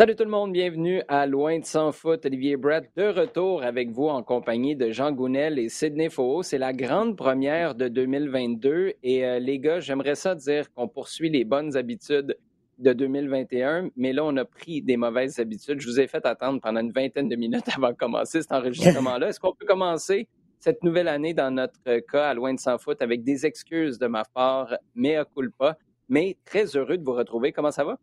Salut 0.00 0.16
tout 0.16 0.24
le 0.24 0.30
monde, 0.30 0.52
bienvenue 0.52 1.02
à 1.08 1.26
Loin 1.26 1.58
de 1.58 1.64
sans 1.66 1.92
foot. 1.92 2.24
Olivier 2.24 2.56
Brett 2.56 2.90
de 2.96 3.08
retour 3.08 3.62
avec 3.62 3.90
vous 3.90 4.08
en 4.08 4.22
compagnie 4.22 4.74
de 4.74 4.90
Jean 4.92 5.12
Gounel 5.12 5.58
et 5.58 5.68
Sidney 5.68 6.08
Faux. 6.08 6.42
C'est 6.42 6.56
la 6.56 6.72
grande 6.72 7.18
première 7.18 7.74
de 7.74 7.86
2022 7.86 8.94
et 9.02 9.26
euh, 9.26 9.38
les 9.38 9.58
gars, 9.58 9.78
j'aimerais 9.80 10.14
ça 10.14 10.34
dire 10.34 10.72
qu'on 10.72 10.88
poursuit 10.88 11.28
les 11.28 11.44
bonnes 11.44 11.76
habitudes 11.76 12.38
de 12.78 12.92
2021, 12.94 13.90
mais 13.94 14.14
là, 14.14 14.24
on 14.24 14.34
a 14.38 14.46
pris 14.46 14.80
des 14.80 14.96
mauvaises 14.96 15.38
habitudes. 15.38 15.82
Je 15.82 15.86
vous 15.86 16.00
ai 16.00 16.06
fait 16.06 16.24
attendre 16.24 16.62
pendant 16.62 16.80
une 16.80 16.92
vingtaine 16.92 17.28
de 17.28 17.36
minutes 17.36 17.68
avant 17.76 17.90
de 17.90 17.96
commencer 17.96 18.40
cet 18.40 18.52
enregistrement-là. 18.52 19.28
Est-ce 19.28 19.38
qu'on 19.38 19.52
peut 19.52 19.66
commencer 19.66 20.28
cette 20.60 20.82
nouvelle 20.82 21.08
année 21.08 21.34
dans 21.34 21.50
notre 21.50 21.98
cas 22.10 22.30
à 22.30 22.32
Loin 22.32 22.54
de 22.54 22.58
sans 22.58 22.78
foot 22.78 23.02
avec 23.02 23.22
des 23.22 23.44
excuses 23.44 23.98
de 23.98 24.06
ma 24.06 24.24
part, 24.24 24.74
mea 24.94 25.26
culpa, 25.26 25.76
mais 26.08 26.38
très 26.46 26.74
heureux 26.74 26.96
de 26.96 27.04
vous 27.04 27.12
retrouver. 27.12 27.52
Comment 27.52 27.70
ça 27.70 27.84
va? 27.84 27.98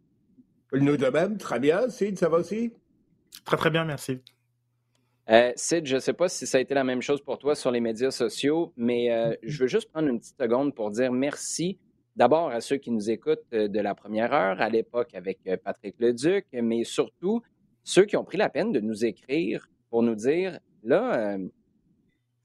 Nous 0.73 0.97
de 0.97 1.07
même, 1.07 1.37
très 1.37 1.59
bien. 1.59 1.89
Sid, 1.89 2.17
ça 2.17 2.29
va 2.29 2.37
aussi? 2.37 2.73
Très, 3.45 3.57
très 3.57 3.69
bien, 3.69 3.85
merci. 3.85 4.19
Euh, 5.29 5.51
Sid, 5.55 5.85
je 5.85 5.95
ne 5.95 5.99
sais 5.99 6.13
pas 6.13 6.29
si 6.29 6.45
ça 6.45 6.57
a 6.57 6.61
été 6.61 6.73
la 6.73 6.83
même 6.83 7.01
chose 7.01 7.21
pour 7.21 7.37
toi 7.37 7.55
sur 7.55 7.71
les 7.71 7.79
médias 7.79 8.11
sociaux, 8.11 8.73
mais 8.75 9.11
euh, 9.11 9.35
je 9.43 9.59
veux 9.59 9.67
juste 9.67 9.89
prendre 9.91 10.07
une 10.09 10.19
petite 10.19 10.37
seconde 10.39 10.75
pour 10.75 10.91
dire 10.91 11.11
merci 11.11 11.79
d'abord 12.15 12.49
à 12.49 12.61
ceux 12.61 12.77
qui 12.77 12.91
nous 12.91 13.09
écoutent 13.09 13.45
euh, 13.53 13.67
de 13.67 13.79
la 13.79 13.95
première 13.95 14.33
heure, 14.33 14.61
à 14.61 14.69
l'époque 14.69 15.13
avec 15.13 15.39
Patrick 15.63 15.95
Leduc, 15.99 16.45
mais 16.53 16.83
surtout 16.83 17.41
ceux 17.83 18.05
qui 18.05 18.17
ont 18.17 18.23
pris 18.23 18.37
la 18.37 18.49
peine 18.49 18.71
de 18.71 18.79
nous 18.79 19.05
écrire 19.05 19.69
pour 19.89 20.03
nous 20.03 20.15
dire, 20.15 20.59
là, 20.83 21.37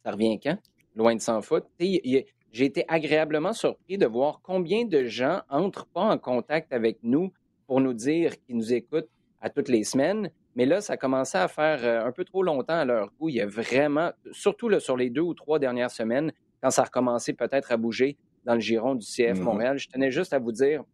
ça 0.04 0.12
revient 0.12 0.38
quand? 0.40 0.58
Loin 0.94 1.16
de 1.16 1.20
s'en 1.20 1.42
foutre. 1.42 1.66
J'ai 1.80 2.64
été 2.64 2.84
agréablement 2.86 3.52
surpris 3.52 3.98
de 3.98 4.06
voir 4.06 4.40
combien 4.42 4.84
de 4.84 5.04
gens 5.04 5.40
entrent 5.48 5.86
pas 5.86 6.02
en 6.02 6.18
contact 6.18 6.72
avec 6.72 6.98
nous 7.02 7.32
pour 7.72 7.80
nous 7.80 7.94
dire 7.94 8.38
qu'ils 8.42 8.58
nous 8.58 8.74
écoutent 8.74 9.08
à 9.40 9.48
toutes 9.48 9.70
les 9.70 9.82
semaines. 9.82 10.30
Mais 10.56 10.66
là, 10.66 10.82
ça 10.82 10.98
commençait 10.98 11.38
à 11.38 11.48
faire 11.48 11.82
euh, 11.82 12.06
un 12.06 12.12
peu 12.12 12.22
trop 12.22 12.42
longtemps 12.42 12.76
à 12.76 12.84
leur 12.84 13.10
goût. 13.18 13.30
Il 13.30 13.36
y 13.36 13.40
a 13.40 13.46
vraiment, 13.46 14.10
surtout 14.30 14.68
là, 14.68 14.78
sur 14.78 14.94
les 14.94 15.08
deux 15.08 15.22
ou 15.22 15.32
trois 15.32 15.58
dernières 15.58 15.90
semaines, 15.90 16.32
quand 16.62 16.68
ça 16.68 16.82
a 16.82 16.84
recommencé 16.84 17.32
peut-être 17.32 17.72
à 17.72 17.78
bouger 17.78 18.18
dans 18.44 18.52
le 18.52 18.60
giron 18.60 18.94
du 18.94 19.06
CF 19.06 19.38
mm-hmm. 19.38 19.40
Montréal, 19.40 19.78
je 19.78 19.88
tenais 19.88 20.10
juste 20.10 20.34
à 20.34 20.38
vous 20.38 20.52
dire 20.52 20.84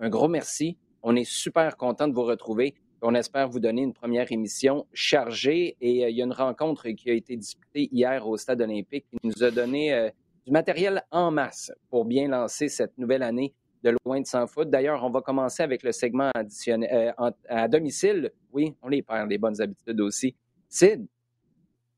un 0.00 0.10
gros 0.10 0.28
merci. 0.28 0.76
On 1.02 1.16
est 1.16 1.24
super 1.24 1.78
content 1.78 2.08
de 2.08 2.12
vous 2.12 2.24
retrouver. 2.24 2.74
On 3.00 3.14
espère 3.14 3.48
vous 3.48 3.60
donner 3.60 3.80
une 3.80 3.94
première 3.94 4.30
émission 4.30 4.86
chargée. 4.92 5.78
Et 5.80 6.04
euh, 6.04 6.10
il 6.10 6.16
y 6.18 6.20
a 6.20 6.26
une 6.26 6.34
rencontre 6.34 6.90
qui 6.90 7.08
a 7.08 7.14
été 7.14 7.38
disputée 7.38 7.88
hier 7.90 8.28
au 8.28 8.36
Stade 8.36 8.60
olympique 8.60 9.06
qui 9.10 9.18
nous 9.26 9.42
a 9.42 9.50
donné 9.50 9.94
euh, 9.94 10.10
du 10.44 10.52
matériel 10.52 11.04
en 11.10 11.30
masse 11.30 11.72
pour 11.88 12.04
bien 12.04 12.28
lancer 12.28 12.68
cette 12.68 12.98
nouvelle 12.98 13.22
année 13.22 13.54
de 13.82 13.96
loin 14.04 14.20
de 14.20 14.26
s'en 14.26 14.46
foutre. 14.46 14.70
D'ailleurs, 14.70 15.02
on 15.04 15.10
va 15.10 15.20
commencer 15.20 15.62
avec 15.62 15.82
le 15.82 15.92
segment 15.92 16.30
euh, 16.36 17.12
à 17.48 17.68
domicile. 17.68 18.30
Oui, 18.52 18.74
on 18.82 18.88
les 18.88 19.02
perd, 19.02 19.30
les 19.30 19.38
bonnes 19.38 19.60
habitudes 19.60 20.00
aussi. 20.00 20.34
Sid, 20.68 21.06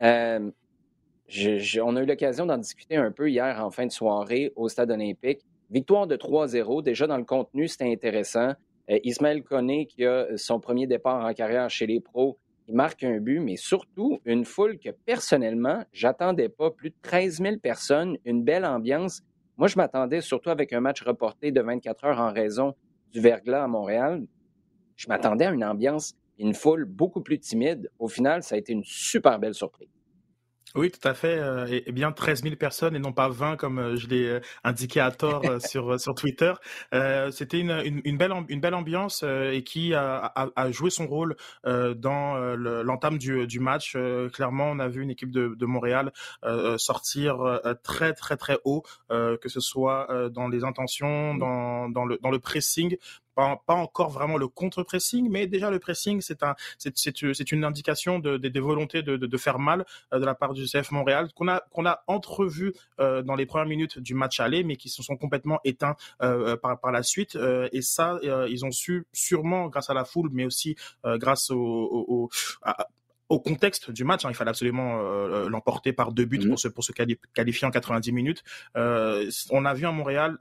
euh, 0.03 0.51
on 1.83 1.97
a 1.97 2.03
eu 2.03 2.07
l'occasion 2.07 2.47
d'en 2.47 2.59
discuter 2.59 2.97
un 2.97 3.11
peu 3.11 3.31
hier 3.31 3.63
en 3.65 3.71
fin 3.71 3.87
de 3.87 3.93
soirée 3.93 4.53
au 4.57 4.69
Stade 4.69 4.91
olympique. 4.91 5.41
Victoire 5.71 6.07
de 6.07 6.17
3-0. 6.17 6.83
Déjà 6.83 7.07
dans 7.07 7.17
le 7.19 7.25
contenu, 7.25 7.69
c'était 7.69 7.91
intéressant. 7.91 8.53
Euh, 8.91 8.99
Ismaël 9.03 9.43
Koné, 9.43 9.87
qui 9.87 10.05
a 10.05 10.27
son 10.37 10.61
premier 10.61 10.87
départ 10.87 11.25
en 11.25 11.33
carrière 11.33 11.71
chez 11.71 11.87
les 11.87 12.01
pros, 12.01 12.39
il 12.67 12.75
marque 12.75 13.05
un 13.05 13.19
but, 13.19 13.41
mais 13.41 13.57
surtout 13.57 14.21
une 14.25 14.45
foule 14.45 14.79
que 14.79 14.91
personnellement, 14.91 15.85
j'attendais 15.93 16.49
pas. 16.49 16.71
Plus 16.71 16.91
de 16.91 16.97
13 17.03 17.43
000 17.43 17.57
personnes, 17.59 18.17
une 18.25 18.43
belle 18.43 18.65
ambiance. 18.65 19.23
Moi, 19.57 19.69
je 19.69 19.77
m'attendais, 19.77 20.21
surtout 20.21 20.51
avec 20.51 20.73
un 20.73 20.81
match 20.81 21.03
reporté 21.03 21.53
de 21.53 21.61
24 21.61 22.05
heures 22.05 22.21
en 22.21 22.33
raison 22.33 22.75
du 23.13 23.21
verglas 23.21 23.65
à 23.65 23.69
Montréal, 23.69 24.27
je 24.97 25.07
m'attendais 25.09 25.47
à 25.47 25.53
une 25.53 25.65
ambiance, 25.65 26.15
une 26.39 26.55
foule 26.55 26.85
beaucoup 26.85 27.21
plus 27.21 27.39
timide. 27.39 27.91
Au 27.99 28.09
final, 28.09 28.43
ça 28.43 28.57
a 28.57 28.59
été 28.59 28.73
une 28.73 28.85
super 28.85 29.39
belle 29.39 29.55
surprise. 29.55 29.89
Oui, 30.77 30.91
tout 30.91 31.07
à 31.07 31.15
fait. 31.15 31.39
Euh, 31.39 31.67
et, 31.87 31.93
bien 31.93 32.11
13 32.11 32.43
000 32.43 32.57
personnes 32.57 32.97
et 32.97 32.99
non 32.99 33.13
pas 33.13 33.29
20 33.29 33.57
comme 33.57 33.79
euh, 33.79 33.97
je 33.97 34.09
l'ai 34.09 34.27
euh, 34.27 34.41
indiqué 34.65 34.99
à 34.99 35.13
tort 35.13 35.43
sur 35.65 36.01
sur 36.01 36.17
Twitter. 36.17 36.53
C'était 37.31 37.61
une, 37.61 38.03
une, 38.05 38.17
belle 38.19 38.33
une 38.49 38.61
belle 38.61 38.75
ambiance 38.75 39.23
et 39.23 39.63
qui 39.63 39.95
a, 39.95 40.33
a, 40.35 40.71
joué 40.71 40.91
son 40.91 41.07
rôle 41.07 41.37
dans 41.65 42.37
l'entame 42.57 43.19
du, 43.19 43.47
du 43.47 43.61
match. 43.61 43.97
clairement, 44.33 44.71
on 44.71 44.79
a 44.79 44.89
vu 44.89 45.03
une 45.03 45.11
équipe 45.11 45.31
de, 45.31 45.55
de 45.57 45.67
Montréal 45.67 46.13
sortir 46.77 47.61
très 47.83 48.13
très 48.13 48.37
très 48.37 48.59
haut, 48.65 48.83
que 49.11 49.49
ce 49.49 49.61
soit 49.61 50.09
dans 50.31 50.49
les 50.49 50.65
intentions, 50.65 51.35
dans, 51.35 51.89
dans 51.89 52.05
le 52.05 52.19
dans 52.19 52.31
le 52.31 52.39
pressing, 52.39 52.97
pas, 53.35 53.63
pas 53.67 53.75
encore 53.75 54.11
vraiment 54.11 54.37
le 54.37 54.49
contre-pressing, 54.49 55.29
mais 55.31 55.47
déjà 55.47 55.71
le 55.71 55.79
pressing, 55.79 56.21
c'est 56.21 56.43
un, 56.43 56.55
c'est, 56.79 57.53
une 57.53 57.65
indication 57.65 58.19
de, 58.19 58.37
des 58.37 58.61
volontés 58.61 59.03
de, 59.03 59.17
de, 59.17 59.37
faire 59.37 59.59
mal 59.59 59.85
euh, 60.13 60.19
de 60.19 60.25
la 60.25 60.35
part 60.35 60.55
du 60.55 60.65
CF 60.65 60.91
Montréal 60.91 61.29
qu'on 61.35 61.49
a 61.49 61.63
qu'on 61.71 61.87
a 61.87 62.03
entrevu 62.07 62.73
euh, 63.01 63.23
dans 63.23 63.35
les 63.35 63.47
premières 63.47 63.67
minutes 63.67 63.99
du 63.99 64.15
match 64.15 64.41
aller, 64.41 64.65
mais 64.65 64.77
qui 64.77 64.89
se 64.89 65.03
sont 65.03 65.17
complètement 65.17 65.61
éteints 65.65 65.97
euh, 66.23 66.57
par, 66.57 66.79
par 66.81 66.93
la 66.93 67.03
suite. 67.03 67.37
et 67.73 67.83
ça, 67.83 68.19
ils 68.49 68.65
ont 68.65 68.71
su 68.71 69.07
sûrement 69.13 69.69
grâce 69.69 69.91
à 69.91 69.95
la 69.95 70.05
foule, 70.05 70.31
mais 70.33 70.45
aussi 70.45 70.77
grâce 71.05 71.51
au, 71.51 71.59
au, 71.59 72.31
au 73.29 73.41
contexte 73.41 73.91
du 73.91 74.05
match, 74.05 74.25
hein, 74.25 74.31
il 74.31 74.35
fallait 74.35 74.51
absolument 74.51 75.03
l'emporter 75.49 75.93
par 75.93 76.13
deux 76.13 76.25
buts 76.25 76.39
mmh. 76.39 76.49
pour 76.49 76.59
se 76.59 76.69
pour 76.69 76.85
se 76.85 76.93
qualifier 77.35 77.67
en 77.67 77.71
90 77.71 78.13
minutes. 78.13 78.45
on 78.75 79.65
a 79.65 79.75
vu 79.75 79.87
un 79.87 79.93
Montréal 79.93 80.39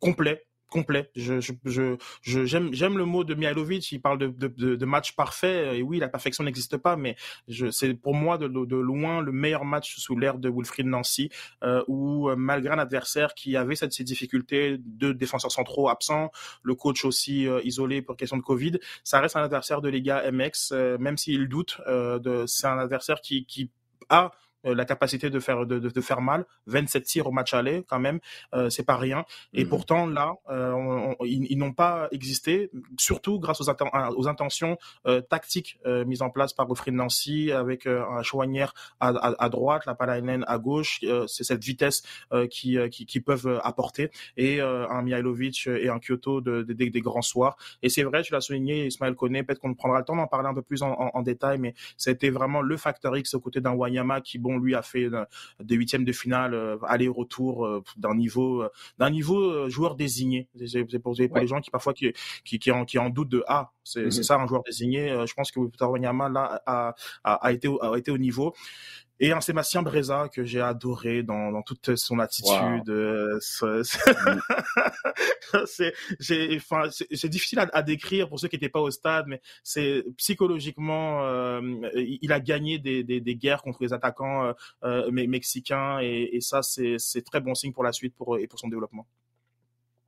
complet, 0.00 0.44
complet. 0.74 1.08
Je, 1.14 1.40
je, 1.40 1.96
j'aime, 2.22 2.74
j'aime 2.74 2.98
le 2.98 3.04
mot 3.04 3.22
de 3.22 3.34
Mihailovic. 3.34 3.92
Il 3.92 4.00
parle 4.00 4.18
de, 4.18 4.26
de, 4.26 4.74
de, 4.74 4.84
match 4.84 5.14
parfait. 5.14 5.78
Et 5.78 5.82
oui, 5.82 6.00
la 6.00 6.08
perfection 6.08 6.42
n'existe 6.42 6.76
pas, 6.76 6.96
mais 6.96 7.14
je, 7.46 7.70
c'est 7.70 7.94
pour 7.94 8.14
moi 8.14 8.38
de, 8.38 8.48
de 8.48 8.76
loin 8.76 9.20
le 9.20 9.30
meilleur 9.30 9.64
match 9.64 9.96
sous 9.98 10.16
l'ère 10.18 10.38
de 10.38 10.50
Wilfried 10.50 10.86
Nancy, 10.86 11.30
euh, 11.62 11.84
où 11.86 12.28
euh, 12.28 12.34
malgré 12.34 12.74
un 12.74 12.80
adversaire 12.80 13.34
qui 13.34 13.56
avait 13.56 13.76
cette, 13.76 13.92
ces 13.92 14.02
difficultés, 14.02 14.76
de 14.84 15.12
défenseurs 15.12 15.52
centraux 15.52 15.88
absents, 15.88 16.32
le 16.64 16.74
coach 16.74 17.04
aussi 17.04 17.46
euh, 17.46 17.60
isolé 17.62 18.02
pour 18.02 18.16
question 18.16 18.36
de 18.36 18.42
Covid, 18.42 18.80
ça 19.04 19.20
reste 19.20 19.36
un 19.36 19.44
adversaire 19.44 19.80
de 19.80 19.88
Liga 19.88 20.28
MX, 20.32 20.72
euh, 20.72 20.98
même 20.98 21.16
s'il 21.16 21.46
doute. 21.48 21.80
de, 21.86 22.44
c'est 22.46 22.66
un 22.66 22.78
adversaire 22.78 23.20
qui, 23.20 23.46
qui 23.46 23.70
a 24.08 24.24
euh, 24.24 24.28
la 24.64 24.84
capacité 24.84 25.30
de 25.30 25.40
faire 25.40 25.66
de, 25.66 25.78
de, 25.78 26.00
faire 26.00 26.20
mal. 26.20 26.44
27 26.66 27.04
tirs 27.04 27.26
au 27.26 27.32
match 27.32 27.54
aller, 27.54 27.84
quand 27.86 27.98
même, 27.98 28.20
euh, 28.54 28.70
c'est 28.70 28.84
pas 28.84 28.96
rien. 28.96 29.24
Et 29.52 29.64
mmh. 29.64 29.68
pourtant 29.68 30.06
là, 30.06 30.34
euh, 30.50 31.14
ils, 31.24 31.58
n'ont 31.58 31.72
pas 31.72 32.08
existé, 32.12 32.70
surtout 32.98 33.38
grâce 33.38 33.60
aux, 33.60 33.70
aux 34.16 34.28
intentions 34.28 34.78
euh, 35.06 35.20
tactiques 35.20 35.78
euh, 35.86 36.04
mises 36.04 36.22
en 36.22 36.30
place 36.30 36.52
par 36.52 36.66
Wilfried 36.66 36.94
Nancy 36.94 37.52
avec 37.52 37.86
un 37.86 38.22
Chouanière 38.22 38.74
à, 39.00 39.08
à, 39.08 39.44
à, 39.44 39.48
droite, 39.48 39.86
la 39.86 39.94
Palainen 39.94 40.44
à 40.46 40.58
gauche. 40.58 41.00
c'est 41.26 41.44
cette 41.44 41.62
vitesse 41.62 42.02
qui, 42.50 42.78
qui, 42.90 43.06
qui 43.06 43.20
peuvent 43.20 43.60
apporter 43.62 44.10
et 44.36 44.60
un 44.60 45.02
Mihailovic 45.02 45.66
et 45.66 45.88
un 45.88 45.98
Kyoto 45.98 46.40
de, 46.40 46.62
de, 46.62 46.72
des 46.72 47.00
grands 47.00 47.22
soirs. 47.22 47.56
Et 47.82 47.88
c'est 47.88 48.02
vrai, 48.02 48.22
tu 48.22 48.32
l'as 48.32 48.40
souligné, 48.40 48.86
Ismaël 48.86 49.14
connaît. 49.14 49.42
Peut-être 49.42 49.60
qu'on 49.60 49.74
prendra 49.74 49.98
le 49.98 50.04
temps 50.04 50.16
d'en 50.16 50.26
parler 50.26 50.48
un 50.48 50.54
peu 50.54 50.62
plus 50.62 50.82
en, 50.82 50.90
en, 50.92 51.10
en 51.14 51.22
détail, 51.22 51.58
mais 51.58 51.74
c'était 51.96 52.30
vraiment 52.30 52.60
le 52.60 52.76
facteur 52.76 53.16
X 53.16 53.34
aux 53.34 53.40
côtés 53.40 53.60
d'un 53.60 53.72
Wanyama 53.72 54.20
qui 54.20 54.38
bon 54.38 54.53
lui 54.56 54.74
a 54.74 54.82
fait 54.82 55.08
des 55.60 55.74
huitièmes 55.74 56.04
de 56.04 56.12
finale 56.12 56.54
euh, 56.54 56.76
aller-retour 56.86 57.66
euh, 57.66 57.82
d'un 57.96 58.14
niveau 58.14 58.62
euh, 58.62 58.70
d'un 58.98 59.10
niveau 59.10 59.68
joueur 59.68 59.94
désigné. 59.94 60.48
C'est 60.66 60.98
pour, 60.98 61.14
les 61.14 61.46
gens 61.46 61.60
qui 61.60 61.70
parfois 61.70 61.94
qui 61.94 62.12
qui, 62.44 62.58
qui, 62.58 62.70
en, 62.70 62.84
qui 62.84 62.98
en 62.98 63.10
doutent 63.10 63.28
de 63.28 63.44
ah 63.48 63.70
c'est 63.84 64.06
mm-hmm. 64.06 64.22
ça 64.22 64.36
un 64.36 64.46
joueur 64.46 64.62
désigné. 64.62 65.08
Je 65.26 65.34
pense 65.34 65.50
que 65.50 65.60
Wanyama 65.80 66.28
là 66.28 66.62
a, 66.66 66.94
a, 67.24 67.34
a 67.34 67.52
été 67.52 67.68
a 67.80 67.96
été 67.96 68.10
au 68.10 68.18
niveau 68.18 68.54
et 69.20 69.32
un 69.32 69.40
Sébastien 69.40 69.82
Breza 69.82 70.28
que 70.28 70.44
j'ai 70.44 70.60
adoré 70.60 71.22
dans, 71.22 71.52
dans, 71.52 71.62
toute 71.62 71.96
son 71.96 72.18
attitude. 72.18 72.88
Euh, 72.88 73.38
c'est, 75.66 75.92
enfin, 76.56 76.88
c'est 76.90 77.28
difficile 77.28 77.60
à, 77.60 77.68
à, 77.72 77.82
décrire 77.82 78.28
pour 78.28 78.40
ceux 78.40 78.48
qui 78.48 78.56
n'étaient 78.56 78.68
pas 78.68 78.80
au 78.80 78.90
stade, 78.90 79.26
mais 79.28 79.40
c'est 79.62 80.04
psychologiquement, 80.16 81.24
euh, 81.24 81.60
il 81.94 82.32
a 82.32 82.40
gagné 82.40 82.78
des, 82.78 83.04
des, 83.04 83.20
des, 83.20 83.36
guerres 83.36 83.62
contre 83.62 83.82
les 83.82 83.92
attaquants 83.92 84.46
euh, 84.46 84.52
euh 84.82 85.10
mexicains 85.12 86.00
et, 86.00 86.30
et 86.32 86.40
ça, 86.40 86.62
c'est 86.62 87.24
très 87.24 87.40
bon 87.40 87.54
signe 87.54 87.72
pour 87.72 87.84
la 87.84 87.92
suite 87.92 88.16
pour, 88.16 88.38
et 88.38 88.48
pour 88.48 88.58
son 88.58 88.68
développement. 88.68 89.06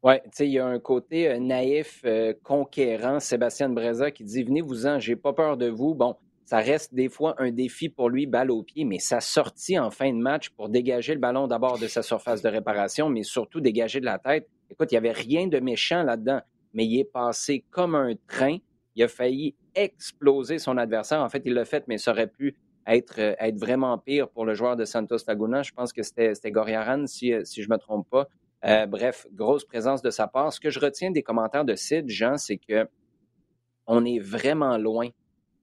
Oui, 0.03 0.15
tu 0.25 0.31
sais, 0.33 0.47
il 0.47 0.53
y 0.53 0.59
a 0.59 0.67
un 0.67 0.79
côté 0.79 1.39
naïf, 1.39 2.05
conquérant, 2.43 3.19
Sébastien 3.19 3.69
Breza, 3.69 4.11
qui 4.11 4.25
dit 4.25 4.43
Venez-vous-en, 4.43 5.01
j'ai 5.01 5.17
pas 5.17 5.33
peur 5.33 5.57
de 5.57 5.69
vous. 5.69 5.95
Bon, 5.95 6.17
ça 6.47 6.59
reste 6.59 6.95
des 6.95 7.09
fois 7.09 7.35
un 7.39 7.51
défi 7.51 7.89
pour 7.89 8.09
lui, 8.09 8.27
balle 8.27 8.53
au 8.53 8.63
pied, 8.63 8.85
mais 8.85 9.01
sa 9.01 9.21
sortie 9.21 9.77
en 9.81 9.91
fin 9.91 10.13
de 10.13 10.19
match 10.19 10.51
pour 10.51 10.69
dégager 10.69 11.13
le 11.13 11.19
ballon 11.19 11.49
d'abord 11.49 11.77
de 11.77 11.89
sa 11.89 12.03
surface 12.03 12.41
de 12.41 12.49
réparation, 12.49 13.09
mais 13.09 13.25
surtout 13.25 13.61
dégager 13.61 13.99
de 13.99 14.05
la 14.05 14.21
tête. 14.21 14.49
Écoute, 14.71 14.93
il 14.93 14.95
n'y 14.95 14.99
avait 14.99 15.11
rien 15.11 15.49
de 15.49 15.59
méchant 15.59 16.05
là-dedans, 16.05 16.41
mais 16.73 16.87
il 16.87 17.01
est 17.01 17.13
passé 17.13 17.65
comme 17.71 17.97
un 17.97 18.15
train. 18.29 18.59
Il 18.95 19.03
a 19.03 19.09
failli 19.09 19.57
exploser 19.75 20.61
son 20.61 20.79
adversaire. 20.79 21.21
En 21.21 21.29
fait, 21.29 21.43
il 21.45 21.53
l'a 21.53 21.65
fait, 21.65 21.83
mais 21.89 21.99
ça 21.99 22.13
aurait 22.13 22.29
pu 22.29 22.57
être, 22.87 23.19
euh, 23.19 23.53
vraiment 23.57 23.99
pire 23.99 24.29
pour 24.29 24.45
le 24.45 24.55
joueur 24.55 24.77
de 24.77 24.85
Santos 24.85 25.19
Laguna. 25.27 25.65
Je 25.65 25.73
pense 25.73 25.93
que 25.93 26.05
c'était 26.05 26.53
Goriaran, 26.53 27.09
si, 27.09 27.33
euh, 27.33 27.45
si 27.45 27.61
je 27.61 27.69
ne 27.69 27.75
me 27.75 27.79
trompe 27.79 28.09
pas. 28.09 28.29
Euh, 28.65 28.87
bref, 28.87 29.27
grosse 29.33 29.65
présence 29.65 30.01
de 30.01 30.11
sa 30.11 30.29
part. 30.29 30.53
Ce 30.53 30.61
que 30.61 30.71
je 30.71 30.79
retiens 30.79 31.11
des 31.11 31.25
commentaires 31.25 31.65
de 31.65 31.75
Sid, 31.75 32.09
Jean, 32.09 32.37
c'est 32.37 32.57
que 32.57 32.87
on 33.89 34.05
est 34.05 34.21
vraiment 34.21 34.79
loin 34.79 35.09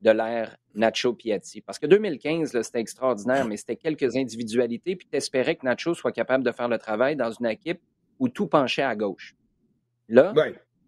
de 0.03 0.11
l'ère 0.11 0.57
Nacho 0.75 1.13
Piatti. 1.13 1.61
Parce 1.61 1.79
que 1.79 1.85
2015, 1.87 2.61
c'était 2.61 2.79
extraordinaire, 2.79 3.47
mais 3.47 3.57
c'était 3.57 3.77
quelques 3.77 4.15
individualités, 4.17 4.95
puis 4.95 5.07
tu 5.09 5.17
espérais 5.17 5.55
que 5.55 5.65
Nacho 5.65 5.93
soit 5.93 6.11
capable 6.11 6.43
de 6.43 6.51
faire 6.51 6.67
le 6.67 6.77
travail 6.77 7.15
dans 7.15 7.31
une 7.31 7.45
équipe 7.45 7.79
où 8.19 8.27
tout 8.27 8.47
penchait 8.47 8.83
à 8.83 8.95
gauche. 8.95 9.33
Là, 10.09 10.33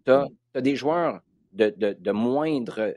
tu 0.06 0.12
as, 0.12 0.62
des 0.62 0.76
joueurs 0.76 1.22
de, 1.54 1.74
de 1.78 2.12
moindre, 2.12 2.94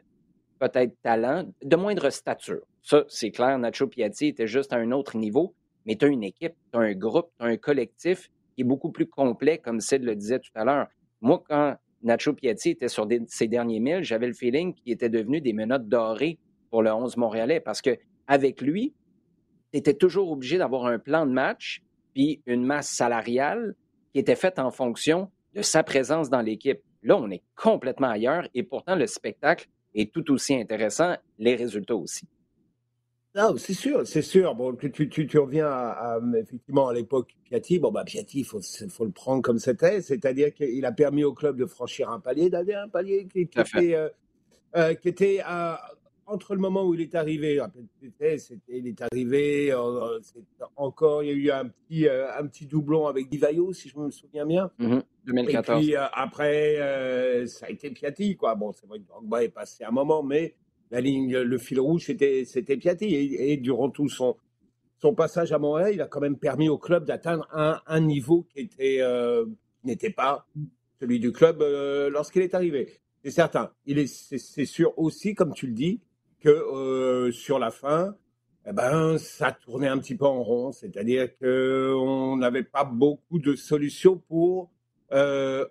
peut-être, 0.59 1.01
talent, 1.03 1.45
de 1.63 1.77
moindre 1.77 2.11
stature. 2.11 2.67
Ça, 2.83 3.05
c'est 3.09 3.31
clair, 3.31 3.57
Nacho 3.59 3.87
Piatti 3.87 4.27
était 4.29 4.49
juste 4.49 4.73
à 4.73 4.77
un 4.77 4.91
autre 4.91 5.17
niveau, 5.17 5.55
mais 5.87 5.95
tu 5.95 6.05
as 6.05 6.09
une 6.09 6.25
équipe, 6.25 6.55
tu 6.73 6.79
as 6.79 6.83
un 6.83 6.95
groupe, 6.95 7.31
tu 7.39 7.45
as 7.45 7.49
un 7.49 7.57
collectif 7.57 8.29
qui 8.55 8.63
est 8.63 8.65
beaucoup 8.65 8.91
plus 8.91 9.07
complet, 9.07 9.59
comme 9.59 9.81
Sid 9.81 10.03
le 10.03 10.17
disait 10.17 10.41
tout 10.41 10.51
à 10.57 10.65
l'heure. 10.65 10.89
Moi, 11.21 11.43
quand 11.49 11.77
Nacho 12.03 12.33
Piatti 12.33 12.71
était 12.71 12.89
sur 12.89 13.09
ses 13.27 13.49
derniers 13.49 13.81
milles, 13.81 14.03
j'avais 14.03 14.27
le 14.27 14.33
feeling 14.33 14.75
qu'il 14.75 14.93
était 14.93 15.09
devenu 15.09 15.41
des 15.41 15.53
menottes 15.53 15.89
dorées 15.89 16.39
pour 16.71 16.83
le 16.83 16.93
11 16.93 17.17
montréalais 17.17 17.61
parce 17.61 17.83
que 17.83 17.97
avec 18.27 18.61
lui, 18.61 18.95
tu 19.73 19.79
étais 19.79 19.95
toujours 19.95 20.31
obligé 20.31 20.59
d'avoir 20.59 20.87
un 20.87 20.99
plan 20.99 21.27
de 21.27 21.33
match 21.33 21.83
puis 22.15 22.43
une 22.47 22.65
masse 22.65 22.89
salariale 22.89 23.75
qui 24.13 24.21
était 24.21 24.37
faite 24.37 24.59
en 24.59 24.71
fonction 24.71 25.31
de 25.55 25.63
sa 25.63 25.83
présence 25.83 26.31
dans 26.31 26.41
l'équipe. 26.41 26.81
Là, 27.03 27.17
on 27.17 27.31
est 27.31 27.43
complètement 27.57 28.09
ailleurs 28.09 28.49
et 28.55 28.63
pourtant 28.63 28.97
le 28.97 29.07
spectacle 29.07 29.69
est 29.95 30.13
tout 30.13 30.31
aussi 30.31 30.55
intéressant, 30.55 31.17
les 31.39 31.57
résultats 31.57 31.97
aussi. 31.97 32.27
Non, 33.39 33.57
c'est 33.57 33.75
sûr, 33.75 34.05
c'est 34.05 34.23
sûr. 34.23 34.57
Bon, 34.57 34.75
tu, 34.75 35.09
tu, 35.09 35.39
reviens 35.39 35.69
à, 35.69 36.19
effectivement 36.37 36.89
à 36.89 36.93
l'époque 36.93 37.37
Piatti. 37.45 37.79
Bon, 37.79 37.93
bah 37.93 38.03
Piatti, 38.05 38.41
il 38.41 38.45
faut, 38.45 38.61
faut 38.89 39.05
le 39.05 39.13
prendre 39.13 39.43
comme 39.43 39.61
c'était, 39.61 40.03
c'est-à-dire 40.03 40.53
qu'il 40.53 40.85
a 40.85 40.91
permis 40.91 41.23
au 41.23 41.33
club 41.33 41.57
de 41.57 41.65
franchir 41.65 42.11
un 42.11 42.19
palier, 42.19 42.51
d'aller 42.51 42.75
un 42.75 42.89
palier 42.89 43.29
qui, 43.29 43.43
était, 43.43 43.95
euh, 43.95 44.09
euh, 44.75 44.95
qui 44.95 45.09
était 45.09 45.41
entre 46.27 46.57
le 46.57 46.61
moment 46.61 46.85
où 46.85 46.95
il 46.95 47.01
est 47.01 47.15
arrivé, 47.15 47.61
il 48.69 48.89
est 48.89 49.03
arrivé 49.03 49.71
euh, 49.71 50.19
encore, 50.75 51.23
il 51.23 51.29
y 51.29 51.31
a 51.31 51.35
eu 51.35 51.51
un 51.53 51.69
petit, 51.69 52.09
un 52.09 52.45
petit 52.49 52.67
doublon 52.67 53.07
avec 53.07 53.29
Divayo, 53.29 53.73
si 53.73 53.89
je 53.89 53.97
me 54.01 54.11
souviens 54.11 54.47
bien. 54.47 54.73
2014. 55.27 55.79
Et 55.79 55.87
puis 55.87 55.95
après, 55.95 57.47
ça 57.47 57.67
a 57.67 57.71
été 57.71 57.93
Piatti, 57.93 58.37
quoi. 58.37 58.57
Bon, 58.57 58.73
c'est 58.73 58.89
vrai 58.89 58.99
que 58.99 59.07
Drogba 59.07 59.45
est 59.45 59.49
passé 59.49 59.85
un 59.85 59.93
moment, 59.93 60.25
mais 60.25 60.57
la 60.91 61.01
ligne, 61.01 61.37
le 61.37 61.59
fil 61.59 61.81
rouge, 61.81 62.05
c'était, 62.07 62.45
c'était 62.45 62.77
Piatti. 62.77 63.15
Et, 63.15 63.57
durant 63.57 63.91
tout 63.91 64.09
son, 64.09 64.37
passage 65.17 65.53
à 65.53 65.59
Montréal, 65.59 65.93
il 65.95 66.01
a 66.01 66.07
quand 66.07 66.21
même 66.21 66.39
permis 66.39 66.69
au 66.69 66.79
club 66.79 67.05
d'atteindre 67.05 67.47
un, 67.53 68.01
niveau 68.01 68.47
qui 68.55 68.69
euh, 68.81 69.45
n'était 69.85 70.11
pas 70.11 70.47
celui 71.01 71.21
du 71.21 71.33
club 71.33 71.63
euh, 71.63 72.11
lorsqu'il 72.11 72.43
est 72.43 72.55
arrivé. 72.55 72.89
C'est 73.23 73.31
certain. 73.31 73.71
C'est, 74.07 74.65
sûr 74.65 74.99
aussi, 74.99 75.35
comme 75.35 75.53
tu 75.53 75.67
le 75.67 75.73
dis, 75.73 76.01
que 76.41 76.49
euh, 76.49 77.33
sur 77.33 77.59
la 77.59 77.71
fin, 77.71 78.17
eh 78.67 78.73
ben, 78.73 79.19
ça 79.19 79.53
tournait 79.53 79.89
un 79.89 79.99
petit 79.99 80.15
peu 80.15 80.27
en 80.27 80.43
rond. 80.43 80.73
C'est-à-dire 80.73 81.29
qu'on 81.39 82.37
n'avait 82.37 82.65
pas 82.65 82.85
beaucoup 82.85 83.39
de 83.39 83.55
solutions 83.55 84.17
pour, 84.29 84.71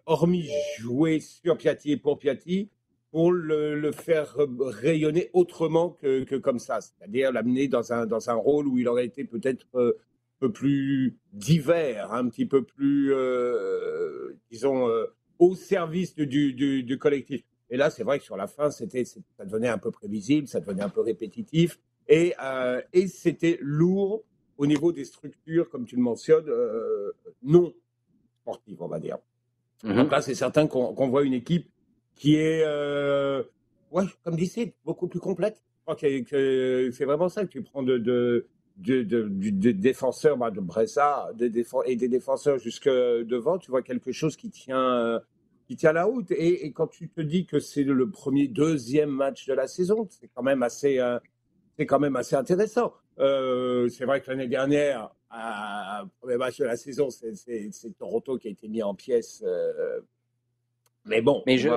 hormis 0.06 0.50
jouer 0.80 1.20
sur 1.20 1.58
Piatti 1.58 1.92
et 1.92 1.98
pour 1.98 2.20
Piatti, 2.20 2.70
pour 3.12 3.32
le, 3.32 3.92
faire 3.92 4.36
rayonner 4.60 5.30
autrement 5.34 5.92
que, 5.92 6.38
comme 6.38 6.60
ça, 6.60 6.82
c'est-à-dire 6.82 7.32
l'amener 7.32 7.68
dans 7.68 7.94
un, 7.94 8.06
dans 8.06 8.30
un 8.30 8.34
rôle 8.34 8.68
où 8.68 8.78
il 8.78 8.88
aurait 8.88 9.06
été 9.06 9.24
peut-être 9.24 9.66
euh, 9.76 9.98
un 9.98 10.48
peu 10.48 10.52
plus 10.52 11.18
divers, 11.34 12.12
un 12.12 12.28
petit 12.28 12.46
peu 12.46 12.64
plus, 12.64 13.14
euh, 13.14 14.34
disons, 14.52 14.90
euh, 14.90 15.06
au 15.40 15.56
service 15.56 16.16
du, 16.16 16.54
du, 16.54 16.98
collectif. 16.98 17.44
Et 17.70 17.78
là, 17.78 17.90
c'est 17.90 18.04
vrai 18.04 18.20
que 18.20 18.26
sur 18.26 18.38
la 18.38 18.48
fin, 18.48 18.72
c'était, 18.72 19.06
ça 19.06 19.46
devenait 19.46 19.70
un 19.70 19.78
peu 19.78 19.92
prévisible, 19.92 20.48
ça 20.48 20.60
devenait 20.60 20.84
un 20.84 20.90
peu 20.90 21.02
répétitif, 21.02 21.80
et, 22.08 22.34
et 22.94 23.08
c'était 23.08 23.58
lourd 23.62 24.24
au 24.58 24.66
niveau 24.66 24.92
des 24.92 25.04
structures, 25.04 25.70
comme 25.70 25.86
tu 25.86 25.96
le 25.98 26.02
mentionnes, 26.02 26.50
non 27.44 27.74
sportives, 28.42 28.82
on 28.82 28.88
va 28.88 29.00
dire. 29.00 29.18
Mm-hmm. 29.84 29.96
Donc 29.96 30.12
là, 30.12 30.22
c'est 30.22 30.34
certain 30.34 30.68
qu'on 30.68 31.10
voit 31.10 31.24
une 31.24 31.34
équipe 31.34 31.70
qui 32.18 32.36
est, 32.36 32.64
euh, 32.66 33.44
ouais, 33.92 34.04
comme 34.24 34.36
dit 34.36 34.74
beaucoup 34.84 35.08
plus 35.08 35.20
complète. 35.20 35.62
Je 35.80 35.82
crois 35.84 35.96
que, 35.96 36.92
c'est 36.92 37.06
vraiment 37.06 37.30
ça 37.30 37.46
que 37.46 37.50
tu 37.50 37.62
prends 37.62 37.84
de, 37.84 38.46
défenseurs 38.76 40.38
bah, 40.38 40.52
de 40.52 40.60
Bressa 40.60 41.32
et 41.86 41.96
des 41.96 42.08
défenseurs 42.10 42.58
jusque 42.58 42.90
devant, 42.90 43.58
tu 43.58 43.72
vois 43.72 43.82
quelque 43.82 44.12
chose 44.12 44.36
qui 44.36 44.50
tient, 44.50 45.22
qui 45.68 45.76
tient 45.78 45.94
la 45.94 46.04
route. 46.04 46.32
Et, 46.32 46.72
quand 46.74 46.88
tu 46.88 47.08
te 47.10 47.22
dis 47.22 47.46
que 47.46 47.60
c'est 47.60 47.84
le 47.84 48.10
premier, 48.10 48.48
deuxième 48.48 49.12
match 49.12 49.46
de 49.46 49.54
la 49.54 49.68
saison, 49.68 50.08
c'est 50.10 50.30
quand 50.34 50.44
même 50.44 50.64
assez, 50.64 51.00
euh, 51.00 51.20
quand 51.80 52.00
même 52.00 52.18
assez 52.18 52.36
intéressant. 52.36 52.94
Euh, 53.20 53.88
c'est 53.90 54.06
vrai 54.06 54.22
que 54.22 54.30
l'année 54.30 54.48
dernière, 54.48 55.12
à, 55.30 56.06
premier 56.20 56.38
match 56.38 56.58
de 56.58 56.66
la 56.66 56.76
saison, 56.76 57.10
c'est 57.10 57.98
Toronto 57.98 58.38
qui 58.38 58.50
a 58.50 58.52
été 58.52 58.68
mis 58.68 58.84
en 58.84 58.96
pièces 58.96 59.44
mais 61.08 61.22
bon. 61.22 61.44
Mais 61.46 61.58
je. 61.58 61.70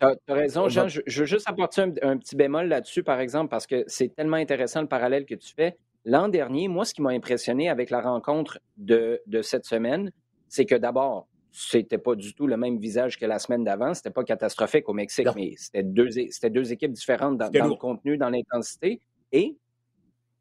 Tu 0.00 0.06
as, 0.06 0.34
raison, 0.34 0.68
Jean. 0.68 0.86
Je, 0.86 1.00
veux 1.00 1.26
juste 1.26 1.48
apporter 1.48 1.82
un, 2.02 2.18
petit 2.18 2.36
bémol 2.36 2.68
là-dessus, 2.68 3.02
par 3.02 3.18
exemple, 3.18 3.48
parce 3.48 3.66
que 3.66 3.82
c'est 3.88 4.14
tellement 4.14 4.36
intéressant 4.36 4.80
le 4.80 4.86
parallèle 4.86 5.24
que 5.24 5.34
tu 5.34 5.52
fais. 5.54 5.76
L'an 6.04 6.28
dernier, 6.28 6.68
moi, 6.68 6.84
ce 6.84 6.94
qui 6.94 7.02
m'a 7.02 7.10
impressionné 7.10 7.68
avec 7.68 7.90
la 7.90 8.00
rencontre 8.00 8.60
de, 8.76 9.20
de 9.26 9.42
cette 9.42 9.64
semaine, 9.64 10.12
c'est 10.48 10.66
que 10.66 10.76
d'abord, 10.76 11.26
c'était 11.50 11.98
pas 11.98 12.14
du 12.14 12.32
tout 12.34 12.46
le 12.46 12.56
même 12.56 12.78
visage 12.78 13.18
que 13.18 13.26
la 13.26 13.40
semaine 13.40 13.64
d'avant. 13.64 13.92
C'était 13.92 14.10
pas 14.10 14.22
catastrophique 14.22 14.88
au 14.88 14.92
Mexique, 14.92 15.26
mais 15.34 15.54
c'était 15.56 15.82
deux, 15.82 16.08
deux 16.44 16.72
équipes 16.72 16.92
différentes 16.92 17.36
dans, 17.36 17.50
dans 17.50 17.66
le 17.66 17.74
contenu, 17.74 18.16
dans 18.16 18.30
l'intensité. 18.30 19.00
Et 19.32 19.56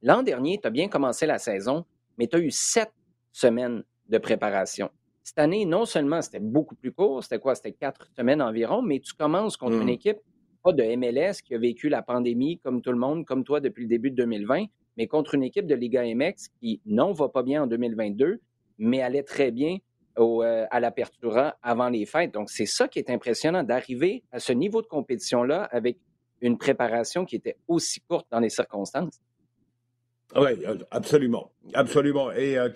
l'an 0.04 0.22
dernier, 0.22 0.60
tu 0.62 0.68
as 0.68 0.72
bien 0.72 0.88
commencé 0.88 1.26
la 1.26 1.40
saison, 1.40 1.86
mais 2.20 2.28
tu 2.28 2.38
as 2.38 2.40
eu 2.40 2.52
sept 2.52 2.92
semaines 3.32 3.84
de 4.10 4.18
préparation. 4.20 4.92
Cette 5.28 5.40
année, 5.40 5.66
non 5.66 5.84
seulement 5.84 6.22
c'était 6.22 6.40
beaucoup 6.40 6.74
plus 6.74 6.94
court, 6.94 7.22
c'était 7.22 7.38
quoi? 7.38 7.54
C'était 7.54 7.74
quatre 7.74 8.08
semaines 8.16 8.42
environ, 8.42 8.82
mais 8.82 9.02
tu 9.02 9.14
commences 9.14 9.58
contre 9.58 9.76
une 9.76 9.88
mmh. 9.88 9.90
équipe, 9.90 10.18
pas 10.64 10.72
de 10.72 10.84
MLS 10.96 11.42
qui 11.44 11.54
a 11.54 11.58
vécu 11.58 11.90
la 11.90 12.02
pandémie 12.02 12.60
comme 12.60 12.82
tout 12.82 12.94
le 12.94 12.98
monde, 12.98 13.26
comme 13.26 13.44
toi 13.44 13.60
depuis 13.60 13.82
le 13.82 13.90
début 13.90 14.10
de 14.10 14.16
2020, 14.16 14.68
mais 14.96 15.08
contre 15.08 15.36
une 15.36 15.44
équipe 15.44 15.68
de 15.68 15.76
Liga 15.76 16.04
MX 16.06 16.48
qui, 16.62 16.80
non, 16.86 17.12
va 17.12 17.28
pas 17.28 17.44
bien 17.44 17.64
en 17.64 17.68
2022, 17.68 18.40
mais 18.78 19.02
allait 19.02 19.24
très 19.24 19.52
bien 19.52 19.80
au, 20.16 20.44
euh, 20.44 20.66
à 20.72 20.80
l'Apertura 20.80 21.58
avant 21.62 21.90
les 21.90 22.06
fêtes. 22.06 22.34
Donc, 22.34 22.50
c'est 22.50 22.66
ça 22.66 22.88
qui 22.88 22.98
est 22.98 23.10
impressionnant, 23.10 23.64
d'arriver 23.64 24.24
à 24.32 24.40
ce 24.40 24.54
niveau 24.54 24.82
de 24.82 24.88
compétition-là 24.88 25.64
avec 25.74 25.98
une 26.40 26.58
préparation 26.58 27.26
qui 27.26 27.36
était 27.36 27.58
aussi 27.68 28.00
courte 28.00 28.28
dans 28.32 28.40
les 28.40 28.50
circonstances. 28.50 29.20
Oui, 30.38 30.52
absolument. 30.90 31.52
Absolument. 31.74 32.32
Et 32.32 32.58
euh, 32.58 32.70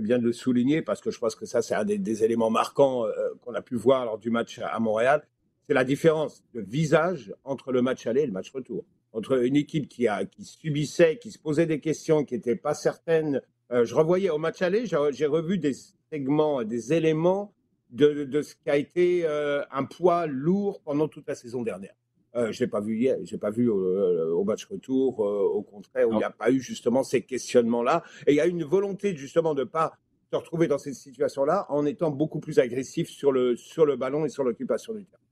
bien 0.00 0.18
de 0.18 0.24
le 0.24 0.32
souligner 0.32 0.82
parce 0.82 1.00
que 1.00 1.10
je 1.10 1.18
pense 1.18 1.34
que 1.34 1.46
ça, 1.46 1.62
c'est 1.62 1.74
un 1.74 1.84
des, 1.84 2.24
éléments 2.24 2.50
marquants 2.50 3.06
euh, 3.06 3.10
qu'on 3.42 3.54
a 3.54 3.62
pu 3.62 3.76
voir 3.76 4.04
lors 4.04 4.18
du 4.18 4.30
match 4.30 4.60
à 4.62 4.78
Montréal. 4.78 5.22
C'est 5.66 5.74
la 5.74 5.84
différence 5.84 6.44
de 6.54 6.60
visage 6.60 7.34
entre 7.44 7.72
le 7.72 7.82
match 7.82 8.06
aller 8.06 8.22
et 8.22 8.26
le 8.26 8.32
match 8.32 8.50
retour. 8.50 8.84
Entre 9.12 9.44
une 9.44 9.56
équipe 9.56 9.88
qui, 9.88 10.06
a, 10.08 10.24
qui 10.24 10.44
subissait, 10.44 11.18
qui 11.18 11.30
se 11.30 11.38
posait 11.38 11.66
des 11.66 11.80
questions, 11.80 12.24
qui 12.24 12.34
n'était 12.34 12.56
pas 12.56 12.74
certaine. 12.74 13.42
Euh, 13.72 13.84
je 13.84 13.94
revoyais 13.94 14.30
au 14.30 14.38
match 14.38 14.62
aller, 14.62 14.84
j'ai 14.86 15.26
revu 15.26 15.58
des 15.58 15.74
segments, 16.10 16.62
des 16.64 16.92
éléments 16.92 17.52
de, 17.90 18.24
de 18.24 18.42
ce 18.42 18.54
qui 18.54 18.70
a 18.70 18.76
été 18.76 19.22
euh, 19.24 19.62
un 19.70 19.84
poids 19.84 20.26
lourd 20.26 20.80
pendant 20.82 21.08
toute 21.08 21.26
la 21.28 21.34
saison 21.34 21.62
dernière. 21.62 21.94
Euh, 22.38 22.52
je 22.52 22.60
l'ai 22.60 22.68
pas 22.68 22.80
vu 22.80 22.96
hier, 22.96 23.16
j'ai 23.24 23.38
pas 23.38 23.50
vu 23.50 23.68
au, 23.68 24.44
match 24.44 24.64
retour, 24.66 25.18
au 25.18 25.62
contraire, 25.62 26.08
où 26.08 26.12
il 26.12 26.18
n'y 26.18 26.24
a 26.24 26.30
pas 26.30 26.50
eu 26.50 26.60
justement 26.60 27.02
ces 27.02 27.22
questionnements-là. 27.22 28.02
Et 28.26 28.32
il 28.32 28.36
y 28.36 28.40
a 28.40 28.46
une 28.46 28.64
volonté 28.64 29.14
justement 29.16 29.54
de 29.54 29.62
ne 29.62 29.68
pas 29.68 29.98
se 30.30 30.36
retrouver 30.36 30.68
dans 30.68 30.78
cette 30.78 30.94
situation-là 30.94 31.66
en 31.68 31.84
étant 31.86 32.10
beaucoup 32.10 32.40
plus 32.40 32.58
agressif 32.58 33.08
sur 33.08 33.32
le, 33.32 33.56
sur 33.56 33.86
le 33.86 33.96
ballon 33.96 34.24
et 34.24 34.28
sur 34.28 34.44
l'occupation 34.44 34.94
du 34.94 35.04
terrain. 35.04 35.22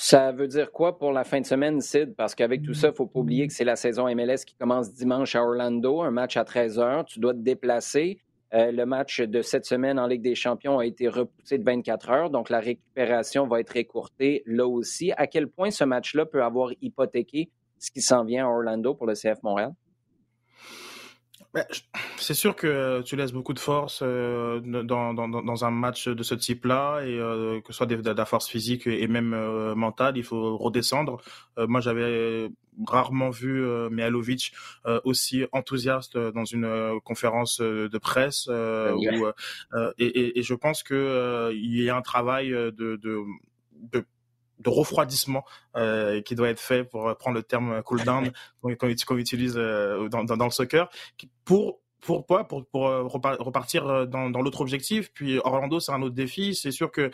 Ça 0.00 0.30
veut 0.30 0.46
dire 0.46 0.70
quoi 0.70 0.96
pour 0.96 1.12
la 1.12 1.24
fin 1.24 1.40
de 1.40 1.46
semaine, 1.46 1.80
Sid? 1.80 2.14
Parce 2.14 2.36
qu'avec 2.36 2.62
tout 2.62 2.72
ça, 2.72 2.88
il 2.88 2.90
ne 2.92 2.96
faut 2.96 3.06
pas 3.06 3.18
oublier 3.18 3.48
que 3.48 3.52
c'est 3.52 3.64
la 3.64 3.74
saison 3.74 4.06
MLS 4.14 4.44
qui 4.46 4.54
commence 4.54 4.92
dimanche 4.92 5.34
à 5.34 5.42
Orlando, 5.42 6.02
un 6.02 6.12
match 6.12 6.36
à 6.36 6.44
13 6.44 6.78
h. 6.78 7.04
Tu 7.06 7.18
dois 7.18 7.34
te 7.34 7.40
déplacer. 7.40 8.20
Euh, 8.54 8.72
le 8.72 8.86
match 8.86 9.20
de 9.20 9.42
cette 9.42 9.66
semaine 9.66 9.98
en 9.98 10.06
Ligue 10.06 10.22
des 10.22 10.34
Champions 10.34 10.78
a 10.78 10.86
été 10.86 11.08
repoussé 11.08 11.58
de 11.58 11.64
24 11.64 12.10
heures, 12.10 12.30
donc 12.30 12.48
la 12.48 12.60
récupération 12.60 13.46
va 13.46 13.60
être 13.60 13.76
écourtée 13.76 14.42
là 14.46 14.66
aussi. 14.66 15.12
À 15.16 15.26
quel 15.26 15.48
point 15.48 15.70
ce 15.70 15.84
match-là 15.84 16.24
peut 16.24 16.42
avoir 16.42 16.72
hypothéqué 16.80 17.50
ce 17.78 17.90
qui 17.90 18.00
s'en 18.00 18.24
vient 18.24 18.46
à 18.46 18.48
Orlando 18.48 18.94
pour 18.94 19.06
le 19.06 19.14
CF 19.14 19.42
Montréal? 19.42 19.72
Ben, 21.58 21.64
c'est 22.18 22.34
sûr 22.34 22.54
que 22.54 23.02
tu 23.02 23.16
laisses 23.16 23.32
beaucoup 23.32 23.52
de 23.52 23.58
force 23.58 24.00
euh, 24.02 24.60
dans, 24.60 25.12
dans, 25.12 25.28
dans, 25.28 25.64
un 25.64 25.70
match 25.72 26.06
de 26.06 26.22
ce 26.22 26.36
type-là, 26.36 27.00
et 27.00 27.18
euh, 27.18 27.60
que 27.60 27.72
ce 27.72 27.78
soit 27.78 27.86
de, 27.86 28.10
la 28.10 28.24
force 28.24 28.48
physique 28.48 28.86
et 28.86 29.08
même 29.08 29.34
euh, 29.34 29.74
mentale, 29.74 30.16
il 30.16 30.22
faut 30.22 30.56
redescendre. 30.56 31.20
moi, 31.56 31.80
j'avais 31.80 32.48
rarement 32.86 33.30
vu 33.30 33.66
Mihailovic 33.90 34.52
aussi 35.02 35.46
enthousiaste 35.50 36.16
dans 36.16 36.44
une 36.44 37.00
conférence 37.04 37.60
de 37.60 37.98
presse, 37.98 38.46
où, 38.46 39.26
et, 39.98 40.06
et, 40.06 40.38
et, 40.38 40.42
je 40.44 40.54
pense 40.54 40.84
que 40.84 41.50
il 41.52 41.82
y 41.82 41.90
a 41.90 41.96
un 41.96 42.02
travail 42.02 42.50
de, 42.50 42.70
de, 42.70 43.24
de 43.92 44.04
de 44.60 44.70
refroidissement 44.70 45.44
euh, 45.76 46.20
qui 46.22 46.34
doit 46.34 46.48
être 46.48 46.60
fait 46.60 46.84
pour 46.84 47.16
prendre 47.16 47.36
le 47.36 47.42
terme 47.42 47.82
cool 47.82 48.02
down 48.02 48.30
qu'on 48.62 49.16
utilise 49.16 49.54
euh, 49.56 50.08
dans, 50.08 50.24
dans, 50.24 50.44
le 50.44 50.50
soccer. 50.50 50.88
Pour 51.44 51.80
pour 52.00 52.26
pour, 52.26 52.46
pour 52.66 52.82
repartir 52.82 54.06
dans, 54.06 54.30
dans 54.30 54.40
l'autre 54.40 54.60
objectif. 54.60 55.12
Puis 55.12 55.38
Orlando 55.38 55.80
c'est 55.80 55.92
un 55.92 56.02
autre 56.02 56.14
défi. 56.14 56.54
C'est 56.54 56.70
sûr 56.70 56.90
que 56.90 57.10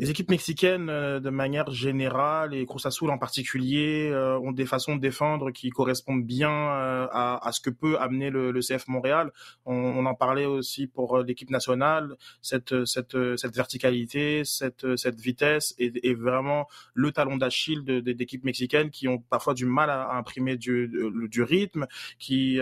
les 0.00 0.08
équipes 0.08 0.30
mexicaines, 0.30 0.88
euh, 0.88 1.20
de 1.20 1.28
manière 1.28 1.70
générale, 1.70 2.54
et 2.54 2.64
Cruz 2.64 2.80
Azul 2.86 3.10
en 3.10 3.18
particulier, 3.18 4.08
euh, 4.10 4.38
ont 4.38 4.50
des 4.50 4.64
façons 4.64 4.96
de 4.96 5.00
défendre 5.00 5.50
qui 5.50 5.68
correspondent 5.68 6.24
bien 6.24 6.50
euh, 6.50 7.06
à, 7.12 7.46
à, 7.46 7.52
ce 7.52 7.60
que 7.60 7.68
peut 7.68 7.98
amener 7.98 8.30
le, 8.30 8.50
le 8.50 8.60
CF 8.60 8.88
Montréal. 8.88 9.30
On, 9.66 9.74
on, 9.74 10.06
en 10.06 10.14
parlait 10.14 10.46
aussi 10.46 10.86
pour 10.86 11.18
l'équipe 11.18 11.50
nationale, 11.50 12.16
cette, 12.40 12.86
cette, 12.86 13.36
cette 13.36 13.54
verticalité, 13.54 14.42
cette, 14.46 14.96
cette 14.96 15.20
vitesse 15.20 15.74
est, 15.78 16.02
est 16.02 16.14
vraiment 16.14 16.66
le 16.94 17.12
talon 17.12 17.36
d'Achille 17.36 17.84
d'équipes 17.84 18.44
mexicaines 18.44 18.88
qui 18.88 19.06
ont 19.06 19.18
parfois 19.18 19.52
du 19.52 19.66
mal 19.66 19.90
à, 19.90 20.12
imprimer 20.16 20.56
du, 20.56 20.90
du 21.28 21.42
rythme, 21.42 21.86
qui, 22.18 22.58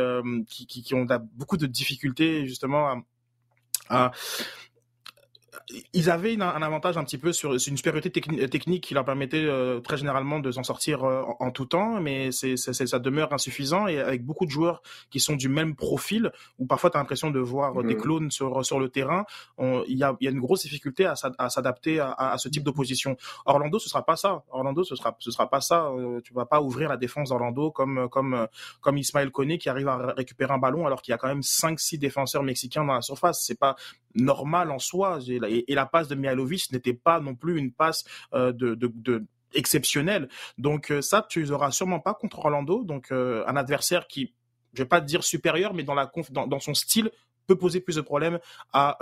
qui, 0.49 0.67
qui, 0.67 0.95
ont 0.95 1.07
beaucoup 1.35 1.57
de 1.57 1.67
difficultés 1.67 2.49
justement 2.49 2.89
à, 2.89 2.97
à 3.89 4.13
ils 5.93 6.11
avaient 6.11 6.41
un 6.41 6.63
avantage 6.63 6.97
un 6.97 7.05
petit 7.05 7.19
peu 7.19 7.33
sur 7.33 7.53
une 7.53 7.77
supériorité 7.77 8.11
technique 8.11 8.85
qui 8.85 8.95
leur 8.95 9.05
permettait 9.05 9.45
euh, 9.45 9.81
très 9.81 9.97
généralement 9.97 10.39
de 10.39 10.51
s'en 10.51 10.63
sortir 10.63 11.05
euh, 11.05 11.23
en, 11.41 11.51
tout 11.51 11.67
temps, 11.67 12.01
mais 12.01 12.33
c'est, 12.33 12.57
ça 12.57 12.99
demeure 12.99 13.33
insuffisant 13.33 13.87
et 13.87 13.99
avec 13.99 14.25
beaucoup 14.25 14.47
de 14.47 14.51
joueurs 14.51 14.83
qui 15.11 15.21
sont 15.21 15.37
du 15.37 15.49
même 15.49 15.75
profil, 15.75 16.33
où 16.59 16.67
parfois 16.67 16.91
tu 16.91 16.97
as 16.97 17.01
l'impression 17.01 17.31
de 17.31 17.39
voir 17.39 17.83
des 17.83 17.95
mmh. 17.95 18.01
clones 18.01 18.31
sur, 18.31 18.65
sur 18.65 18.81
le 18.81 18.89
terrain, 18.89 19.25
il 19.59 19.99
y 19.99 20.03
a, 20.03 20.17
y 20.21 20.29
a, 20.29 20.31
une 20.31 20.41
grosse 20.41 20.63
difficulté 20.63 21.07
à, 21.07 21.15
s'adapter 21.17 22.01
à, 22.01 22.13
à, 22.13 22.39
ce 22.39 22.49
type 22.49 22.63
d'opposition. 22.63 23.17
Orlando, 23.47 23.79
ce 23.79 23.89
sera 23.89 24.05
pas 24.05 24.17
ça. 24.17 24.45
Orlando, 24.51 24.85
ce 24.85 24.97
sera, 24.97 25.17
ce 25.19 25.31
sera 25.31 25.51
pas 25.51 25.61
ça. 25.61 25.87
Euh, 25.87 26.21
tu 26.23 26.33
vas 26.35 26.47
pas 26.47 26.61
ouvrir 26.61 26.89
la 26.89 26.97
défense 26.97 27.31
d'Orlando 27.31 27.71
comme, 27.71 28.09
comme, 28.09 28.47
comme 28.81 28.99
Ismaël 28.99 29.31
Koné 29.31 29.59
qui 29.59 29.69
arrive 29.69 29.89
à 29.89 30.15
récupérer 30.17 30.53
un 30.53 30.59
ballon 30.59 30.87
alors 30.87 31.03
qu'il 31.03 31.13
y 31.13 31.15
a 31.15 31.19
quand 31.19 31.29
même 31.29 31.41
5-6 31.41 31.99
défenseurs 31.99 32.43
mexicains 32.43 32.85
dans 32.85 32.95
la 32.95 33.03
surface. 33.03 33.43
C'est 33.45 33.59
pas 33.59 33.77
normal 34.15 34.71
en 34.71 34.79
soi. 34.79 35.19
Et, 35.29 35.75
la 35.75 35.87
passe 35.87 36.09
de 36.09 36.15
Mihailovic 36.15 36.73
n'était 36.73 36.95
pas 36.95 37.21
non 37.21 37.35
plus 37.35 37.59
une 37.59 37.73
passe 37.73 38.05
euh, 38.35 38.53
de, 38.53 38.75
de, 38.75 39.25
exceptionnelle. 39.55 40.29
Donc 40.59 40.91
euh, 40.91 41.01
ça, 41.01 41.27
tu 41.29 41.45
n'auras 41.45 41.71
sûrement 41.71 42.01
pas 42.01 42.15
contre 42.15 42.39
Orlando. 42.39 42.85
Donc 42.85 43.11
euh, 43.11 43.45
un 43.47 43.57
adversaire 43.57 44.07
qui, 44.07 44.35
je 44.75 44.83
vais 44.83 44.89
pas 44.89 45.01
te 45.01 45.07
dire 45.07 45.25
supérieur, 45.25 45.75
mais 45.75 45.83
dans, 45.83 45.95
la 45.95 46.11
dans, 46.31 46.47
dans 46.47 46.61
son 46.61 46.75
style 46.75 47.11
peut 47.47 47.57
poser 47.57 47.81
plus 47.81 47.97
de 47.97 48.03
problèmes 48.03 48.39
à, 48.75 48.99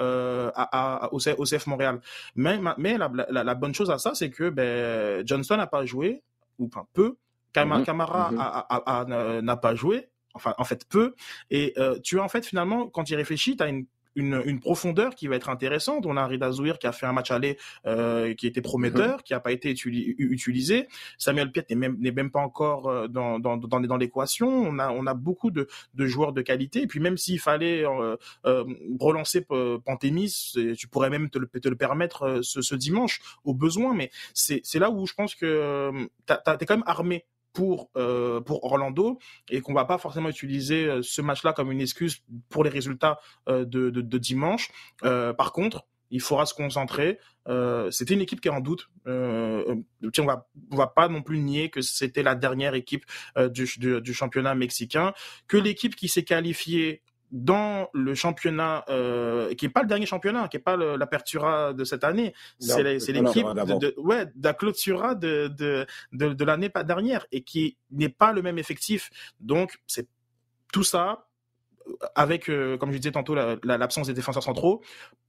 à, 0.55 1.13
au, 1.13 1.19
CF 1.19 1.67
Montréal. 1.67 2.01
Mais, 2.37 2.61
mais 2.79 2.97
la, 2.97 3.55
bonne 3.55 3.75
chose 3.75 3.91
à 3.91 3.99
ça, 3.99 4.15
c'est 4.15 4.31
que 4.31 4.51
ben, 4.51 5.27
Johnston 5.27 5.57
n'a 5.57 5.67
pas 5.67 5.85
joué, 5.85 6.23
ou 6.61 6.67
enfin 6.67 6.87
peu. 6.93 7.17
Mhm. 7.57 7.85
Camara 7.85 8.31
mhm. 8.31 9.45
n'a 9.45 9.57
pas 9.57 9.75
joué, 9.75 10.11
enfin 10.35 10.55
en 10.59 10.65
fait 10.65 10.87
peu. 10.89 11.17
Et 11.51 11.75
tu 12.05 12.21
as 12.21 12.23
en 12.23 12.29
fait 12.29 12.47
finalement, 12.47 12.87
quand 12.87 13.03
tu 13.03 13.15
y 13.15 13.17
réfléchis, 13.17 13.57
tu 13.57 13.65
as 13.65 13.67
une 13.67 13.87
une, 14.17 14.43
une, 14.45 14.61
profondeur 14.61 15.15
qui 15.15 15.29
va 15.29 15.37
être 15.37 15.49
intéressante. 15.49 16.07
On 16.07 16.17
a 16.17 16.27
Rida 16.27 16.51
Zouir 16.51 16.79
qui 16.79 16.87
a 16.87 16.93
fait 16.93 17.07
un 17.07 17.13
match 17.13 17.31
aller 17.31 17.59
euh, 17.87 18.35
qui 18.35 18.47
était 18.47 18.63
prometteur, 18.63 19.17
mhm. 19.17 19.23
qui 19.23 19.33
n'a 19.33 19.41
pas 19.41 19.53
été 19.53 19.71
utilisé. 19.71 20.89
Samuel 21.19 21.53
Piet 21.53 21.67
n'est 21.71 21.77
même, 21.77 21.97
même 21.99 22.31
pas 22.31 22.41
encore 22.41 22.89
euh, 22.89 23.09
dans, 23.09 23.39
dans, 23.39 23.57
dans, 23.57 23.81
dans 23.81 23.97
l'équation. 23.97 24.49
On 24.49 24.79
a, 24.79 24.91
on 24.91 25.07
a 25.07 25.15
beaucoup 25.15 25.51
de, 25.51 25.69
de 25.95 26.07
joueurs 26.07 26.33
de 26.33 26.43
qualité. 26.43 26.83
Et 26.83 26.87
puis 26.87 27.01
même 27.01 27.17
s'il 27.17 27.39
fallait 27.39 27.85
euh, 27.85 28.17
euh 28.45 28.65
relancer 28.99 29.47
Pantémis, 29.85 30.55
tu 30.77 30.89
pourrais 30.89 31.11
même 31.11 31.31
te 31.31 31.39
le, 31.39 31.47
te 31.47 31.69
le 31.69 31.77
permettre 31.77 32.41
ce, 32.43 32.63
ce 32.63 32.75
dimanche 32.75 33.21
au 33.45 33.55
besoin. 33.55 33.95
Mais 33.95 34.11
c'est 34.35 34.79
là 34.79 34.91
où 34.91 35.07
je 35.07 35.15
pense 35.15 35.35
que 35.35 36.09
tu 36.27 36.33
es 36.33 36.67
quand 36.67 36.77
même 36.77 36.85
armé 36.87 37.27
pour 37.57 37.91
euh, 37.97 38.43
pour 38.43 38.65
Orlando 38.65 39.19
et 39.49 39.63
qu'on 39.63 39.73
va 39.73 39.87
pas 39.87 39.97
forcément 39.97 40.29
utiliser 40.29 40.85
euh, 40.85 41.01
ce 41.01 41.23
match-là 41.23 41.55
comme 41.55 41.73
une 41.73 41.81
excuse 41.81 42.19
pour 42.51 42.65
les 42.65 42.69
résultats 42.69 43.19
euh, 43.49 43.65
de, 43.65 43.89
de, 43.89 44.19
dimanche. 44.19 44.69
Par 45.01 45.53
contre, 45.53 45.87
il 46.11 46.21
faudra 46.21 46.45
se 46.45 46.53
concentrer. 46.53 47.19
Euh, 47.49 47.91
c'était 47.91 48.13
une 48.13 48.21
équipe 48.21 48.43
qui 48.43 48.49
est 48.49 48.53
en 48.53 48.61
doute. 48.61 48.91
On 49.07 49.85
va 50.27 50.47
on 50.71 50.77
va 50.77 50.87
pas 50.87 51.09
non 51.09 51.23
plus 51.23 51.39
nier 51.39 51.71
que 51.71 51.81
c'était 51.81 52.23
la 52.23 52.35
dernière 52.35 52.75
équipe 52.75 53.07
du, 53.51 53.67
du, 54.03 54.13
championnat 54.13 54.55
mexicain, 54.55 55.15
que 55.49 55.57
l'équipe 55.57 55.97
qui 55.97 56.09
s'est 56.09 56.25
qualifiée 56.25 57.03
dans 57.33 57.89
le 57.93 58.15
championnat 58.15 58.85
euh, 58.89 59.55
qui 59.55 59.67
est 59.67 59.71
pas 59.71 59.83
le 59.83 59.89
dernier 59.89 60.07
championnat, 60.07 60.49
qui 60.49 60.57
est 60.57 60.61
pas 60.61 60.77
l'apertura 60.77 61.73
de 61.73 61.85
cette 61.85 62.05
année, 62.05 62.35
c'est 62.59 62.83
l'équipe 62.83 63.47
de, 63.47 63.79
de, 63.79 63.95
ouais, 63.99 64.27
de 64.27 65.49
de 65.49 65.87
de, 66.13 66.33
de 66.35 66.45
l'année 66.45 66.69
pas 66.69 66.85
dernière 66.85 67.27
et 67.33 67.43
qui 67.43 67.77
n'est 67.91 68.09
pas 68.09 68.33
le 68.33 68.43
même 68.43 68.59
effectif. 68.59 69.11
Donc 69.41 69.79
c'est 69.87 70.09
tout 70.73 70.85
ça 70.85 71.27
avec, 72.15 72.49
euh, 72.49 72.77
comme 72.77 72.93
je 72.93 72.99
disais 72.99 73.13
tantôt, 73.13 73.35
l'absence 73.35 74.07
des 74.07 74.15
défenseurs 74.15 74.43
centraux, 74.43 74.83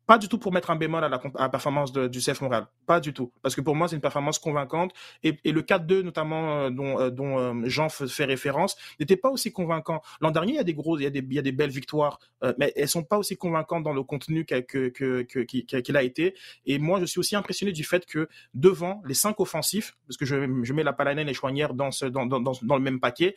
pas 0.05 0.17
du 0.17 0.27
tout 0.29 0.37
pour 0.37 0.53
mettre 0.53 0.71
un 0.71 0.75
bémol 0.75 1.03
à 1.03 1.09
la, 1.09 1.49
performance 1.49 1.91
du 1.91 2.19
CF 2.19 2.41
Montréal. 2.41 2.67
Pas 2.85 2.99
du 2.99 3.13
tout. 3.13 3.31
Parce 3.41 3.55
que 3.55 3.61
pour 3.61 3.75
moi, 3.75 3.87
c'est 3.87 3.95
une 3.95 4.01
performance 4.01 4.39
convaincante. 4.39 4.93
Et, 5.23 5.37
le 5.43 5.61
4-2, 5.61 6.01
notamment, 6.01 6.69
euh, 6.69 6.69
dont, 6.69 7.39
euh, 7.39 7.53
Jean 7.65 7.89
fait 7.89 8.25
référence, 8.25 8.77
n'était 8.99 9.17
pas 9.17 9.29
aussi 9.29 9.51
convaincant. 9.51 10.01
L'an 10.21 10.31
dernier, 10.31 10.53
il 10.53 10.55
y 10.55 10.59
a 10.59 10.63
des 10.63 10.73
gros, 10.73 10.97
il 10.97 11.03
y 11.03 11.07
a 11.07 11.09
des, 11.09 11.51
belles 11.51 11.69
victoires, 11.69 12.19
mais 12.57 12.71
elles 12.75 12.87
sont 12.87 13.03
pas 13.03 13.17
aussi 13.17 13.37
convaincantes 13.37 13.83
dans 13.83 13.93
le 13.93 14.03
contenu 14.03 14.45
qu'il 14.45 15.97
a 15.97 16.03
été. 16.03 16.35
Et 16.65 16.79
moi, 16.79 16.99
je 16.99 17.05
suis 17.05 17.19
aussi 17.19 17.35
impressionné 17.35 17.71
du 17.71 17.83
fait 17.83 18.05
que 18.05 18.27
devant 18.53 19.01
les 19.05 19.13
cinq 19.13 19.39
offensifs, 19.39 19.97
parce 20.07 20.17
que 20.17 20.25
je, 20.25 20.73
mets 20.73 20.83
la 20.83 20.93
Palanen 20.93 21.27
et 21.27 21.33
ce, 21.33 22.05
dans, 22.05 22.25
dans, 22.25 22.39
dans, 22.39 22.75
le 22.75 22.81
même 22.81 22.99
paquet, 22.99 23.35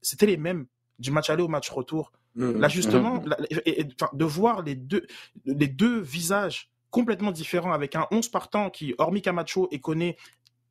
c'était 0.00 0.26
les 0.26 0.36
mêmes 0.36 0.66
du 0.98 1.10
match 1.10 1.30
aller 1.30 1.42
au 1.42 1.48
match 1.48 1.70
retour. 1.70 2.12
Mmh, 2.34 2.60
Là, 2.60 2.68
justement, 2.68 3.16
mmh. 3.16 3.34
et, 3.66 3.84
de 3.84 4.24
voir 4.24 4.62
les 4.62 4.74
deux, 4.74 5.06
les 5.44 5.68
deux 5.68 6.00
visages 6.00 6.70
complètement 6.90 7.32
différents 7.32 7.72
avec 7.72 7.94
un 7.94 8.06
11 8.10 8.28
partant 8.28 8.70
qui, 8.70 8.94
hormis 8.98 9.22
Camacho 9.22 9.68
et 9.70 9.80
Koné, 9.80 10.16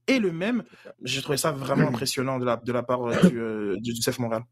est 0.08 0.20
le 0.20 0.32
même, 0.32 0.64
j'ai 1.04 1.22
trouvé 1.22 1.38
ça 1.38 1.52
vraiment 1.52 1.86
mmh. 1.86 1.94
impressionnant 1.94 2.40
de 2.40 2.46
la, 2.46 2.58
de 2.58 2.72
la 2.72 2.84
part 2.84 3.06
euh, 3.06 3.30
du, 3.30 3.40
euh, 3.40 3.76
du, 3.78 3.94
CF 3.94 4.20
Montréal. 4.20 4.44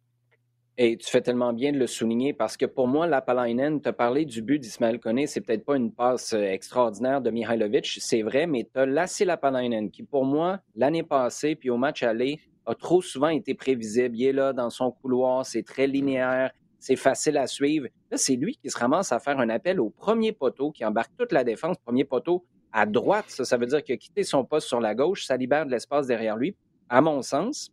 Et 0.78 0.96
tu 0.98 1.10
fais 1.10 1.22
tellement 1.22 1.52
bien 1.52 1.74
de 1.74 1.78
le 1.78 1.88
souligner 1.88 2.34
parce 2.34 2.56
que 2.56 2.66
pour 2.66 2.88
moi, 2.88 3.06
la 3.06 3.22
Palainen, 3.22 3.82
tu 3.82 3.90
as 3.90 3.94
parlé 3.94 4.24
du 4.24 4.42
but 4.42 4.60
d'Ismaël 4.60 5.00
Koné, 5.00 5.28
c'est 5.28 5.42
peut-être 5.42 5.66
pas 5.66 5.76
une 5.76 5.92
passe 5.92 6.34
euh, 6.34 6.44
extraordinaire 6.44 7.22
de 7.22 7.32
Mihailovic, 7.32 7.98
c'est 8.00 8.22
vrai, 8.22 8.48
mais 8.48 8.70
tu 8.72 8.80
as 8.80 8.86
lassé 8.86 9.26
la 9.26 9.36
Palainen 9.36 9.90
qui, 9.92 10.04
pour 10.04 10.26
moi, 10.26 10.60
l'année 10.76 11.04
passée, 11.04 11.56
puis 11.56 11.70
au 11.70 11.78
match 11.78 12.04
aller, 12.04 12.40
a 12.66 12.76
trop 12.76 13.02
souvent 13.02 13.30
été 13.30 13.56
prévisible. 13.56 14.16
Il 14.16 14.28
est 14.28 14.32
là 14.32 14.54
dans 14.54 14.70
son 14.70 14.92
couloir, 14.92 15.46
c'est 15.46 15.64
très 15.64 15.88
linéaire, 15.88 16.52
c'est 16.80 16.96
facile 16.96 17.38
à 17.38 17.48
suivre. 17.48 17.88
Là, 18.10 18.18
c'est 18.18 18.36
lui 18.36 18.58
qui 18.58 18.70
se 18.70 18.78
ramasse 18.78 19.12
à 19.12 19.20
faire 19.20 19.40
un 19.40 19.50
appel 19.50 19.80
au 19.80 19.90
premier 19.90 20.32
poteau, 20.32 20.72
qui 20.72 20.86
embarque 20.86 21.12
toute 21.18 21.32
la 21.32 21.44
défense, 21.44 21.78
premier 21.78 22.06
poteau 22.06 22.46
à 22.72 22.86
droite. 22.86 23.26
Ça, 23.28 23.46
ça 23.46 23.58
veut 23.58 23.66
dire 23.66 23.84
qu'il 23.84 23.94
a 23.94 23.98
quitté 23.98 24.24
son 24.24 24.46
poste 24.46 24.68
sur 24.68 24.80
la 24.80 24.96
gauche, 24.96 25.26
ça 25.26 25.38
libère 25.38 25.66
de 25.66 25.72
l'espace 25.72 26.08
derrière 26.08 26.38
lui. 26.38 26.56
À 26.88 27.02
mon 27.02 27.22
sens, 27.22 27.72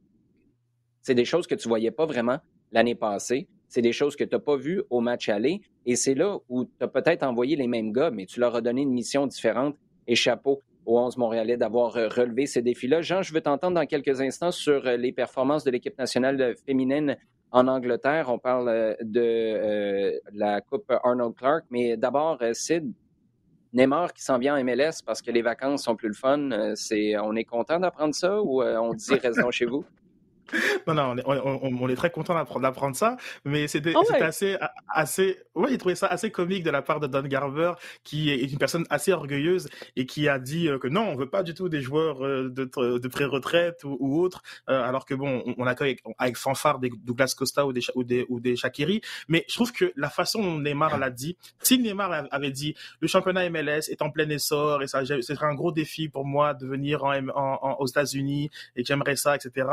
c'est 1.02 1.14
des 1.14 1.25
choses 1.25 1.46
que 1.46 1.54
tu 1.54 1.68
voyais 1.68 1.90
pas 1.90 2.06
vraiment 2.06 2.38
l'année 2.72 2.94
passée. 2.94 3.48
C'est 3.68 3.82
des 3.82 3.92
choses 3.92 4.16
que 4.16 4.25
tu 4.25 4.34
n'as 4.34 4.40
pas 4.40 4.56
vues 4.56 4.82
au 4.90 5.00
match 5.00 5.28
aller. 5.28 5.60
Et 5.86 5.96
c'est 5.96 6.14
là 6.14 6.38
où 6.48 6.64
tu 6.64 6.70
as 6.80 6.88
peut-être 6.88 7.22
envoyé 7.22 7.56
les 7.56 7.66
mêmes 7.66 7.92
gars, 7.92 8.10
mais 8.10 8.26
tu 8.26 8.40
leur 8.40 8.54
as 8.54 8.60
donné 8.60 8.82
une 8.82 8.92
mission 8.92 9.26
différente. 9.26 9.76
Et 10.06 10.14
chapeau 10.14 10.62
aux 10.84 10.98
11 10.98 11.16
Montréalais 11.16 11.56
d'avoir 11.56 11.96
euh, 11.96 12.08
relevé 12.08 12.46
ces 12.46 12.62
défis-là. 12.62 13.02
Jean, 13.02 13.22
je 13.22 13.34
veux 13.34 13.40
t'entendre 13.40 13.75
dans 13.75 13.86
quelques 13.86 14.20
instants 14.20 14.52
sur 14.52 14.86
euh, 14.86 14.96
les 14.96 15.12
performances 15.12 15.64
de 15.64 15.70
l'équipe 15.72 15.98
nationale 15.98 16.54
féminine 16.64 17.16
en 17.52 17.68
Angleterre. 17.68 18.28
On 18.28 18.38
parle 18.38 18.68
euh, 18.68 18.94
de 19.00 20.20
la 20.32 20.60
Coupe 20.60 20.92
Arnold 21.04 21.34
Clark, 21.34 21.64
mais 21.70 21.96
d'abord, 21.96 22.38
Sid, 22.52 22.92
Neymar 23.72 24.12
qui 24.12 24.22
s'en 24.22 24.38
vient 24.38 24.56
en 24.56 24.64
MLS 24.64 25.02
parce 25.04 25.20
que 25.20 25.30
les 25.30 25.42
vacances 25.42 25.84
sont 25.84 25.96
plus 25.96 26.08
le 26.08 26.14
fun. 26.14 26.74
C'est, 26.74 27.18
on 27.18 27.34
est 27.34 27.44
content 27.44 27.78
d'apprendre 27.78 28.14
ça 28.14 28.40
ou 28.40 28.62
on 28.62 28.94
dit 28.94 29.14
restons 29.14 29.50
chez 29.50 29.66
vous? 29.66 29.84
Non, 30.86 30.94
non, 30.94 31.16
on 31.26 31.88
est, 31.88 31.96
très 31.96 32.10
content 32.10 32.34
d'apprendre 32.60 32.94
ça, 32.94 33.16
mais 33.44 33.68
c'était 33.68 33.94
ah 33.94 34.24
assez, 34.24 34.56
assez, 34.88 35.38
ouais, 35.54 35.70
j'ai 35.70 35.78
trouvé 35.78 35.94
ça 35.94 36.06
assez 36.06 36.30
comique 36.30 36.62
de 36.62 36.70
la 36.70 36.82
part 36.82 37.00
de 37.00 37.06
Don 37.06 37.22
Garber, 37.22 37.72
qui 38.04 38.30
est 38.30 38.52
une 38.52 38.58
personne 38.58 38.86
assez 38.90 39.12
orgueilleuse 39.12 39.68
et 39.96 40.06
qui 40.06 40.28
a 40.28 40.38
dit 40.38 40.68
euh, 40.68 40.78
que 40.78 40.88
non, 40.88 41.02
on 41.02 41.16
veut 41.16 41.28
pas 41.28 41.42
du 41.42 41.54
tout 41.54 41.68
des 41.68 41.80
joueurs 41.80 42.24
euh, 42.24 42.48
de, 42.50 42.64
de 42.98 43.08
pré-retraite 43.08 43.84
ou, 43.84 43.96
ou 43.98 44.20
autres, 44.20 44.42
euh, 44.68 44.82
alors 44.82 45.06
que 45.06 45.14
bon, 45.14 45.42
on, 45.56 45.66
accueille 45.66 45.96
avec, 46.18 46.36
fanfare 46.36 46.78
des 46.78 46.90
Douglas 47.02 47.34
Costa 47.36 47.66
ou 47.66 47.72
des, 47.72 47.82
ou 47.94 48.04
des, 48.04 48.26
ou 48.28 48.40
des 48.40 48.56
Shakiri, 48.56 49.00
mais 49.28 49.44
je 49.48 49.54
trouve 49.54 49.72
que 49.72 49.92
la 49.96 50.10
façon 50.10 50.42
dont 50.42 50.58
Neymar 50.58 50.98
l'a 50.98 51.10
dit, 51.10 51.36
si 51.60 51.78
Neymar 51.78 52.26
avait 52.30 52.50
dit 52.50 52.74
le 53.00 53.08
championnat 53.08 53.48
MLS 53.50 53.88
est 53.88 54.02
en 54.02 54.10
plein 54.10 54.28
essor 54.28 54.82
et 54.82 54.86
ça, 54.86 55.04
ce 55.04 55.20
serait 55.20 55.46
un 55.46 55.54
gros 55.54 55.72
défi 55.72 56.08
pour 56.08 56.24
moi 56.24 56.54
de 56.54 56.66
venir 56.66 57.04
en, 57.04 57.16
en, 57.34 57.76
aux 57.78 57.86
États-Unis 57.86 58.50
et 58.76 58.84
j'aimerais 58.84 59.16
ça, 59.16 59.34
etc 59.34 59.66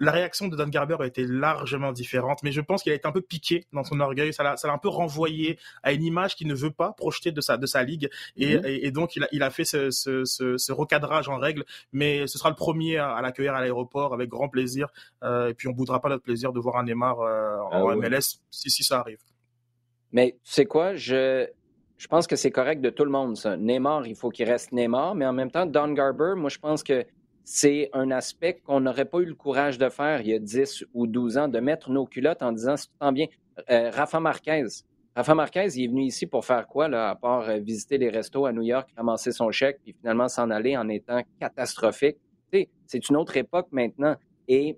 la 0.00 0.12
réaction 0.12 0.48
de 0.48 0.56
Don 0.56 0.68
Garber 0.68 0.96
a 1.00 1.06
été 1.06 1.24
largement 1.26 1.92
différente, 1.92 2.42
mais 2.42 2.52
je 2.52 2.60
pense 2.60 2.82
qu'il 2.82 2.92
a 2.92 2.94
été 2.94 3.06
un 3.06 3.12
peu 3.12 3.20
piqué 3.20 3.66
dans 3.72 3.84
son 3.84 3.98
orgueil. 4.00 4.32
Ça 4.32 4.42
l'a, 4.42 4.56
ça 4.56 4.68
l'a 4.68 4.74
un 4.74 4.78
peu 4.78 4.88
renvoyé 4.88 5.58
à 5.82 5.92
une 5.92 6.04
image 6.04 6.36
qu'il 6.36 6.46
ne 6.46 6.54
veut 6.54 6.70
pas 6.70 6.92
projeter 6.92 7.32
de 7.32 7.40
sa, 7.40 7.56
de 7.56 7.66
sa 7.66 7.82
ligue. 7.82 8.08
Et, 8.36 8.56
mhm. 8.56 8.64
et, 8.64 8.90
donc, 8.90 9.16
il 9.16 9.24
a, 9.24 9.28
il 9.32 9.42
a 9.42 9.50
fait 9.50 9.64
ce, 9.64 9.90
ce, 9.90 10.24
ce, 10.24 10.72
recadrage 10.72 11.28
en 11.28 11.38
règle. 11.38 11.64
Mais 11.92 12.26
ce 12.26 12.38
sera 12.38 12.50
le 12.50 12.54
premier 12.54 12.98
à, 12.98 13.20
l'accueillir 13.20 13.54
à 13.54 13.60
l'aéroport 13.60 14.14
avec 14.14 14.28
grand 14.28 14.48
plaisir. 14.48 14.88
Euh, 15.24 15.48
et 15.48 15.54
puis, 15.54 15.68
on 15.68 15.72
boudera 15.72 16.00
pas 16.00 16.08
notre 16.08 16.22
plaisir 16.22 16.52
de 16.52 16.60
voir 16.60 16.76
un 16.76 16.84
Neymar 16.84 17.20
euh, 17.20 17.58
en 17.70 17.88
ah 17.88 17.96
MLS 17.96 18.40
si, 18.50 18.70
si 18.70 18.84
ça 18.84 19.00
arrive. 19.00 19.18
Mais 20.12 20.38
tu 20.44 20.52
sais 20.52 20.64
quoi, 20.64 20.94
je, 20.94 21.46
je 21.98 22.06
pense 22.06 22.26
que 22.26 22.36
c'est 22.36 22.50
correct 22.50 22.80
de 22.80 22.90
tout 22.90 23.04
le 23.04 23.10
monde, 23.10 23.36
ça. 23.36 23.56
Neymar, 23.56 24.06
il 24.06 24.14
faut 24.14 24.30
qu'il 24.30 24.48
reste 24.48 24.72
Neymar, 24.72 25.14
mais 25.14 25.26
en 25.26 25.32
même 25.32 25.50
temps, 25.50 25.66
Don 25.66 25.92
Garber, 25.92 26.34
moi, 26.36 26.48
je 26.48 26.58
pense 26.58 26.82
que 26.82 27.04
c'est 27.50 27.88
un 27.94 28.10
aspect 28.10 28.60
qu'on 28.62 28.80
n'aurait 28.80 29.06
pas 29.06 29.20
eu 29.20 29.24
le 29.24 29.34
courage 29.34 29.78
de 29.78 29.88
faire 29.88 30.20
il 30.20 30.28
y 30.28 30.34
a 30.34 30.38
10 30.38 30.84
ou 30.92 31.06
12 31.06 31.38
ans, 31.38 31.48
de 31.48 31.58
mettre 31.60 31.90
nos 31.90 32.04
culottes 32.04 32.42
en 32.42 32.52
disant, 32.52 32.76
c'est 32.76 32.88
tout 33.00 33.10
bien. 33.10 33.26
Euh, 33.70 33.90
Rafa 33.90 34.20
Marquez. 34.20 34.66
Rafa 35.16 35.34
Marquez, 35.34 35.68
il 35.74 35.84
est 35.84 35.88
venu 35.88 36.02
ici 36.02 36.26
pour 36.26 36.44
faire 36.44 36.66
quoi, 36.66 36.88
là, 36.88 37.08
à 37.08 37.14
part 37.14 37.48
euh, 37.48 37.56
visiter 37.56 37.96
les 37.96 38.10
restos 38.10 38.44
à 38.44 38.52
New 38.52 38.60
York, 38.60 38.90
ramasser 38.94 39.32
son 39.32 39.50
chèque, 39.50 39.78
puis 39.82 39.94
finalement 39.98 40.28
s'en 40.28 40.50
aller 40.50 40.76
en 40.76 40.90
étant 40.90 41.22
catastrophique? 41.40 42.18
c'est 42.86 43.08
une 43.08 43.16
autre 43.16 43.34
époque 43.38 43.68
maintenant. 43.70 44.16
Et 44.46 44.76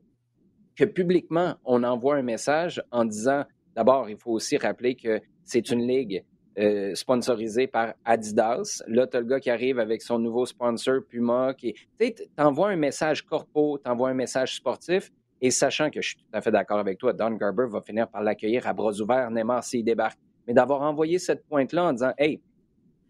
que 0.77 0.85
publiquement, 0.85 1.57
on 1.65 1.83
envoie 1.83 2.17
un 2.17 2.23
message 2.23 2.81
en 2.93 3.05
disant, 3.05 3.45
d'abord, 3.75 4.09
il 4.09 4.17
faut 4.17 4.31
aussi 4.31 4.57
rappeler 4.59 4.95
que 4.95 5.21
c'est 5.43 5.71
une 5.71 5.89
ligue 5.89 6.23
euh, 6.59 6.95
sponsorisé 6.95 7.67
par 7.67 7.95
Adidas. 8.05 8.83
Là, 8.89 9.07
tu 9.07 9.17
as 9.17 9.21
le 9.21 9.27
gars 9.27 9.41
qui 9.41 9.51
arrive 9.51 9.79
avec 9.79 10.03
son 10.03 10.19
nouveau 10.19 10.47
sponsor, 10.47 11.01
Puma. 11.09 11.55
Qui... 11.55 11.75
Tu 11.99 12.15
envoies 12.37 12.71
un 12.71 12.77
message 12.77 13.23
corpo, 13.25 13.79
tu 13.83 13.91
envoies 13.91 14.11
un 14.11 14.15
message 14.15 14.57
sportif. 14.57 15.11
Et 15.41 15.51
sachant 15.51 15.91
que 15.91 16.03
je 16.03 16.09
suis 16.09 16.17
tout 16.17 16.25
à 16.33 16.41
fait 16.41 16.51
d'accord 16.51 16.79
avec 16.79 16.99
toi, 16.99 17.13
Don 17.13 17.31
Garber 17.31 17.67
va 17.69 17.81
finir 17.81 18.09
par 18.09 18.23
l'accueillir 18.23 18.67
à 18.67 18.73
bras 18.75 18.93
ouverts, 19.01 19.31
Neymar 19.31 19.65
s'il 19.65 19.85
débarque. 19.85 20.19
Mais 20.47 20.53
d'avoir 20.53 20.83
envoyé 20.83 21.19
cette 21.19 21.47
pointe-là 21.47 21.85
en 21.85 21.93
disant 21.93 22.13
Hey, 22.19 22.41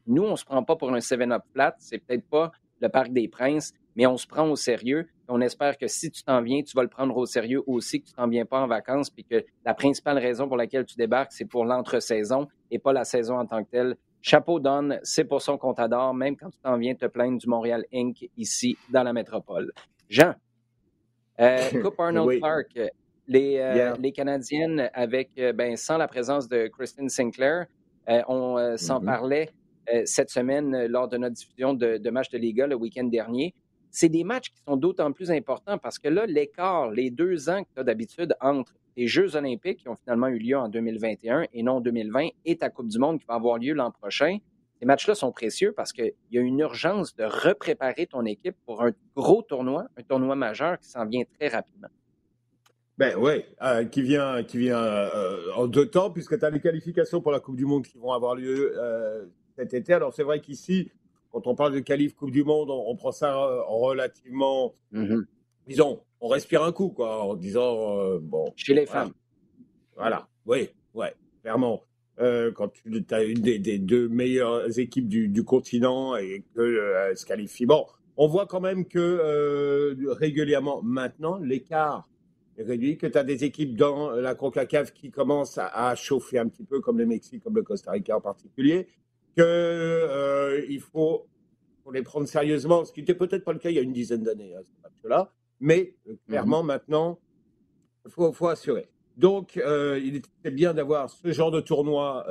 nous, 0.07 0.25
on 0.25 0.33
ne 0.33 0.37
se 0.37 0.45
prend 0.45 0.63
pas 0.63 0.77
pour 0.77 0.93
un 0.93 0.99
7-up 0.99 1.43
flat, 1.53 1.75
c'est 1.79 1.99
peut-être 1.99 2.29
pas 2.29 2.53
le 2.81 2.89
Parc 2.89 3.13
des 3.13 3.29
Princes, 3.29 3.73
mais 3.97 4.07
on 4.07 4.17
se 4.17 4.27
prend 4.27 4.49
au 4.49 4.57
sérieux. 4.57 5.09
On 5.31 5.41
espère 5.41 5.79
que 5.79 5.87
si 5.87 6.11
tu 6.11 6.25
t'en 6.25 6.43
viens, 6.43 6.63
tu 6.63 6.77
vas 6.77 6.83
le 6.83 6.89
prendre 6.89 7.17
au 7.17 7.25
sérieux 7.25 7.63
aussi, 7.67 8.03
que 8.03 8.09
tu 8.09 8.13
t'en 8.13 8.27
viens 8.29 8.45
pas 8.45 8.61
en 8.61 8.67
vacances, 8.67 9.11
puis 9.11 9.25
que 9.25 9.45
la 9.65 9.75
principale 9.75 10.19
raison 10.19 10.49
pour 10.49 10.57
laquelle 10.57 10.85
tu 10.85 10.97
débarques, 10.97 11.33
c'est 11.33 11.45
pour 11.45 11.65
l'entre-saison 11.65 12.49
et 12.71 12.81
pas 12.81 12.93
la 12.93 13.05
saison 13.05 13.39
en 13.39 13.47
tant 13.47 13.63
que 13.63 13.71
telle. 13.71 13.97
Chapeau 14.23 14.59
Don, 14.59 14.99
c'est 15.03 15.25
pour 15.25 15.41
son 15.41 15.57
qu'on 15.57 15.73
t'adore, 15.73 16.13
même 16.15 16.37
quand 16.37 16.51
tu 16.51 16.59
t'en 16.59 16.77
viens 16.77 16.95
te 16.95 17.07
plaindre 17.07 17.39
du 17.39 17.47
Montréal 17.47 17.85
Inc. 17.95 18.29
ici 18.37 18.77
dans 18.91 19.05
la 19.05 19.13
métropole. 19.13 19.73
Jean, 20.09 20.35
euh, 21.41 21.59
Coupe 21.83 21.99
Arnold 22.01 22.41
Park, 22.41 22.79
les, 23.29 23.59
euh, 23.59 23.95
les 23.99 24.13
Canadiennes 24.13 24.91
avec, 24.93 25.31
euh, 25.39 25.53
ben, 25.53 25.77
sans 25.77 25.97
la 25.97 26.09
présence 26.09 26.49
de 26.49 26.67
Christine 26.67 27.09
Sinclair, 27.09 27.67
on 28.29 28.77
s'en 28.77 29.01
mm-hmm. 29.01 29.05
parlait 29.05 29.51
cette 30.05 30.31
semaine 30.31 30.87
lors 30.87 31.07
de 31.07 31.17
notre 31.17 31.37
diffusion 31.37 31.75
de, 31.75 31.97
de 31.97 32.11
match 32.11 32.29
de 32.31 32.39
Liga 32.39 32.67
le 32.67 32.75
week-end 32.75 33.05
dernier 33.05 33.55
c'est 33.91 34.09
des 34.09 34.25
matchs 34.25 34.51
qui 34.51 34.63
sont 34.67 34.77
d'autant 34.77 35.13
plus 35.13 35.31
importants 35.31 35.79
parce 35.79 35.99
que 35.99 36.09
là, 36.09 36.27
l'écart, 36.27 36.91
les 36.91 37.11
deux 37.11 37.49
ans 37.49 37.63
que 37.65 37.69
tu 37.75 37.81
as 37.81 37.85
d'habitude 37.85 38.35
entre 38.41 38.75
les 38.97 39.07
Jeux 39.07 39.37
olympiques 39.37 39.79
qui 39.79 39.89
ont 39.89 39.97
finalement 39.97 40.29
eu 40.29 40.39
lieu 40.39 40.57
en 40.57 40.69
2021 40.69 41.47
et 41.53 41.63
non 41.63 41.75
en 41.75 41.81
2020 41.81 42.29
et 42.45 42.57
ta 42.57 42.71
Coupe 42.71 42.89
du 42.89 42.99
Monde 42.99 43.19
qui 43.19 43.27
va 43.27 43.35
avoir 43.35 43.59
lieu 43.59 43.73
l'an 43.73 43.91
prochain, 43.91 44.39
ces 44.81 44.87
matchs-là 44.87 45.15
sont 45.15 45.31
précieux 45.31 45.73
parce 45.73 45.93
qu'il 45.93 46.13
y 46.31 46.39
a 46.39 46.41
une 46.41 46.59
urgence 46.59 47.15
de 47.15 47.25
repréparer 47.25 48.07
ton 48.07 48.25
équipe 48.25 48.57
pour 48.65 48.83
un 48.83 48.93
gros 49.15 49.43
tournoi, 49.43 49.87
un 49.99 50.03
tournoi 50.03 50.35
majeur 50.37 50.79
qui 50.79 50.89
s'en 50.89 51.05
vient 51.07 51.25
très 51.39 51.49
rapidement. 51.49 51.89
Ben 52.97 53.15
oui, 53.19 53.45
euh, 53.63 53.85
qui 53.85 54.03
vient, 54.03 54.43
qui 54.43 54.59
vient 54.59 54.79
euh, 54.79 55.53
en 55.57 55.67
deux 55.67 55.87
temps, 55.87 56.11
puisque 56.11 56.39
tu 56.39 56.45
as 56.45 56.51
les 56.51 56.61
qualifications 56.61 57.21
pour 57.21 57.33
la 57.33 57.41
Coupe 57.41 57.57
du 57.57 57.65
Monde 57.65 57.87
qui 57.87 57.99
vont 57.99 58.13
avoir 58.13 58.35
lieu 58.35 58.75
euh, 58.77 59.25
cet 59.57 59.75
été. 59.75 59.95
Alors 59.95 60.13
c'est 60.13 60.23
vrai 60.23 60.41
qu'ici, 60.41 60.91
quand 61.31 61.47
on 61.47 61.55
parle 61.55 61.75
de 61.75 61.81
qualif 61.81 62.15
Coupe 62.15 62.31
du 62.31 62.45
Monde, 62.45 62.71
on, 62.71 62.95
prend 62.97 63.13
ça 63.13 63.35
euh, 63.35 63.63
relativement. 63.67 64.75
Mhm. 64.93 65.27
Disons, 65.67 66.01
on 66.21 66.29
respire 66.29 66.63
un 66.63 66.73
coup, 66.73 66.89
quoi, 66.89 67.25
en 67.25 67.35
disant. 67.35 68.01
Euh, 68.01 68.19
bon. 68.21 68.53
Chez 68.57 68.75
les 68.75 68.87
femmes. 68.87 69.13
Voilà, 69.97 70.29
oui, 70.47 70.71
ouais, 70.95 71.15
clairement. 71.43 71.83
Euh, 72.19 72.53
quand 72.53 72.69
tu 72.69 73.05
as 73.11 73.23
une 73.23 73.41
des, 73.41 73.79
deux 73.79 74.09
meilleures 74.09 74.79
équipes 74.79 75.09
du, 75.09 75.45
continent 75.45 76.17
et 76.17 76.45
que 76.55 77.15
se 77.15 77.25
qualifie. 77.25 77.65
Bon, 77.65 77.87
on 78.17 78.27
voit 78.27 78.47
quand 78.47 78.61
même 78.61 78.87
que 78.87 79.97
régulièrement, 80.09 80.83
maintenant, 80.83 81.39
l'écart 81.39 82.09
est 82.59 82.63
réduit, 82.63 82.99
que 82.99 83.07
tu 83.07 83.17
as 83.17 83.25
des 83.25 83.45
équipes 83.45 83.75
dans 83.75 84.11
la 84.11 84.35
CONCACAF 84.35 84.93
qui 84.93 85.11
commencent 85.11 85.57
à, 85.57 85.67
à, 85.69 85.95
chauffer 85.95 86.39
un 86.39 86.49
petit 86.49 86.65
peu, 86.65 86.81
comme 86.81 86.99
le 86.99 87.07
Mexique, 87.07 87.43
comme 87.43 87.57
le 87.57 87.63
Costa 87.63 87.93
Rica 87.93 88.17
en 88.17 88.21
particulier, 88.21 88.87
qu'il 89.35 89.45
euh, 89.45 90.79
faut, 90.93 91.27
les 91.93 92.03
prendre 92.03 92.27
sérieusement, 92.27 92.85
ce 92.85 92.93
qui 92.93 93.01
n'était 93.01 93.15
peut-être 93.15 93.45
pas 93.45 93.53
le 93.53 93.59
cas 93.59 93.71
il 93.71 93.77
y 93.77 93.79
a 93.79 93.83
une 93.83 93.93
dizaine 93.93 94.23
d'années, 94.23 94.55
hein, 94.55 94.63
là 95.05 95.33
mais 95.61 95.95
euh, 96.09 96.15
clairement 96.27 96.63
mhm. 96.63 96.67
maintenant, 96.69 97.19
il 98.07 98.11
faut, 98.11 98.49
assurer. 98.49 98.89
Donc, 99.17 99.59
euh, 99.59 100.01
il 100.03 100.17
était 100.17 100.51
bien 100.51 100.73
d'avoir 100.73 101.11
ce 101.11 101.33
genre 101.33 101.51
de 101.51 101.61
tournoi 101.61 102.25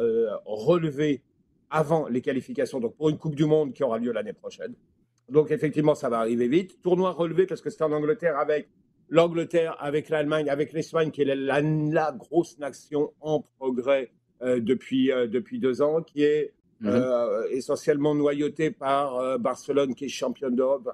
relevé 0.45 1.21
avant 1.69 2.07
les 2.07 2.21
qualifications, 2.21 2.79
donc 2.79 2.95
pour 2.95 3.09
une 3.09 3.19
Coupe 3.19 3.35
du 3.35 3.45
Monde 3.45 3.73
qui 3.73 3.83
aura 3.83 3.99
lieu 3.99 4.11
l'année 4.11 4.33
prochaine. 4.33 4.73
Donc, 5.29 5.51
effectivement, 5.51 5.93
ça 5.93 6.09
va 6.09 6.17
arriver 6.19 6.47
vite. 6.47 6.81
Tournoi 6.81 7.11
relevé 7.11 7.45
parce 7.45 7.61
que 7.61 7.69
c'était 7.69 7.83
en 7.83 7.91
Angleterre 7.91 8.35
avec 8.39 8.67
l'Angleterre, 9.09 9.77
avec 9.79 10.09
l'Allemagne, 10.09 10.49
avec 10.49 10.73
l'Espagne, 10.73 11.11
qui 11.11 11.21
est 11.21 11.35
la, 11.35 11.61
la, 11.61 12.11
grosse 12.11 12.57
nation 12.57 13.13
en 13.19 13.41
progrès 13.59 14.11
depuis, 14.41 15.09
depuis 15.09 15.59
deux 15.59 15.83
ans, 15.83 16.01
qui 16.01 16.23
est 16.23 16.53
Mhm. 16.81 16.91
Euh, 16.93 17.47
essentiellement 17.49 18.15
noyauté 18.15 18.71
par 18.71 19.17
euh, 19.17 19.37
Barcelone 19.37 19.93
qui 19.95 20.05
est 20.05 20.09
championne 20.09 20.55
d'Europe, 20.55 20.89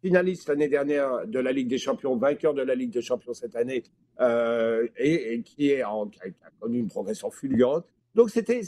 finaliste 0.00 0.48
l'année 0.48 0.68
dernière 0.68 1.26
de 1.26 1.38
la 1.40 1.52
Ligue 1.52 1.68
des 1.68 1.78
Champions, 1.78 2.16
vainqueur 2.16 2.54
de 2.54 2.62
la 2.62 2.74
Ligue 2.74 2.92
des 2.92 3.02
Champions 3.02 3.34
cette 3.34 3.56
année, 3.56 3.82
euh, 4.20 4.86
et, 4.96 5.42
qui, 5.42 5.70
est 5.70 5.82
en, 5.82 6.06
a, 6.06 6.50
connu 6.60 6.78
une 6.78 6.88
progression 6.88 7.30
fulgurante. 7.30 7.84
Donc 8.14 8.30
c'était 8.30 8.62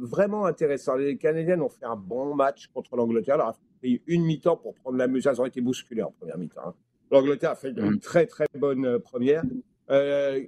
vraiment 0.00 0.46
intéressant. 0.46 0.94
Les 0.94 1.16
Canadiennes 1.16 1.62
ont 1.62 1.68
fait 1.68 1.84
un 1.84 1.96
bon 1.96 2.34
match 2.34 2.68
contre 2.68 2.96
l'Angleterre. 2.96 3.34
Alors, 3.34 3.48
a 3.48 3.56
fait 3.80 4.02
une 4.06 4.24
mi-temps 4.24 4.56
pour 4.56 4.74
prendre 4.74 4.98
la 4.98 5.08
mesure. 5.08 5.32
Elles 5.32 5.40
ont 5.40 5.46
été 5.46 5.60
bousculées 5.60 6.02
en 6.02 6.12
première 6.12 6.38
mi-temps. 6.38 6.60
Hein. 6.64 6.74
L'Angleterre 7.10 7.50
a 7.50 7.54
fait 7.56 7.70
une 7.70 7.82
mhm. 7.82 7.98
très 7.98 8.26
très 8.26 8.46
bonne 8.56 8.98
première. 9.00 9.42
Euh, 9.90 10.40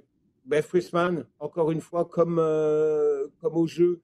Beth 0.45 0.65
Friesman, 0.65 1.25
encore 1.39 1.71
une 1.71 1.81
fois, 1.81 2.05
comme, 2.05 2.35
comme 2.35 3.55
au 3.55 3.67
jeu, 3.67 4.01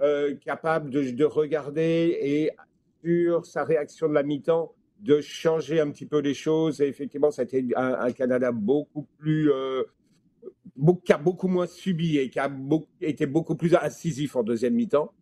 euh, 0.00 0.34
capable 0.36 0.90
de, 0.90 1.24
regarder 1.24 2.18
et 2.20 2.50
sur 3.04 3.46
sa 3.46 3.62
réaction 3.62 4.08
de 4.08 4.14
la 4.14 4.24
mi-temps, 4.24 4.74
de 5.00 5.20
changer 5.20 5.80
un 5.80 5.90
petit 5.90 6.06
peu 6.06 6.18
les 6.18 6.34
choses. 6.34 6.80
Et 6.80 6.88
effectivement, 6.88 7.30
a 7.30 7.42
été 7.42 7.64
un, 7.76 8.10
Canada 8.12 8.50
beaucoup 8.50 9.06
plus, 9.18 9.52
euh, 9.52 9.84
qui 11.04 11.12
a 11.12 11.18
beaucoup 11.18 11.46
moins 11.46 11.66
subi 11.66 12.18
et 12.18 12.28
qui 12.28 12.40
a 12.40 12.50
été 13.00 13.26
beaucoup 13.26 13.54
plus 13.54 13.74
incisif 13.76 14.34
en 14.34 14.42
deuxième 14.42 14.74
mi-temps. 14.74 15.12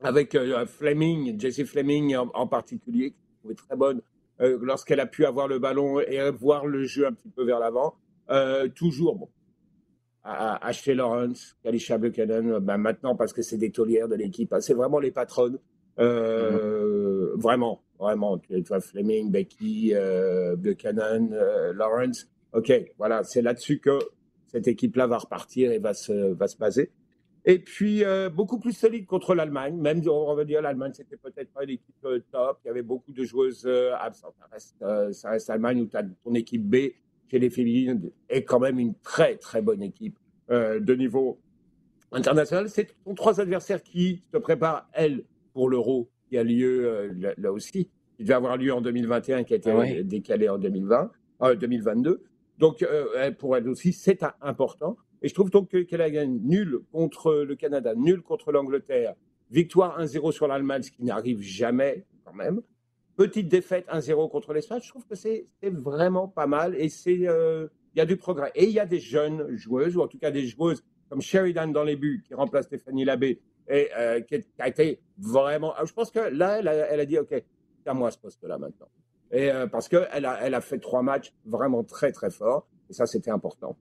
Avec 0.00 0.34
euh, 0.34 0.66
Fleming, 0.66 1.40
Jessie 1.40 1.64
Fleming 1.64 2.14
en, 2.16 2.46
particulier, 2.46 3.12
qui 3.12 3.22
trouvait 3.38 3.54
très 3.54 3.76
bonne 3.76 4.02
lorsqu'elle 4.38 5.00
a 5.00 5.06
pu 5.06 5.24
avoir 5.24 5.46
le 5.48 5.60
ballon 5.60 6.00
et 6.00 6.28
voir 6.30 6.66
le 6.66 6.84
jeu 6.84 7.06
un 7.06 7.12
petit 7.12 7.30
peu 7.30 7.44
vers 7.44 7.60
l'avant. 7.60 7.94
toujours, 8.74 9.16
bon, 9.16 9.28
acheter 10.24 10.94
Lawrence, 10.94 11.56
Kalisha 11.62 11.98
Buchanan, 11.98 12.58
ben 12.60 12.78
maintenant 12.78 13.14
parce 13.14 13.32
que 13.32 13.42
c'est 13.42 13.58
des 13.58 13.70
taulières 13.70 14.08
de 14.08 14.14
l'équipe. 14.14 14.52
Hein. 14.52 14.60
C'est 14.60 14.74
vraiment 14.74 14.98
les 14.98 15.10
patronnes. 15.10 15.58
Euh, 15.98 17.34
mm-hmm. 17.34 17.40
Vraiment, 17.40 17.82
vraiment. 17.98 18.38
Tu 18.38 18.60
vois, 18.62 18.80
Fleming, 18.80 19.30
Becky, 19.30 19.92
euh, 19.94 20.56
Buchanan, 20.56 21.32
euh, 21.32 21.72
Lawrence. 21.74 22.26
OK, 22.52 22.72
voilà, 22.98 23.22
c'est 23.24 23.42
là-dessus 23.42 23.80
que 23.80 23.98
cette 24.46 24.66
équipe-là 24.66 25.06
va 25.06 25.18
repartir 25.18 25.72
et 25.72 25.78
va 25.78 25.92
se, 25.92 26.32
va 26.32 26.46
se 26.46 26.56
baser. 26.56 26.90
Et 27.44 27.58
puis, 27.58 28.02
beaucoup 28.32 28.58
plus 28.58 28.72
solide 28.72 29.04
contre 29.04 29.34
l'Allemagne. 29.34 29.76
Même, 29.76 30.00
on 30.08 30.34
va 30.34 30.44
dire, 30.46 30.62
l'Allemagne, 30.62 30.92
c'était 30.94 31.18
peut-être 31.18 31.52
pas 31.52 31.64
l'équipe 31.64 31.94
top. 32.32 32.58
Il 32.64 32.68
y 32.68 32.70
avait 32.70 32.80
beaucoup 32.80 33.12
de 33.12 33.22
joueuses 33.22 33.68
absentes. 34.00 34.34
Ça 34.38 34.46
reste, 34.50 35.12
ça 35.14 35.30
reste 35.30 35.48
l'Allemagne 35.48 35.82
où 35.82 35.86
tu 35.86 35.96
as 35.96 36.04
ton 36.24 36.32
équipe 36.32 36.64
B 36.66 36.76
chez 37.34 37.40
les 37.40 37.50
féminines 37.50 38.12
est 38.28 38.44
quand 38.44 38.60
même 38.60 38.78
une 38.78 38.94
très 39.02 39.36
très 39.36 39.60
bonne 39.60 39.82
équipe 39.82 40.16
euh, 40.50 40.78
de 40.78 40.94
niveau 40.94 41.40
international. 42.12 42.68
C'est 42.68 42.94
trois 43.16 43.40
adversaires 43.40 43.82
qui 43.82 44.22
se 44.32 44.38
préparent, 44.38 44.88
elles, 44.92 45.24
pour 45.52 45.68
l'Euro 45.68 46.08
qui 46.28 46.38
a 46.38 46.44
lieu 46.44 46.86
euh, 46.86 47.34
là, 47.36 47.50
aussi, 47.50 47.90
qui 48.16 48.22
devait 48.22 48.34
avoir 48.34 48.56
lieu 48.56 48.72
en 48.72 48.80
2021, 48.80 49.42
qui 49.42 49.54
a 49.54 49.56
été 49.56 49.70
ah 49.70 50.02
décalé 50.04 50.48
en 50.48 50.58
2020, 50.58 51.10
2022. 51.58 52.10
Euh, 52.10 52.18
donc 52.58 52.86
pour 53.38 53.56
elles 53.56 53.68
aussi, 53.68 53.92
c'est 53.92 54.24
important. 54.40 54.96
Et 55.22 55.28
je 55.28 55.34
trouve 55.34 55.50
donc 55.50 55.70
qu'elle 55.70 56.02
a 56.02 56.10
gagné 56.10 56.38
nul 56.40 56.78
contre 56.92 57.34
le 57.34 57.56
Canada, 57.56 57.94
nul 57.96 58.22
contre 58.22 58.52
l'Angleterre, 58.52 59.14
victoire 59.50 60.00
1-0 60.00 60.30
sur 60.30 60.46
l'Allemagne, 60.46 60.82
ce 60.82 60.92
qui 60.92 61.02
n'arrive 61.02 61.40
jamais 61.40 62.04
quand 62.24 62.34
même. 62.34 62.60
Petite 63.16 63.48
défaite 63.48 63.86
1-0 63.88 64.30
contre 64.30 64.52
l'Espagne, 64.52 64.80
je 64.82 64.88
trouve 64.88 65.06
que 65.06 65.14
c'est 65.14 65.46
vraiment 65.62 66.26
pas 66.26 66.46
mal 66.46 66.74
et 66.74 66.88
c'est 66.88 67.28
euh, 67.28 67.68
il 67.94 67.98
y 67.98 68.02
a 68.02 68.06
du 68.06 68.16
progrès. 68.16 68.50
Et 68.54 68.64
il 68.64 68.72
y 68.72 68.80
a 68.80 68.86
des 68.86 68.98
jeunes 68.98 69.54
joueuses, 69.56 69.96
ou 69.96 70.02
en 70.02 70.08
tout 70.08 70.18
cas 70.18 70.30
des 70.30 70.46
joueuses 70.46 70.82
comme 71.08 71.22
Sheridan 71.22 71.68
dans 71.68 71.84
les 71.84 71.96
buts, 71.96 72.24
qui 72.26 72.34
remplace 72.34 72.66
Stéphanie 72.66 73.04
Labbé, 73.04 73.40
et 73.68 73.88
euh, 73.96 74.20
qui, 74.20 74.44
a 74.58 74.68
été 74.68 75.00
vraiment. 75.18 75.74
Je 75.84 75.92
pense 75.92 76.10
que 76.10 76.18
là, 76.18 76.58
elle 76.58 76.68
a, 76.68 76.74
elle 76.74 77.00
a 77.00 77.06
dit 77.06 77.18
OK, 77.18 77.28
c'est 77.30 77.90
à 77.90 77.94
moi 77.94 78.10
ce 78.10 78.18
poste-là 78.18 78.58
maintenant. 78.58 78.88
Et 79.30 79.50
euh, 79.50 79.66
parce 79.66 79.88
qu'elle 79.88 80.24
a, 80.26 80.38
elle 80.42 80.54
a 80.54 80.60
fait 80.60 80.78
trois 80.78 81.02
matchs 81.02 81.32
vraiment 81.46 81.82
très, 81.84 82.12
très 82.12 82.30
forts. 82.30 82.66
Et 82.90 82.92
ça, 82.92 83.06
c'était 83.06 83.30
important. 83.30 83.76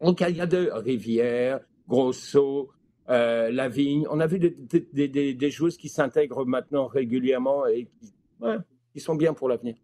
Donc, 0.00 0.20
il 0.20 0.36
y 0.36 0.40
a 0.40 0.46
de 0.46 0.70
Rivière, 0.72 1.60
Grosso, 1.86 2.70
euh, 3.08 3.50
Lavigne. 3.50 4.06
On 4.10 4.18
a 4.18 4.26
vu 4.26 4.38
des, 4.40 4.50
des, 4.92 5.34
des, 5.34 5.50
joueuses 5.50 5.76
qui 5.76 5.88
s'intègrent 5.88 6.44
maintenant 6.44 6.86
régulièrement 6.86 7.66
et 7.66 7.84
qui, 8.00 8.12
qui 8.92 9.00
sont 9.00 9.14
bien 9.14 9.34
pour 9.34 9.48
l'avenir. 9.48 9.74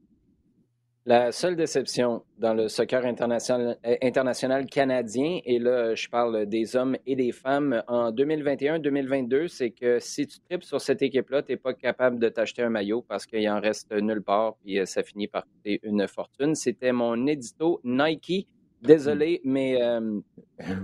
La 1.09 1.33
seule 1.33 1.57
déception 1.57 2.23
dans 2.37 2.53
le 2.53 2.69
soccer 2.69 3.07
international, 3.07 3.79
euh, 3.87 3.97
international 4.03 4.67
canadien, 4.67 5.41
et 5.47 5.59
là 5.59 5.95
je 5.95 6.07
parle 6.07 6.45
des 6.45 6.77
hommes 6.77 6.99
et 7.07 7.17
des 7.17 7.33
femmes, 7.33 7.83
en 7.89 8.13
2021-2022, 8.13 9.49
c'est 9.49 9.71
que 9.71 10.01
si 10.01 10.27
tu 10.27 10.39
tripes 10.41 10.65
sur 10.65 10.83
cette 10.83 11.01
équipe-là, 11.01 11.43
tu 11.43 11.53
n'es 11.53 11.57
pas 11.57 11.73
capable 11.73 12.19
de 12.19 12.29
t'acheter 12.29 12.61
un 12.61 12.69
maillot 12.69 13.01
parce 13.01 13.25
qu'il 13.25 13.49
en 13.49 13.59
reste 13.59 13.91
nulle 13.91 14.23
part, 14.23 14.57
puis 14.57 14.79
euh, 14.79 14.85
ça 14.85 15.03
finit 15.03 15.29
par 15.29 15.47
coûter 15.47 15.81
une 15.83 16.07
fortune. 16.07 16.55
C'était 16.55 16.93
mon 16.93 17.27
édito 17.27 17.81
Nike. 17.85 18.47
Désolé, 18.83 19.41
mais 19.45 19.83
euh, 19.83 20.21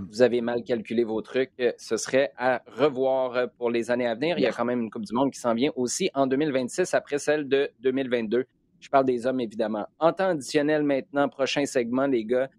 vous 0.09 0.21
avez 0.21 0.41
mal 0.41 0.63
calculé 0.63 1.03
vos 1.03 1.21
trucs. 1.21 1.51
Ce 1.77 1.97
serait 1.97 2.31
à 2.37 2.61
revoir 2.67 3.49
pour 3.57 3.69
les 3.69 3.89
années 3.89 4.07
à 4.07 4.15
venir. 4.15 4.37
Il 4.37 4.41
y 4.41 4.47
a 4.47 4.51
quand 4.51 4.65
même 4.65 4.81
une 4.81 4.89
Coupe 4.89 5.05
du 5.05 5.13
Monde 5.13 5.31
qui 5.31 5.39
s'en 5.39 5.53
vient 5.53 5.71
aussi 5.75 6.09
en 6.13 6.27
2026 6.27 6.93
après 6.93 7.19
celle 7.19 7.47
de 7.47 7.69
2022. 7.79 8.45
Je 8.79 8.89
parle 8.89 9.05
des 9.05 9.25
hommes, 9.25 9.39
évidemment. 9.39 9.87
En 9.99 10.13
temps 10.13 10.29
additionnel 10.29 10.83
maintenant, 10.83 11.29
prochain 11.29 11.65
segment, 11.65 12.05
les 12.05 12.25
gars. 12.25 12.49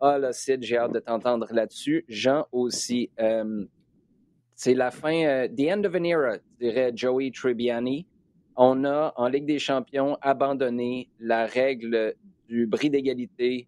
Ah, 0.00 0.18
là, 0.18 0.32
Sid, 0.32 0.62
j'ai 0.62 0.76
hâte 0.76 0.92
de 0.92 1.00
t'entendre 1.00 1.46
là-dessus. 1.50 2.04
Jean 2.08 2.46
aussi. 2.52 3.10
Euh, 3.20 3.64
c'est 4.54 4.74
la 4.74 4.90
fin, 4.90 5.24
euh, 5.24 5.48
the 5.48 5.68
end 5.70 5.82
of 5.84 5.94
an 5.94 6.04
era, 6.04 6.36
dirait 6.60 6.92
Joey 6.94 7.32
Tribbiani. 7.32 8.06
On 8.56 8.84
a, 8.84 9.12
en 9.16 9.26
Ligue 9.26 9.46
des 9.46 9.58
champions, 9.58 10.16
abandonné 10.20 11.10
la 11.18 11.46
règle 11.46 12.14
du 12.48 12.66
bris 12.66 12.90
d'égalité 12.90 13.66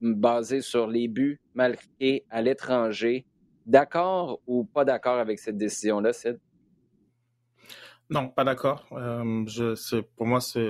basé 0.00 0.60
sur 0.60 0.86
les 0.86 1.08
buts 1.08 1.40
marqués 1.54 2.24
à 2.30 2.42
l'étranger. 2.42 3.26
D'accord 3.66 4.40
ou 4.46 4.64
pas 4.64 4.84
d'accord 4.84 5.18
avec 5.18 5.38
cette 5.38 5.56
décision-là, 5.56 6.12
Sid? 6.12 6.38
Non, 8.10 8.28
pas 8.28 8.44
d'accord. 8.44 8.86
Euh, 8.92 9.44
pour 10.16 10.26
moi, 10.26 10.40
c'est 10.40 10.60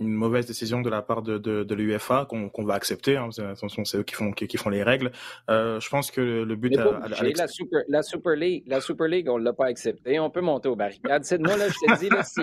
une 0.00 0.12
mauvaise 0.12 0.46
décision 0.46 0.82
de 0.82 0.90
la 0.90 1.00
part 1.00 1.22
de, 1.22 1.38
de, 1.38 1.74
l'UEFA 1.74 2.26
qu'on 2.26 2.64
va 2.64 2.74
accepter. 2.74 3.16
Hein, 3.16 3.30
attention, 3.38 3.84
c'est 3.84 3.98
eux 3.98 4.02
qui 4.02 4.14
font, 4.14 4.32
qui, 4.32 4.56
font 4.58 4.68
les 4.68 4.82
règles. 4.82 5.10
Euh, 5.48 5.80
je 5.80 5.88
pense 5.88 6.10
que 6.10 6.20
le, 6.20 6.56
but... 6.56 6.76
à, 6.76 7.08
la, 7.08 7.48
Super, 7.48 7.82
la, 7.88 8.02
Super 8.02 8.36
League, 8.36 8.64
la 8.66 8.80
Super 8.82 9.08
League, 9.08 9.28
on 9.30 9.38
ne 9.38 9.44
l'a 9.44 9.54
pas 9.54 9.66
accepté. 9.66 10.20
On 10.20 10.30
peut 10.30 10.42
monter 10.42 10.68
aux 10.68 10.76
barricades. 10.76 11.24
moi, 11.40 11.56
là, 11.56 11.68
je 11.68 11.74
te 11.74 12.00
dis, 12.00 12.10
si, 12.22 12.42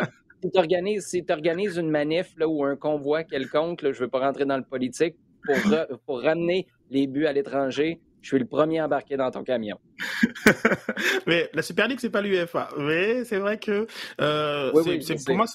tu 0.52 0.60
organises, 0.60 1.06
si 1.06 1.24
organises 1.30 1.78
une 1.78 1.92
manif 1.92 2.34
là, 2.38 2.48
ou 2.48 2.64
un 2.64 2.76
convoi 2.76 3.24
quelconque, 3.24 3.84
là, 3.84 3.92
je 3.92 4.00
ne 4.00 4.06
veux 4.06 4.10
pas 4.10 4.20
rentrer 4.20 4.46
dans 4.46 4.58
le 4.58 4.64
politique, 4.64 5.16
pour, 5.46 6.00
pour 6.06 6.22
ramener 6.22 6.68
les 6.90 7.08
buts 7.08 7.26
à 7.26 7.34
l'étranger, 7.34 8.00
je 8.22 8.28
suis 8.30 8.40
le 8.40 8.46
premier 8.46 8.82
embarqué 8.82 9.18
dans 9.18 9.30
ton 9.32 9.44
camion. 9.44 9.78
mais 11.28 11.50
la 11.54 11.62
Super 11.62 11.88
League, 11.88 12.00
c'est 12.02 12.10
pas 12.10 12.22
l'UEFA. 12.22 12.70
Mais 12.78 13.24
c'est 13.26 13.38
vrai 13.38 13.58
que 13.58 13.88
euh, 14.22 14.72
pour 15.26 15.36
moi, 15.36 15.46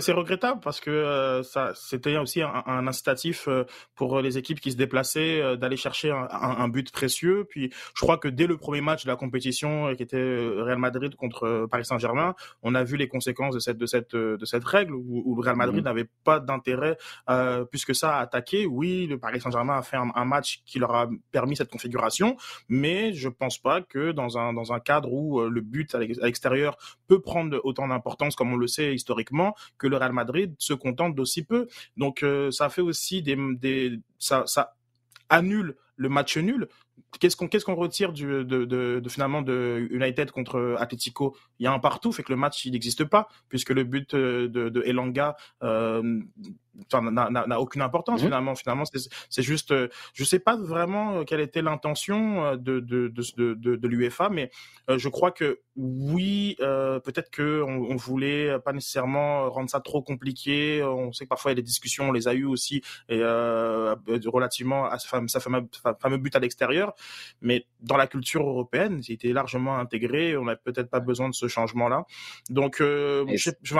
c'est 0.00 0.12
regrettable 0.12 0.60
parce 0.60 0.80
que 0.80 0.90
euh, 0.90 1.42
ça, 1.42 1.72
c'était 1.74 2.16
aussi 2.16 2.42
un, 2.42 2.86
incitatif 2.86 3.48
euh, 3.48 3.64
pour 3.94 4.20
les 4.20 4.38
équipes 4.38 4.60
qui 4.60 4.72
se 4.72 4.76
déplaçaient 4.76 5.56
d'aller 5.56 5.76
chercher 5.76 6.10
un, 6.10 6.68
but 6.68 6.90
précieux. 6.90 7.46
Puis, 7.48 7.70
je 7.94 8.00
crois 8.00 8.18
que 8.18 8.28
dès 8.28 8.46
le 8.46 8.56
premier 8.56 8.80
match 8.80 9.04
de 9.04 9.10
la 9.10 9.16
compétition, 9.16 9.94
qui 9.94 10.02
était 10.02 10.16
Real 10.16 10.78
Madrid 10.78 11.14
contre 11.14 11.66
Paris 11.70 11.84
Saint-Germain, 11.84 12.34
on 12.62 12.74
a 12.74 12.82
vu 12.82 12.96
les 12.96 13.08
conséquences 13.08 13.54
de 13.54 13.60
cette 13.60 13.78
de 13.78 13.86
cette 13.86 14.14
de 14.14 14.44
cette 14.44 14.64
règle 14.64 14.94
où, 14.94 15.34
le 15.36 15.42
Real 15.42 15.56
Madrid 15.56 15.80
mm-hmm. 15.80 15.84
n'avait 15.84 16.08
pas 16.24 16.40
d'intérêt 16.40 16.96
plus 17.70 17.84
que 17.84 17.94
ça 17.94 18.16
à 18.16 18.20
attaquer. 18.20 18.66
Oui, 18.66 19.06
le 19.06 19.18
Paris 19.18 19.40
Saint-Germain 19.40 19.78
a 19.78 19.82
fait 19.82 19.96
un, 19.96 20.10
un 20.14 20.24
match 20.24 20.62
qui 20.64 20.78
leur 20.78 20.94
a 20.94 21.08
permis 21.30 21.56
cette 21.56 21.70
configuration 21.70 22.36
mais 22.68 23.12
je 23.12 23.28
pense 23.28 23.58
pas 23.58 23.75
que 23.82 24.12
dans 24.12 24.38
un, 24.38 24.52
dans 24.52 24.72
un 24.72 24.80
cadre 24.80 25.12
où 25.12 25.40
euh, 25.40 25.48
le 25.48 25.60
but 25.60 25.94
à 25.94 25.98
l'extérieur 25.98 26.76
peut 27.06 27.20
prendre 27.20 27.60
autant 27.64 27.88
d'importance, 27.88 28.36
comme 28.36 28.52
on 28.52 28.56
le 28.56 28.66
sait 28.66 28.94
historiquement, 28.94 29.54
que 29.78 29.86
le 29.86 29.96
Real 29.96 30.12
Madrid 30.12 30.54
se 30.58 30.74
contente 30.74 31.14
d'aussi 31.14 31.44
peu. 31.44 31.68
Donc 31.96 32.22
euh, 32.22 32.50
ça 32.50 32.68
fait 32.68 32.82
aussi 32.82 33.22
des, 33.22 33.36
des 33.56 34.00
ça, 34.18 34.44
ça 34.46 34.74
annule 35.28 35.76
le 35.96 36.08
match 36.08 36.36
nul. 36.36 36.68
Qu'est-ce 37.20 37.36
qu'on 37.36 37.48
qu'est-ce 37.48 37.64
qu'on 37.64 37.74
retire 37.74 38.12
du, 38.12 38.26
de, 38.26 38.42
de, 38.42 39.00
de, 39.00 39.08
finalement 39.08 39.40
de 39.40 39.86
United 39.90 40.30
contre 40.30 40.76
Atletico? 40.78 41.36
Il 41.58 41.64
y 41.64 41.66
a 41.66 41.72
un 41.72 41.78
partout, 41.78 42.12
fait 42.12 42.22
que 42.22 42.32
le 42.32 42.36
match 42.36 42.64
il 42.64 42.72
n'existe 42.72 43.04
pas 43.04 43.28
puisque 43.48 43.70
le 43.70 43.84
but 43.84 44.12
euh, 44.14 44.48
de, 44.48 44.68
de 44.68 44.82
Elanga 44.82 45.36
euh, 45.62 46.20
n'a 46.92 47.60
aucune 47.60 47.82
importance 47.82 48.20
mmh. 48.20 48.24
finalement. 48.24 48.54
Finalement, 48.54 48.84
c'est 49.30 49.42
juste, 49.42 49.70
euh, 49.72 49.88
je 50.14 50.24
sais 50.24 50.38
pas 50.38 50.56
vraiment 50.56 51.18
euh, 51.18 51.24
quelle 51.24 51.40
était 51.40 51.62
l'intention 51.62 52.56
de 52.56 52.80
de, 52.80 53.08
de, 53.08 53.54
de, 53.54 53.76
de 53.76 53.88
l'UEFA, 53.88 54.28
mais 54.28 54.50
je 54.88 55.08
crois 55.08 55.30
que 55.30 55.60
oui, 55.76 56.56
euh, 56.60 57.00
peut-être 57.00 57.30
que 57.30 57.62
on, 57.62 57.90
on, 57.90 57.96
voulait 57.96 58.58
pas 58.60 58.72
nécessairement 58.72 59.50
rendre 59.50 59.68
ça 59.68 59.80
trop 59.80 60.02
compliqué. 60.02 60.82
On 60.82 61.12
sait 61.12 61.24
que 61.24 61.28
parfois 61.28 61.50
il 61.50 61.54
y 61.54 61.58
a 61.58 61.62
des 61.62 61.66
discussions, 61.66 62.08
on 62.08 62.12
les 62.12 62.28
a 62.28 62.34
eues 62.34 62.46
aussi, 62.46 62.82
et 63.08 63.20
euh, 63.20 63.94
relativement 64.26 64.86
à 64.86 64.98
sa 64.98 65.08
fameux, 65.08 65.68
sa 65.72 65.94
fameux 65.94 66.16
but 66.16 66.34
à 66.34 66.38
l'extérieur. 66.38 66.94
Mais 67.42 67.66
dans 67.80 67.96
la 67.96 68.06
culture 68.06 68.46
européenne, 68.46 69.02
il 69.06 69.12
était 69.12 69.32
largement 69.32 69.78
intégré. 69.78 70.36
On 70.36 70.44
n'a 70.44 70.56
peut-être 70.56 70.88
pas 70.88 71.00
besoin 71.00 71.28
de 71.28 71.34
ce 71.34 71.46
changement-là. 71.46 72.04
Donc, 72.48 72.80
euh, 72.80 73.26
je, 73.34 73.50
je, 73.62 73.74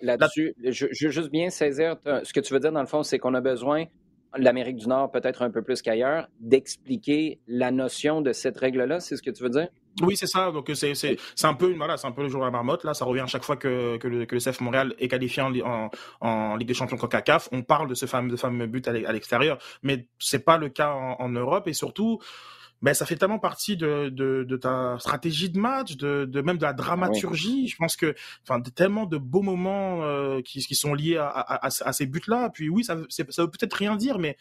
là-dessus, 0.00 0.54
je, 0.64 0.86
je, 0.90 1.06
veux 1.06 1.12
juste 1.12 1.30
bien 1.30 1.50
saisir 1.50 1.96
ce 2.04 2.32
que 2.32 2.40
tu 2.40 2.54
veux 2.54 2.60
dire, 2.60 2.72
dans 2.72 2.80
le 2.80 2.86
fond, 2.86 3.02
c'est 3.02 3.18
qu'on 3.18 3.34
a 3.34 3.42
besoin, 3.42 3.84
l'Amérique 4.36 4.76
du 4.76 4.88
Nord 4.88 5.10
peut-être 5.10 5.42
un 5.42 5.50
peu 5.50 5.62
plus 5.62 5.82
qu'ailleurs, 5.82 6.28
d'expliquer 6.40 7.40
la 7.46 7.70
notion 7.70 8.22
de 8.22 8.32
cette 8.32 8.56
règle-là, 8.56 9.00
c'est 9.00 9.16
ce 9.16 9.22
que 9.22 9.30
tu 9.30 9.42
veux 9.42 9.50
dire? 9.50 9.68
Oui, 10.00 10.16
c'est 10.16 10.26
ça. 10.26 10.50
Donc 10.50 10.70
c'est 10.74 10.94
c'est 10.94 11.18
c'est 11.34 11.46
un 11.46 11.54
peu 11.54 11.74
voilà, 11.74 11.96
c'est 11.96 12.06
un 12.06 12.12
peu 12.12 12.22
le 12.22 12.28
jour 12.28 12.40
de 12.40 12.46
la 12.46 12.50
marmotte 12.50 12.84
là. 12.84 12.94
Ça 12.94 13.04
revient 13.04 13.20
à 13.20 13.26
chaque 13.26 13.44
fois 13.44 13.56
que 13.56 13.98
que 13.98 14.08
le, 14.08 14.24
que 14.24 14.34
le 14.34 14.40
CF 14.40 14.60
Montréal 14.60 14.94
est 14.98 15.08
qualifié 15.08 15.42
en, 15.42 15.52
en, 15.64 15.90
en 16.20 16.56
Ligue 16.56 16.68
des 16.68 16.74
Champions 16.74 16.96
CONCACAF, 16.96 17.48
on 17.52 17.62
parle 17.62 17.88
de 17.88 17.94
ce 17.94 18.06
fameux 18.06 18.30
de 18.30 18.36
fameux 18.36 18.66
but 18.66 18.88
à 18.88 19.12
l'extérieur, 19.12 19.58
mais 19.82 20.08
c'est 20.18 20.44
pas 20.44 20.56
le 20.56 20.70
cas 20.70 20.92
en, 20.92 21.16
en 21.20 21.28
Europe 21.28 21.68
et 21.68 21.74
surtout 21.74 22.20
ben 22.82 22.94
ça 22.94 23.06
fait 23.06 23.14
tellement 23.16 23.38
partie 23.38 23.76
de, 23.76 24.08
de, 24.08 24.42
de 24.42 24.56
ta 24.56 24.98
stratégie 24.98 25.48
de 25.50 25.58
match, 25.58 25.96
de, 25.96 26.24
de 26.24 26.40
même 26.40 26.58
de 26.58 26.64
la 26.64 26.72
dramaturgie. 26.72 27.68
Je 27.68 27.76
pense 27.76 27.94
que, 27.96 28.14
enfin, 28.42 28.60
tellement 28.60 29.06
de 29.06 29.18
beaux 29.18 29.42
moments 29.42 30.02
euh, 30.02 30.40
qui, 30.42 30.58
qui 30.60 30.74
sont 30.74 30.92
liés 30.92 31.16
à, 31.16 31.28
à, 31.28 31.66
à 31.66 31.92
ces 31.92 32.06
buts-là. 32.06 32.50
Puis 32.52 32.68
oui, 32.68 32.82
ça, 32.82 32.96
ça 33.08 33.42
veut 33.42 33.50
peut-être 33.50 33.74
rien 33.74 33.94
dire, 33.94 34.18
mais 34.18 34.36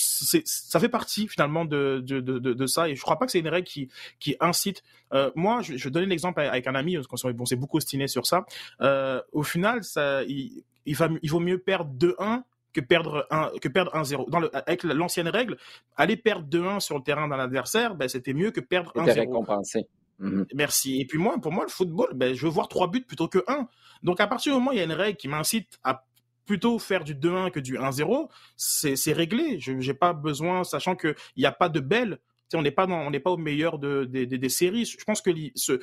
ça 0.00 0.80
fait 0.80 0.88
partie 0.88 1.28
finalement 1.28 1.64
de, 1.64 2.02
de, 2.04 2.20
de, 2.20 2.38
de, 2.38 2.66
ça 2.66 2.88
et 2.88 2.96
je 2.96 3.02
crois 3.02 3.18
pas 3.18 3.26
que 3.26 3.32
c'est 3.32 3.40
une 3.40 3.48
règle 3.48 3.66
qui, 3.66 3.88
qui 4.18 4.36
incite. 4.40 4.82
Euh, 5.12 5.30
moi, 5.34 5.60
je, 5.62 5.76
je 5.76 5.84
vais 5.84 5.90
donner 5.90 6.06
l'exemple 6.06 6.40
avec 6.40 6.66
un 6.66 6.74
ami, 6.74 6.94
parce 6.94 7.06
qu'on 7.06 7.46
s'est 7.46 7.56
beaucoup 7.56 7.76
ostiné 7.78 8.08
sur 8.08 8.26
ça. 8.26 8.44
Euh, 8.80 9.20
au 9.32 9.42
final, 9.42 9.84
ça, 9.84 10.22
il, 10.24 10.64
il, 10.86 10.96
va, 10.96 11.08
il 11.22 11.30
vaut 11.30 11.40
mieux 11.40 11.58
perdre 11.58 11.92
2-1 11.98 12.42
que 12.72 12.80
perdre 12.80 13.26
un 13.30 13.50
que 13.60 13.68
perdre 13.68 13.92
1-0. 13.94 14.30
Dans 14.30 14.40
le, 14.40 14.54
avec 14.56 14.84
l'ancienne 14.84 15.28
règle, 15.28 15.56
aller 15.96 16.16
perdre 16.16 16.46
2-1 16.48 16.80
sur 16.80 16.96
le 16.96 17.02
terrain 17.02 17.28
d'un 17.28 17.38
adversaire, 17.38 17.94
ben, 17.94 18.08
c'était 18.08 18.32
mieux 18.32 18.50
que 18.52 18.60
perdre 18.60 18.92
1-0. 18.94 19.12
récompensé. 19.12 19.86
Mhm. 20.20 20.46
Merci. 20.54 21.00
Et 21.00 21.06
puis 21.06 21.18
moi, 21.18 21.36
pour 21.40 21.50
moi, 21.50 21.64
le 21.64 21.70
football, 21.70 22.10
ben, 22.14 22.34
je 22.34 22.46
veux 22.46 22.52
voir 22.52 22.68
trois 22.68 22.88
buts 22.88 23.02
plutôt 23.02 23.26
que 23.26 23.42
1. 23.48 23.66
Donc 24.02 24.20
à 24.20 24.26
partir 24.26 24.52
du 24.52 24.58
moment 24.58 24.70
où 24.70 24.74
il 24.74 24.78
y 24.78 24.82
a 24.82 24.84
une 24.84 24.92
règle 24.92 25.16
qui 25.16 25.28
m'incite 25.28 25.78
à 25.82 26.04
plutôt 26.50 26.80
faire 26.80 27.04
du 27.04 27.14
2-1 27.14 27.52
que 27.52 27.60
du 27.60 27.78
1-0, 27.78 28.28
c'est 28.56 29.12
réglé. 29.12 29.60
Je 29.60 29.70
n'ai 29.70 29.94
pas 29.94 30.12
besoin, 30.12 30.64
sachant 30.64 30.96
qu'il 30.96 31.14
n'y 31.36 31.46
a 31.46 31.52
pas 31.52 31.68
de 31.68 31.78
belle. 31.78 32.18
On 32.54 32.62
n'est 32.62 32.72
pas, 32.72 32.88
pas 32.88 33.30
au 33.30 33.36
meilleur 33.36 33.78
de, 33.78 34.02
des 34.04 34.48
séries. 34.48 34.84
Je 34.84 35.04
pense 35.04 35.22
que 35.22 35.30
ce, 35.54 35.78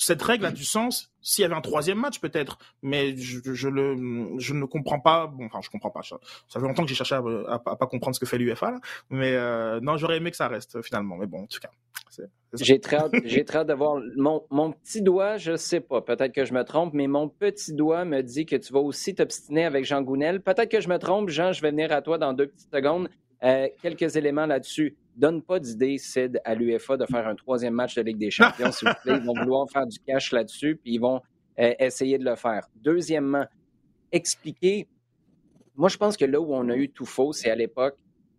cette 0.00 0.22
règle 0.22 0.46
a 0.46 0.50
du 0.50 0.64
sens 0.64 1.12
s'il 1.20 1.42
y 1.42 1.44
avait 1.44 1.54
un 1.54 1.60
troisième 1.60 1.98
match 1.98 2.20
peut-être, 2.20 2.58
mais 2.82 3.14
je, 3.16 3.68
le, 3.68 4.38
je 4.38 4.54
ne 4.54 4.64
comprends 4.64 4.98
pas. 4.98 5.26
Bon, 5.26 5.44
enfin, 5.44 5.60
je 5.62 5.68
comprends 5.68 5.90
pas. 5.90 6.02
Ça, 6.02 6.18
ça 6.48 6.58
fait 6.58 6.66
longtemps 6.66 6.84
que 6.84 6.88
j'ai 6.88 6.94
cherché 6.94 7.14
à, 7.14 7.22
à, 7.48 7.58
pas 7.58 7.86
comprendre 7.86 8.14
ce 8.14 8.20
que 8.20 8.24
fait 8.24 8.38
l'UFA, 8.38 8.76
mais 9.10 9.34
euh, 9.34 9.78
non, 9.80 9.98
j'aurais 9.98 10.16
aimé 10.16 10.30
que 10.30 10.38
ça 10.38 10.48
reste 10.48 10.80
finalement. 10.80 11.16
Mais 11.16 11.26
bon, 11.26 11.42
en 11.42 11.46
tout 11.46 11.60
cas, 11.60 11.68
j'ai 12.54 12.80
très 12.80 12.98
j'ai 13.24 13.44
très 13.44 13.58
hâte 13.58 13.68
de 13.68 13.74
voir 13.74 14.00
mon, 14.16 14.42
mon 14.50 14.72
petit 14.72 15.02
doigt. 15.02 15.36
Je 15.36 15.56
sais 15.56 15.80
pas, 15.80 16.00
peut-être 16.00 16.32
que 16.32 16.46
je 16.46 16.54
me 16.54 16.64
trompe, 16.64 16.94
mais 16.94 17.06
mon 17.06 17.28
petit 17.28 17.74
doigt 17.74 18.06
me 18.06 18.22
dit 18.22 18.46
que 18.46 18.56
tu 18.56 18.72
vas 18.72 18.80
aussi 18.80 19.14
t'obstiner 19.14 19.66
avec 19.66 19.84
Jean 19.84 20.00
Gounel. 20.00 20.40
Peut-être 20.40 20.70
que 20.70 20.80
je 20.80 20.88
me 20.88 20.96
trompe, 20.96 21.28
Jean. 21.28 21.52
Je 21.52 21.60
vais 21.60 21.70
venir 21.70 21.92
à 21.92 22.00
toi 22.00 22.16
dans 22.16 22.32
deux 22.32 22.46
petites 22.46 22.72
secondes. 22.72 23.10
Euh, 23.42 23.68
quelques 23.82 24.16
éléments 24.16 24.46
là-dessus 24.46 24.96
donne 25.20 25.42
pas 25.42 25.60
d'idée, 25.60 25.98
Sid, 25.98 26.40
à 26.44 26.54
l'UEFA 26.54 26.96
de 26.96 27.06
faire 27.06 27.28
un 27.28 27.36
troisième 27.36 27.74
match 27.74 27.94
de 27.94 28.02
Ligue 28.02 28.18
des 28.18 28.30
Champions, 28.30 28.72
s'il 28.72 28.88
vous 28.88 28.94
plaît. 29.02 29.18
Ils 29.18 29.26
vont 29.26 29.34
vouloir 29.40 29.70
faire 29.70 29.86
du 29.86 29.98
cash 30.00 30.32
là-dessus, 30.32 30.76
puis 30.82 30.94
ils 30.94 30.98
vont 30.98 31.20
euh, 31.60 31.74
essayer 31.78 32.18
de 32.18 32.24
le 32.24 32.34
faire. 32.34 32.66
Deuxièmement, 32.76 33.46
expliquer. 34.10 34.88
Moi, 35.76 35.88
je 35.88 35.96
pense 35.96 36.16
que 36.16 36.24
là 36.24 36.40
où 36.40 36.52
on 36.52 36.68
a 36.68 36.76
eu 36.76 36.88
tout 36.88 37.06
faux, 37.06 37.32
c'est 37.32 37.50
à 37.50 37.54
l'époque, 37.54 37.96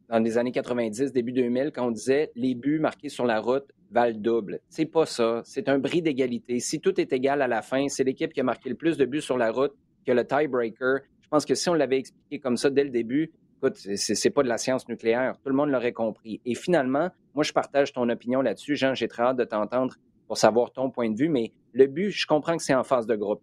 dans 0.09 0.19
les 0.19 0.37
années 0.37 0.51
90, 0.51 1.13
début 1.13 1.31
2000, 1.31 1.71
quand 1.73 1.87
on 1.87 1.91
disait 1.91 2.31
les 2.35 2.55
buts 2.55 2.79
marqués 2.79 3.09
sur 3.09 3.25
la 3.25 3.39
route 3.39 3.71
valent 3.91 4.19
double. 4.19 4.59
C'est 4.69 4.85
pas 4.85 5.05
ça. 5.05 5.41
C'est 5.45 5.69
un 5.69 5.79
bris 5.79 6.01
d'égalité. 6.01 6.59
Si 6.59 6.79
tout 6.79 6.99
est 6.99 7.13
égal 7.13 7.41
à 7.41 7.47
la 7.47 7.61
fin, 7.61 7.87
c'est 7.87 8.03
l'équipe 8.03 8.33
qui 8.33 8.39
a 8.39 8.43
marqué 8.43 8.69
le 8.69 8.75
plus 8.75 8.97
de 8.97 9.05
buts 9.05 9.21
sur 9.21 9.37
la 9.37 9.51
route 9.51 9.73
que 10.05 10.11
le 10.11 10.25
tiebreaker. 10.25 10.99
Je 11.21 11.27
pense 11.29 11.45
que 11.45 11.55
si 11.55 11.69
on 11.69 11.73
l'avait 11.73 11.99
expliqué 11.99 12.39
comme 12.39 12.57
ça 12.57 12.69
dès 12.69 12.83
le 12.83 12.89
début, 12.89 13.31
écoute, 13.61 13.77
c'est 13.95 14.29
pas 14.29 14.43
de 14.43 14.47
la 14.47 14.57
science 14.57 14.87
nucléaire. 14.87 15.35
Tout 15.43 15.49
le 15.49 15.55
monde 15.55 15.69
l'aurait 15.69 15.93
compris. 15.93 16.41
Et 16.45 16.55
finalement, 16.55 17.09
moi, 17.35 17.43
je 17.43 17.53
partage 17.53 17.93
ton 17.93 18.09
opinion 18.09 18.41
là-dessus. 18.41 18.75
Jean, 18.75 18.95
j'ai 18.95 19.07
très 19.07 19.23
hâte 19.23 19.37
de 19.37 19.43
t'entendre 19.43 19.95
pour 20.27 20.37
savoir 20.37 20.71
ton 20.71 20.89
point 20.89 21.09
de 21.09 21.17
vue, 21.17 21.29
mais 21.29 21.51
le 21.73 21.87
but, 21.87 22.09
je 22.09 22.25
comprends 22.25 22.57
que 22.57 22.63
c'est 22.63 22.73
en 22.73 22.83
phase 22.83 23.05
de 23.05 23.15
groupe. 23.15 23.41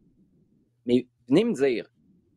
Mais 0.86 1.06
venez 1.28 1.44
me 1.44 1.52
dire 1.52 1.86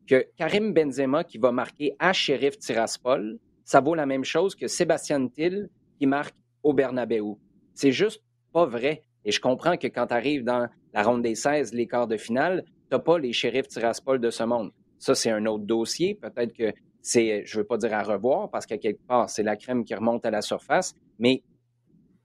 que 0.06 0.26
Karim 0.36 0.72
Benzema 0.72 1.24
qui 1.24 1.38
va 1.38 1.52
marquer 1.52 1.96
à 1.98 2.12
Sheriff 2.12 2.58
Tiraspol, 2.58 3.38
ça 3.64 3.80
vaut 3.80 3.94
la 3.94 4.06
même 4.06 4.24
chose 4.24 4.54
que 4.54 4.66
Sébastien 4.66 5.26
Till 5.28 5.68
qui 5.98 6.06
marque 6.06 6.34
au 6.62 6.72
Bernabeu. 6.72 7.36
C'est 7.74 7.92
juste 7.92 8.22
pas 8.52 8.66
vrai. 8.66 9.04
Et 9.24 9.32
je 9.32 9.40
comprends 9.40 9.76
que 9.76 9.86
quand 9.86 10.08
tu 10.08 10.14
arrives 10.14 10.44
dans 10.44 10.68
la 10.92 11.02
ronde 11.02 11.22
des 11.22 11.34
16, 11.34 11.72
les 11.72 11.86
quarts 11.86 12.08
de 12.08 12.16
finale, 12.16 12.64
tu 12.64 12.72
n'as 12.92 12.98
pas 12.98 13.18
les 13.18 13.32
shérifs 13.32 13.68
Tiraspol 13.68 14.20
de 14.20 14.30
ce 14.30 14.42
monde. 14.42 14.70
Ça, 14.98 15.14
c'est 15.14 15.30
un 15.30 15.46
autre 15.46 15.64
dossier. 15.64 16.14
Peut-être 16.14 16.52
que 16.52 16.72
c'est, 17.02 17.44
je 17.44 17.56
ne 17.56 17.62
veux 17.62 17.66
pas 17.66 17.76
dire 17.76 17.92
à 17.92 18.02
revoir, 18.02 18.50
parce 18.50 18.64
qu'à 18.64 18.78
quelque 18.78 19.04
part, 19.06 19.28
c'est 19.28 19.42
la 19.42 19.56
crème 19.56 19.84
qui 19.84 19.94
remonte 19.94 20.24
à 20.24 20.30
la 20.30 20.40
surface, 20.40 20.94
mais 21.18 21.42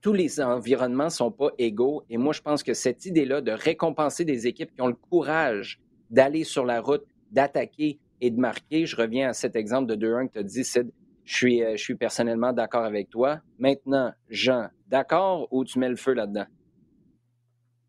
tous 0.00 0.12
les 0.12 0.40
environnements 0.40 1.06
ne 1.06 1.10
sont 1.10 1.32
pas 1.32 1.50
égaux. 1.58 2.04
Et 2.08 2.16
moi, 2.16 2.32
je 2.32 2.40
pense 2.40 2.62
que 2.62 2.72
cette 2.74 3.04
idée-là 3.04 3.40
de 3.40 3.50
récompenser 3.50 4.24
des 4.24 4.46
équipes 4.46 4.72
qui 4.74 4.80
ont 4.80 4.86
le 4.86 4.94
courage 4.94 5.80
d'aller 6.10 6.44
sur 6.44 6.64
la 6.64 6.80
route, 6.80 7.04
d'attaquer 7.32 7.98
et 8.20 8.30
de 8.30 8.38
marquer, 8.38 8.86
je 8.86 8.96
reviens 8.96 9.30
à 9.30 9.32
cet 9.32 9.56
exemple 9.56 9.94
de 9.94 10.06
2-1 10.06 10.28
que 10.28 10.32
tu 10.34 10.38
as 10.38 10.42
dit, 10.44 10.64
Sid, 10.64 10.90
je 11.24 11.34
suis, 11.34 11.62
euh, 11.62 11.72
je 11.72 11.82
suis 11.82 11.94
personnellement 11.94 12.52
d'accord 12.52 12.84
avec 12.84 13.10
toi. 13.10 13.40
Maintenant, 13.58 14.12
Jean, 14.30 14.68
d'accord 14.86 15.48
ou 15.50 15.64
tu 15.64 15.78
mets 15.78 15.90
le 15.90 15.96
feu 15.96 16.14
là-dedans? 16.14 16.46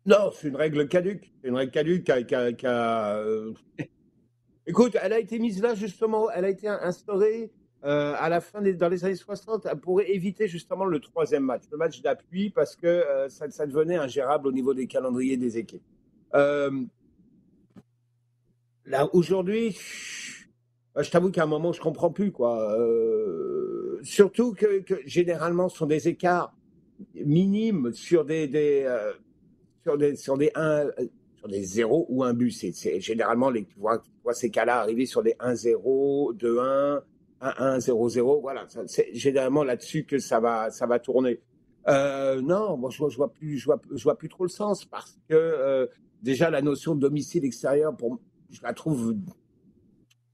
Non, 0.04 0.30
c'est 0.32 0.48
une 0.48 0.56
règle 0.56 0.88
caduque. 0.88 1.32
C'est 1.40 1.48
une 1.48 1.56
règle 1.56 1.70
caduque 1.72 2.04
qui 2.04 2.66
a. 2.66 3.16
Euh, 3.16 3.54
écoute, 4.66 4.96
elle 5.00 5.12
a 5.12 5.18
été 5.18 5.38
mise 5.38 5.60
là 5.62 5.74
justement, 5.74 6.30
elle 6.30 6.44
a 6.44 6.48
été 6.48 6.68
instaurée 6.68 7.50
euh, 7.84 8.14
à 8.18 8.28
la 8.28 8.40
fin 8.40 8.60
dans 8.60 8.88
les 8.88 9.04
années 9.04 9.14
60 9.14 9.66
pour 9.80 10.00
éviter 10.02 10.48
justement 10.48 10.84
le 10.84 11.00
troisième 11.00 11.44
match, 11.44 11.62
le 11.70 11.78
match 11.78 12.02
d'appui, 12.02 12.50
parce 12.50 12.76
que 12.76 13.04
ça, 13.28 13.48
ça, 13.50 13.66
devenait 13.66 13.96
ingérable 13.96 14.48
au 14.48 14.52
niveau 14.52 14.74
des 14.74 14.86
calendriers 14.86 15.36
des 15.36 15.56
équipes. 15.56 15.82
là, 16.32 16.68
aujourd'hui, 19.12 19.76
je 20.96 21.10
t'avoue 21.10 21.30
qu'à 21.30 21.44
un 21.44 21.46
moment, 21.46 21.72
je 21.72 21.80
comprends 21.80 22.10
plus, 22.10 22.32
quoi. 22.32 22.78
Euh, 22.78 24.00
surtout 24.02 24.54
que, 24.54 24.82
généralement, 25.04 25.68
ce 25.68 25.78
sont 25.78 25.86
des 25.86 26.08
écarts 26.08 26.54
minimes 27.14 27.92
sur 27.92 28.24
des, 28.24 28.46
des 28.48 28.82
euh, 28.84 29.12
sur 29.82 29.96
des 29.96 30.16
sur 30.16 30.36
des 30.36 30.50
1 30.54 30.88
sur 31.40 31.48
des 31.48 31.62
0 31.62 32.06
ou 32.08 32.22
un 32.22 32.34
but. 32.34 32.50
C'est 32.50 33.00
généralement 33.00 33.50
les 33.50 33.64
tu 33.64 33.78
vois, 33.78 34.02
ces 34.32 34.50
cas-là 34.50 34.80
arriver 34.80 35.06
sur 35.06 35.22
des 35.22 35.34
1-0, 35.40 36.36
2-1, 36.36 37.00
1-1, 37.40 37.78
0-0. 37.80 38.40
Voilà, 38.40 38.66
c'est 38.86 39.12
généralement 39.14 39.64
là-dessus 39.64 40.04
que 40.04 40.18
ça 40.18 40.40
va 40.40 40.70
ça 40.70 40.86
va 40.86 40.98
tourner. 40.98 41.40
Euh, 41.88 42.40
non, 42.42 42.76
moi 42.76 42.90
je 42.90 42.98
vois, 42.98 43.08
je 43.08 43.16
vois 43.16 43.32
plus 43.32 43.56
je 43.56 43.64
vois, 43.64 43.80
je 43.90 44.02
vois 44.02 44.18
plus 44.18 44.28
trop 44.28 44.44
le 44.44 44.50
sens 44.50 44.84
parce 44.84 45.18
que 45.28 45.34
euh, 45.34 45.86
déjà 46.22 46.50
la 46.50 46.60
notion 46.60 46.94
de 46.94 47.00
domicile 47.00 47.44
extérieur 47.44 47.96
pour 47.96 48.20
je 48.50 48.60
la 48.62 48.74
trouve 48.74 49.16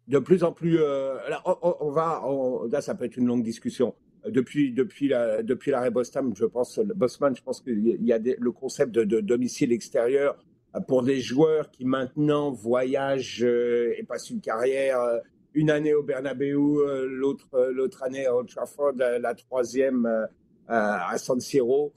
de 0.08 0.18
plus 0.18 0.42
en 0.42 0.52
plus. 0.52 0.78
Euh, 0.80 1.16
là, 1.28 1.42
on, 1.62 1.90
va. 1.90 2.22
là, 2.70 2.80
ça 2.80 2.94
peut 2.94 3.04
être 3.04 3.16
une 3.16 3.26
longue 3.26 3.42
discussion. 3.42 3.94
Depuis 4.26 4.72
depuis 4.72 5.08
la 5.08 5.44
depuis 5.44 5.70
l'arrêt 5.70 5.92
Boston, 5.92 6.32
je 6.36 6.46
pense 6.46 6.80
Bosman, 6.80 7.36
je 7.36 7.42
pense 7.42 7.60
qu'il 7.60 8.04
y 8.04 8.12
a 8.12 8.18
le 8.18 8.52
concept 8.52 8.92
de, 8.92 9.20
domicile 9.20 9.72
extérieur 9.72 10.36
pour 10.80 11.02
des 11.02 11.20
joueurs 11.20 11.70
qui 11.70 11.84
maintenant 11.84 12.50
voyagent 12.50 13.44
euh, 13.44 13.94
et 13.96 14.02
passent 14.04 14.30
une 14.30 14.40
carrière. 14.40 15.00
Euh, 15.00 15.18
une 15.54 15.70
année 15.70 15.94
au 15.94 16.02
Bernabeu, 16.02 17.06
l'autre 17.06 17.70
l'autre 17.70 18.02
année 18.02 18.26
à 18.26 18.36
Old 18.36 18.46
Trafford, 18.46 18.92
la, 18.96 19.34
troisième 19.34 20.28
à 20.68 21.16
San 21.16 21.40
Siro. 21.40 21.94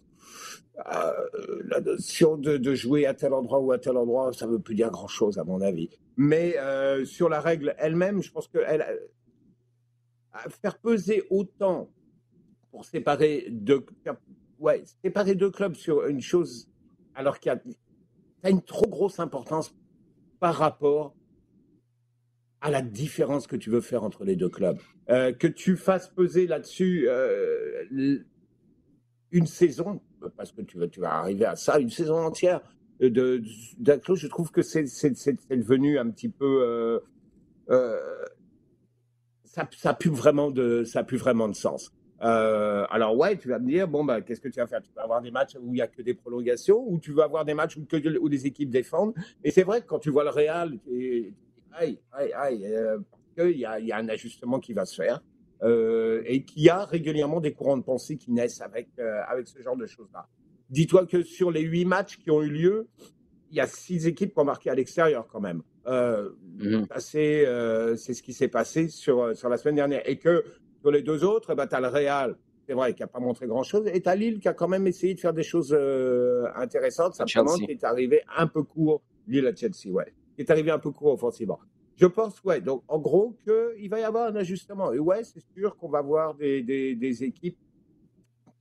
la 0.85 1.81
notion 1.81 2.37
de, 2.37 2.73
jouer 2.73 3.05
à 3.05 3.13
tel 3.13 3.33
endroit 3.33 3.59
ou 3.59 3.73
à 3.73 3.77
tel 3.77 3.97
endroit, 3.97 4.31
ça 4.31 4.47
ne 4.47 4.53
veut 4.53 4.59
plus 4.59 4.75
dire 4.75 4.89
grand-chose 4.91 5.37
à 5.39 5.43
mon 5.43 5.59
avis. 5.59 5.89
Mais 6.21 6.57
euh, 6.57 7.05
sur 7.05 7.29
la 7.29 7.39
règle 7.39 7.73
elle-même, 7.77 8.21
je 8.21 8.29
pense 8.29 8.49
que 8.49 8.59
faire 10.61 10.77
peser 10.77 11.23
autant 11.29 11.89
pour 12.71 12.83
séparer 12.83 13.47
deux, 13.51 13.85
ouais, 14.59 14.83
séparer 15.01 15.35
deux 15.35 15.49
clubs 15.49 15.75
sur 15.75 16.05
une 16.07 16.19
chose, 16.19 16.69
alors 17.15 17.39
qu'il 17.39 17.53
y 17.53 17.55
a, 17.55 17.59
une 18.43 18.61
trop 18.61 18.87
grosse 18.87 19.19
importance 19.19 19.73
par 20.39 20.55
rapport 20.55 21.15
à 22.61 22.69
la 22.69 22.81
différence 22.81 23.47
que 23.47 23.55
tu 23.55 23.69
veux 23.69 23.81
faire 23.81 24.03
entre 24.03 24.23
les 24.23 24.35
deux 24.35 24.49
clubs. 24.49 24.77
Euh, 25.09 25.31
que 25.33 25.47
tu 25.47 25.77
fasses 25.77 26.09
peser 26.09 26.47
là-dessus 26.47 27.07
euh, 27.07 27.85
une 29.31 29.47
saison, 29.47 30.01
parce 30.35 30.51
que 30.51 30.61
tu 30.61 30.99
vas, 30.99 31.13
arriver 31.13 31.45
à 31.45 31.55
ça, 31.55 31.79
une 31.79 31.89
saison 31.89 32.17
entière, 32.17 32.61
de, 32.99 33.41
je 33.43 34.27
trouve 34.27 34.51
que 34.51 34.61
c'est 34.61 34.83
devenu 34.83 35.97
un 35.97 36.09
petit 36.09 36.29
peu. 36.29 36.63
Euh, 36.63 36.99
euh, 37.69 37.97
ça, 39.45 39.67
ça 39.75 39.93
de, 39.93 40.83
ça 40.83 41.03
plus 41.03 41.17
vraiment 41.17 41.47
de 41.47 41.55
sens. 41.55 41.91
Euh, 42.21 42.85
alors 42.89 43.17
ouais, 43.17 43.37
tu 43.37 43.47
vas 43.47 43.59
me 43.59 43.67
dire 43.67 43.87
bon 43.87 44.03
bah 44.03 44.21
qu'est-ce 44.21 44.41
que 44.41 44.49
tu 44.49 44.59
vas 44.59 44.67
faire? 44.67 44.81
Tu 44.81 44.91
vas 44.95 45.03
avoir 45.03 45.21
des 45.21 45.31
matchs 45.31 45.55
où 45.61 45.73
il 45.73 45.77
y 45.77 45.81
a 45.81 45.87
que 45.87 46.01
des 46.01 46.13
prolongations, 46.13 46.83
ou 46.87 46.99
tu 46.99 47.13
vas 47.13 47.23
avoir 47.23 47.45
des 47.45 47.53
matchs 47.53 47.77
où, 47.77 47.85
que, 47.85 48.17
où 48.17 48.27
les 48.27 48.45
équipes 48.45 48.69
défendent? 48.69 49.13
Et 49.43 49.51
c'est 49.51 49.63
vrai 49.63 49.81
que 49.81 49.87
quand 49.87 49.99
tu 49.99 50.09
vois 50.09 50.23
le 50.23 50.29
Real, 50.29 50.77
et, 50.91 51.33
aïe 51.73 51.99
aïe 52.11 52.33
aïe, 52.33 52.65
il 53.37 53.59
y 53.59 53.65
a, 53.65 53.79
y 53.79 53.91
a 53.91 53.97
un 53.97 54.09
ajustement 54.09 54.59
qui 54.59 54.73
va 54.73 54.85
se 54.85 54.95
faire. 54.95 55.21
et 55.63 56.43
qu'il 56.43 56.63
y 56.63 56.69
a 56.69 56.85
régulièrement 56.85 57.39
des 57.39 57.53
courants 57.53 57.77
de 57.77 57.83
pensée 57.83 58.17
qui 58.17 58.31
naissent 58.31 58.61
avec, 58.61 58.89
avec 58.99 59.47
ce 59.47 59.61
genre 59.61 59.77
de 59.77 59.85
choses-là. 59.85 60.27
Dis-toi 60.69 61.05
que 61.05 61.23
sur 61.23 61.51
les 61.51 61.61
huit 61.61 61.85
matchs 61.85 62.17
qui 62.17 62.29
ont 62.31 62.41
eu 62.41 62.49
lieu, 62.49 62.87
il 63.51 63.57
y 63.57 63.59
a 63.59 63.67
six 63.67 64.07
équipes 64.07 64.33
qui 64.33 64.39
ont 64.39 64.45
marqué 64.45 64.69
à 64.69 64.75
l'extérieur 64.75 65.27
quand 65.27 65.39
même. 65.39 65.63
Euh, 65.87 66.29
mhm. 66.59 66.85
euh 67.15 67.95
c'est 67.95 68.13
ce 68.13 68.21
qui 68.21 68.33
s'est 68.33 68.47
passé 68.47 68.89
sur, 68.89 69.21
euh, 69.21 69.33
sur 69.33 69.49
la 69.49 69.57
semaine 69.57 69.75
dernière. 69.75 70.07
Et 70.07 70.17
que 70.17 70.43
sur 70.81 70.91
les 70.91 71.01
deux 71.01 71.23
autres, 71.23 71.55
bah, 71.55 71.67
tu 71.67 71.75
as 71.75 71.79
le 71.79 71.87
Real, 71.87 72.37
c'est 72.67 72.73
vrai, 72.73 72.93
qui 72.93 73.01
n'a 73.01 73.07
pas 73.07 73.19
montré 73.19 73.47
grand-chose, 73.47 73.87
et 73.87 74.01
tu 74.01 74.09
as 74.09 74.15
Lille 74.15 74.39
qui 74.39 74.47
a 74.47 74.53
quand 74.53 74.67
même 74.67 74.87
essayé 74.87 75.13
de 75.13 75.19
faire 75.19 75.33
des 75.33 75.43
choses 75.43 75.75
euh, 75.77 76.45
intéressantes, 76.55 77.15
simplement 77.15 77.55
qui 77.55 77.71
est 77.71 77.83
arrivé 77.83 78.21
un 78.37 78.47
peu 78.47 78.63
court, 78.63 79.01
Lille 79.27 79.47
à 79.47 79.55
Chelsea, 79.55 79.91
ouais, 79.91 80.13
qui 80.35 80.41
est 80.41 80.51
arrivé 80.51 80.71
un 80.71 80.79
peu 80.79 80.91
court 80.91 81.13
offensivement. 81.13 81.59
Je 81.95 82.05
pense, 82.05 82.41
ouais, 82.45 82.61
donc 82.61 82.83
en 82.87 82.97
gros, 82.97 83.35
qu'il 83.43 83.89
va 83.89 83.99
y 83.99 84.03
avoir 84.03 84.29
un 84.29 84.35
ajustement. 84.37 84.93
Et 84.93 84.99
ouais, 84.99 85.23
c'est 85.25 85.43
sûr 85.53 85.75
qu'on 85.75 85.89
va 85.89 86.01
voir 86.01 86.33
des, 86.35 86.63
des, 86.63 86.95
des 86.95 87.23
équipes 87.25 87.57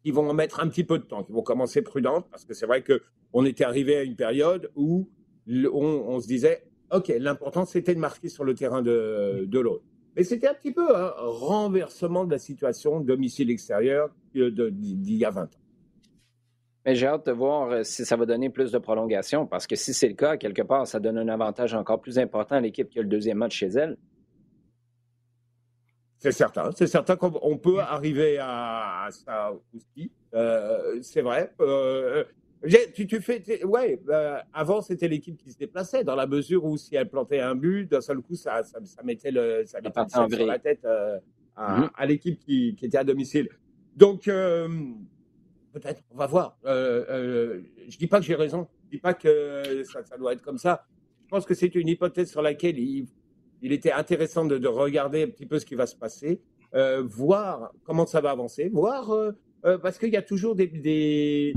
qui 0.03 0.11
vont 0.11 0.33
mettre 0.33 0.61
un 0.61 0.69
petit 0.69 0.85
peu 0.85 0.99
de 0.99 1.05
temps, 1.05 1.23
qui 1.23 1.33
vont 1.33 1.43
commencer 1.43 1.83
prudentes, 1.83 2.27
parce 2.31 2.45
que 2.45 2.55
c'est 2.55 2.67
vrai 2.67 2.83
qu'on 2.83 3.45
était 3.45 3.65
arrivé 3.65 3.97
à 3.97 4.03
une 4.03 4.17
période 4.17 4.71
où 4.75 5.09
on, 5.47 6.21
se 6.21 6.27
disait, 6.27 6.65
OK, 6.93 7.13
l'important 7.19 7.65
c'était 7.65 7.95
de 7.95 8.01
marquer 8.01 8.29
sur 8.29 8.45
le 8.45 8.55
terrain 8.55 8.83
de, 8.83 9.45
de 9.47 9.61
l'autre. 9.61 9.85
Mais 10.19 10.25
c'était 10.25 10.49
un 10.49 10.55
petit 10.55 10.73
peu 10.73 10.97
un 10.97 11.13
renversement 11.17 12.25
de 12.25 12.33
la 12.33 12.39
situation 12.39 12.99
domicile 12.99 13.53
extérieur 13.53 14.11
d'il 14.35 15.17
y 15.17 15.25
a 15.25 15.31
20 15.31 15.45
ans. 15.45 15.49
Mais 16.85 16.97
j'ai 16.97 17.07
hâte 17.07 17.27
de 17.27 17.31
voir 17.31 17.71
euh, 17.71 17.83
si 17.85 18.05
ça 18.05 18.17
va 18.17 18.27
donner 18.27 18.51
plus 18.51 18.73
de 18.73 18.79
prolongation, 18.79 19.47
parce 19.47 19.69
que 19.69 19.77
si 19.77 19.95
c'est 19.95 20.09
le 20.09 20.15
cas, 20.15 20.37
quelque 20.37 20.63
part, 20.63 20.89
ça 20.89 20.99
donne 20.99 21.19
un 21.19 21.29
avantage 21.29 21.73
encore 21.73 22.01
plus 22.01 22.19
important 22.19 22.57
à 22.57 22.61
l'équipe 22.61 22.91
qui 22.91 22.99
a 22.99 23.03
le 23.03 23.09
deuxième 23.09 23.39
match 23.39 23.55
chez 23.55 23.69
elle. 23.69 23.97
C'est 26.19 26.33
certain, 26.33 26.73
c'est 26.73 26.89
certain 26.89 27.15
qu'on 27.15 27.57
peut 27.57 27.79
arriver 27.79 28.39
à, 28.41 29.07
ça 29.13 29.53
aussi. 29.73 30.11
Euh, 30.35 30.99
c'est 31.01 31.23
vrai. 31.23 31.55
Euh, 31.61 32.25
tu, 32.95 33.07
tu, 33.07 33.21
fais, 33.21 33.65
ouais. 33.65 34.01
Euh, 34.09 34.39
avant, 34.53 34.81
c'était 34.81 35.09
l'équipe 35.09 35.37
qui 35.37 35.53
se 35.53 35.59
déplaçait, 35.59 36.05
dans 36.05 36.17
la 36.17 36.27
mesure 36.27 36.65
où 36.65 36.77
si 36.77 36.97
elle 36.97 37.09
plantait 37.09 37.41
un 37.41 37.55
but, 37.55 37.91
d'un 37.91 38.01
seul 38.01 38.19
coup, 38.19 38.35
ça, 38.35 38.63
ça, 38.63 39.03
mettait 39.05 39.31
le, 39.31 39.65
ça 39.67 39.81
mettait 39.81 40.01
sur 40.09 40.47
la 40.47 40.59
tête 40.59 40.85
euh, 40.85 41.19
mm-hmm. 41.57 41.91
à, 41.95 42.07
l'équipe 42.07 42.39
qui, 42.39 42.75
qui, 42.75 42.87
était 42.87 42.99
à 42.99 43.05
domicile. 43.05 43.49
Donc, 43.97 44.29
euh, 44.29 44.69
peut-être, 45.73 46.03
on 46.11 46.17
va 46.17 46.27
voir. 46.27 46.59
je 46.65 47.97
dis 47.99 48.07
pas 48.07 48.19
que 48.19 48.27
j'ai 48.27 48.35
raison. 48.35 48.69
Je 48.87 48.97
dis 48.97 49.01
pas 49.01 49.15
que 49.15 49.83
ça, 49.85 50.03
ça 50.05 50.17
doit 50.17 50.33
être 50.33 50.43
comme 50.43 50.59
ça. 50.59 50.87
Je 51.25 51.29
pense 51.29 51.45
que 51.45 51.55
c'est 51.55 51.75
une 51.75 51.89
hypothèse 51.89 52.31
sur 52.31 52.41
laquelle 52.41 52.79
il 52.79 53.07
il 53.63 53.73
était 53.73 53.93
intéressant 53.93 54.45
de, 54.45 54.67
regarder 54.67 55.23
un 55.23 55.29
petit 55.29 55.47
peu 55.47 55.59
ce 55.59 55.67
qui 55.67 55.75
va 55.75 55.87
se 55.87 55.97
passer, 55.97 56.41
euh, 56.75 57.03
voir 57.03 57.73
comment 57.85 58.07
ça 58.07 58.21
va 58.21 58.31
avancer, 58.31 58.69
voir 58.69 59.11
euh, 59.11 59.33
euh, 59.65 59.79
parce 59.79 59.99
qu'il 59.99 60.11
y 60.11 60.17
a 60.17 60.23
toujours 60.23 60.55
des, 60.55 61.55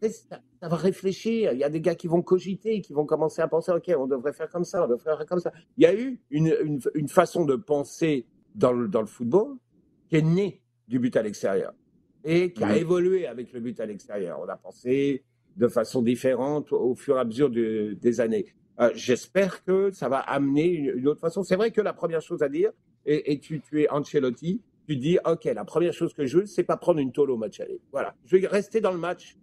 ça, 0.00 0.40
va 0.62 0.76
réfléchir. 0.76 1.52
Il 1.52 1.58
y 1.58 1.64
a 1.64 1.70
des 1.70 1.80
gars 1.80 1.94
qui 1.94 2.08
vont 2.08 2.22
cogiter, 2.22 2.80
qui 2.80 2.92
vont 2.92 3.06
commencer 3.06 3.42
à 3.42 3.48
penser, 3.48 3.72
ok, 3.72 3.90
on 3.96 4.06
devrait 4.06 4.32
faire 4.32 4.48
comme 4.48 4.64
ça, 4.64 4.84
on 4.84 4.88
devrait 4.88 5.16
faire 5.16 5.26
comme 5.26 5.40
ça. 5.40 5.52
Il 5.76 5.84
y 5.84 5.86
a 5.86 5.94
eu 5.94 6.20
une, 6.30 6.80
façon 7.08 7.44
de 7.44 7.56
penser 7.56 8.26
dans 8.54 8.72
le, 8.72 8.88
dans 8.88 9.00
le 9.00 9.06
football 9.06 9.56
qui 10.08 10.16
est 10.16 10.22
née 10.22 10.62
du 10.88 10.98
but 10.98 11.16
à 11.16 11.22
l'extérieur 11.22 11.74
et 12.24 12.52
qui 12.52 12.64
a 12.64 12.76
évolué 12.76 13.26
avec 13.26 13.52
le 13.52 13.60
but 13.60 13.78
à 13.80 13.86
l'extérieur. 13.86 14.40
On 14.42 14.48
a 14.48 14.56
pensé 14.56 15.24
de 15.56 15.68
façon 15.68 16.02
différente 16.02 16.72
au 16.72 16.94
fur 16.94 17.16
et 17.16 17.20
à 17.20 17.24
mesure 17.24 17.50
des 17.50 18.20
années. 18.20 18.46
Euh, 18.80 18.90
j'espère 18.94 19.64
que 19.64 19.90
ça 19.90 20.08
va 20.08 20.18
amener 20.18 20.66
une, 20.66 21.08
autre 21.08 21.20
façon. 21.20 21.42
C'est 21.42 21.56
vrai 21.56 21.72
que 21.72 21.80
la 21.80 21.92
première 21.92 22.20
chose 22.20 22.42
à 22.42 22.48
dire, 22.48 22.70
et, 23.06 23.40
tu, 23.40 23.60
tu, 23.60 23.82
es 23.82 23.88
Ancelotti, 23.88 24.60
tu 24.86 24.96
dis, 24.96 25.18
OK, 25.24 25.44
la 25.44 25.64
première 25.64 25.92
chose 25.94 26.12
que 26.12 26.26
je 26.26 26.38
veux, 26.38 26.46
c'est 26.46 26.62
pas 26.62 26.76
prendre 26.76 27.00
une 27.00 27.10
tôle 27.10 27.30
au 27.30 27.36
match 27.36 27.58
aller. 27.60 27.80
Voilà. 27.90 28.14
Je 28.26 28.36
vais 28.36 28.46
rester 28.46 28.80
dans 28.80 28.92
le 28.92 28.98
match 28.98 29.36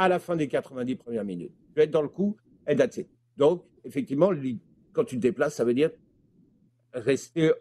à 0.00 0.08
la 0.08 0.18
fin 0.18 0.34
des 0.34 0.48
90 0.48 0.96
premières 0.96 1.24
minutes. 1.24 1.52
Je 1.70 1.74
vais 1.74 1.84
être 1.84 1.90
dans 1.90 2.00
le 2.00 2.08
coup 2.08 2.34
et 2.66 2.74
that's 2.74 2.98
Donc, 3.36 3.64
effectivement, 3.84 4.30
quand 4.94 5.04
tu 5.04 5.16
te 5.16 5.20
déplaces, 5.20 5.54
ça 5.54 5.64
veut 5.64 5.74
dire 5.74 5.90
rester 6.94 7.52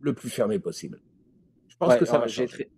le 0.00 0.12
plus 0.12 0.28
fermé 0.28 0.58
possible. 0.58 1.00
Je 1.68 1.76
pense 1.76 1.96
que 1.96 2.04
ça 2.04 2.18
va 2.18 2.26
changer. 2.26 2.68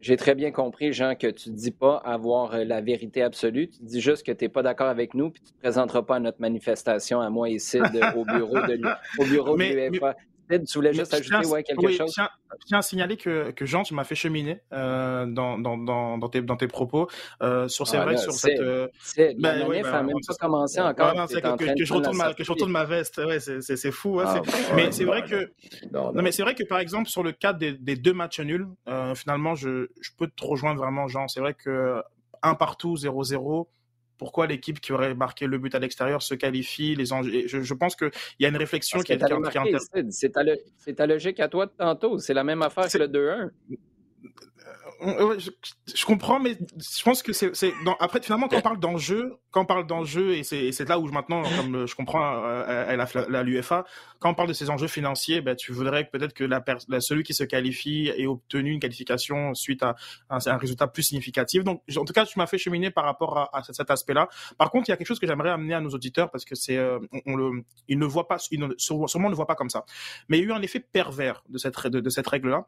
J'ai 0.00 0.16
très 0.16 0.34
bien 0.34 0.50
compris, 0.50 0.92
Jean, 0.92 1.14
que 1.14 1.28
tu 1.28 1.50
ne 1.50 1.54
dis 1.54 1.70
pas 1.70 1.96
avoir 1.98 2.54
euh, 2.54 2.64
la 2.64 2.80
vérité 2.80 3.22
absolue. 3.22 3.68
Tu 3.68 3.84
dis 3.84 4.00
juste 4.00 4.26
que 4.26 4.32
tu 4.32 4.44
n'es 4.44 4.48
pas 4.48 4.64
d'accord 4.64 4.88
avec 4.88 5.14
nous, 5.14 5.30
puis 5.30 5.40
tu 5.40 5.52
ne 5.52 5.54
te 5.54 5.58
présenteras 5.60 6.02
pas 6.02 6.16
à 6.16 6.18
notre 6.18 6.40
manifestation, 6.40 7.20
à 7.20 7.30
moi 7.30 7.48
et 7.48 7.60
Sid, 7.60 7.84
au 8.16 8.24
bureau 8.24 8.58
de 8.66 8.80
l'UEFA 9.62 10.16
tu 10.48 10.74
voulais 10.74 10.92
juste 10.92 11.14
ajouter 11.14 11.46
ouais, 11.46 11.62
quelque 11.62 11.90
chose? 11.92 12.14
Je 12.16 12.66
tiens, 12.66 12.78
à 12.78 12.82
signaler 12.82 13.16
que, 13.16 13.50
que 13.50 13.64
Jean, 13.64 13.82
tu 13.82 13.94
m'as 13.94 14.04
fait 14.04 14.14
cheminer 14.14 14.60
euh, 14.72 15.26
dans, 15.26 15.58
dans, 15.58 15.78
dans, 15.78 16.28
tes, 16.28 16.42
dans 16.42 16.56
tes 16.56 16.68
propos. 16.68 17.08
Euh, 17.42 17.68
sur, 17.68 17.86
c'est 17.86 17.96
ah, 17.96 18.04
vrai, 18.04 18.16
sur 18.16 18.32
cette. 18.32 18.60
Euh, 18.60 18.88
ben, 19.16 19.66
oui, 19.68 19.82
ben, 19.82 20.02
même 20.02 20.16
pas 20.26 20.34
commencé 20.34 20.80
encore. 20.80 21.14
Non, 21.14 21.26
que, 21.26 21.78
que, 21.78 21.84
je 21.84 21.92
retourne 21.92 22.16
ma, 22.16 22.34
que 22.34 22.44
je 22.44 22.52
retourne 22.52 22.72
ma 22.72 22.84
veste. 22.84 23.18
Ouais, 23.18 23.40
c'est 23.40 23.90
fou. 23.90 24.20
Hein, 24.20 24.42
ah, 24.46 24.72
mais 24.76 24.92
c'est 24.92 25.04
vrai 25.04 25.24
que. 25.24 25.50
Non, 25.92 26.12
mais 26.14 26.32
c'est 26.32 26.42
vrai 26.42 26.54
que, 26.54 26.64
par 26.64 26.78
exemple, 26.78 27.08
sur 27.08 27.22
le 27.22 27.32
cadre 27.32 27.58
des, 27.58 27.72
des 27.72 27.96
deux 27.96 28.14
matchs 28.14 28.40
nuls, 28.40 28.68
euh, 28.88 29.14
finalement, 29.14 29.54
je, 29.54 29.88
je 30.00 30.10
peux 30.18 30.26
te 30.26 30.44
rejoindre 30.44 30.80
vraiment, 30.80 31.08
Jean. 31.08 31.28
C'est 31.28 31.40
vrai 31.40 31.54
que 31.54 32.02
un 32.42 32.54
partout, 32.54 32.96
0-0 32.96 33.66
pourquoi 34.22 34.46
l'équipe 34.46 34.80
qui 34.80 34.92
aurait 34.92 35.16
marqué 35.16 35.48
le 35.48 35.58
but 35.58 35.74
à 35.74 35.80
l'extérieur 35.80 36.22
se 36.22 36.36
qualifie. 36.36 36.94
Les 36.94 37.06
je, 37.06 37.60
je, 37.60 37.74
pense 37.74 37.96
qu'il 37.96 38.12
y 38.38 38.46
a 38.46 38.48
une 38.48 38.56
réflexion 38.56 39.00
qui, 39.00 39.10
est, 39.10 39.18
qui, 39.18 40.04
C'est 40.10 40.94
ta, 40.94 41.06
logique 41.08 41.40
à 41.40 41.48
toi 41.48 41.66
de 41.66 41.72
tantôt. 41.76 42.20
C'est 42.20 42.32
la 42.32 42.44
même 42.44 42.62
affaire 42.62 42.88
que 42.88 42.98
le 42.98 43.08
2-1 43.08 43.50
je, 45.04 46.04
comprends, 46.04 46.38
mais 46.38 46.56
je 46.76 47.02
pense 47.02 47.22
que 47.22 47.32
c'est. 47.32 47.52
Après, 48.00 48.20
finalement, 48.22 48.48
quand 48.48 48.58
on 48.58 48.62
parle 48.62 48.78
d'enjeu, 48.78 49.34
quand 49.50 49.62
on 49.62 49.66
parle 49.66 49.86
d'enjeu, 49.86 50.34
et 50.34 50.42
c'est 50.44 50.88
là 50.88 50.98
où 50.98 51.06
maintenant, 51.08 51.42
comme 51.56 51.86
je 51.86 51.94
comprends 51.94 52.42
euh, 52.44 52.96
la 53.28 53.42
l'UFA, 53.42 53.84
quand 54.18 54.30
on 54.30 54.34
parle 54.34 54.48
de 54.48 54.52
ces 54.52 54.70
enjeux 54.70 54.88
financiers, 54.88 55.40
ben, 55.40 55.56
tu 55.56 55.72
voudrais 55.72 56.04
peut-être 56.04 56.32
que 56.32 56.44
la, 56.44 56.62
celui 57.00 57.24
qui 57.24 57.34
se 57.34 57.44
qualifie 57.44 58.12
ait 58.16 58.26
obtenu 58.26 58.70
une 58.70 58.80
qualification 58.80 59.54
suite 59.54 59.82
à, 59.82 59.96
un 60.28 60.56
résultat 60.56 60.86
plus 60.86 61.02
significatif. 61.02 61.64
Donc, 61.64 61.82
en 61.96 62.04
tout 62.04 62.12
cas, 62.12 62.24
tu 62.24 62.38
m'as 62.38 62.46
fait 62.46 62.58
cheminer 62.58 62.90
par 62.90 63.04
rapport 63.04 63.50
à, 63.52 63.62
cet 63.64 63.90
aspect-là. 63.90 64.28
Par 64.58 64.70
contre, 64.70 64.88
il 64.88 64.92
y 64.92 64.94
a 64.94 64.96
quelque 64.96 65.08
chose 65.08 65.18
que 65.18 65.26
j'aimerais 65.26 65.50
amener 65.50 65.74
à 65.74 65.80
nos 65.80 65.90
auditeurs 65.90 66.30
parce 66.30 66.44
que 66.44 66.54
c'est, 66.54 66.76
euh, 66.76 66.98
on, 67.26 67.36
le, 67.36 67.64
ils 67.88 67.98
ne 67.98 68.06
voient 68.06 68.28
pas, 68.28 68.36
ils 68.50 68.60
ne, 68.60 68.68
sûrement 68.76 69.30
ne 69.30 69.34
voient 69.34 69.46
pas 69.46 69.54
comme 69.54 69.70
ça. 69.70 69.84
Mais 70.28 70.38
il 70.38 70.42
y 70.42 70.44
a 70.44 70.48
eu 70.48 70.52
un 70.52 70.62
effet 70.62 70.80
pervers 70.80 71.42
de 71.48 71.58
cette, 71.58 71.86
de, 71.86 72.10
cette 72.10 72.26
règle-là, 72.26 72.66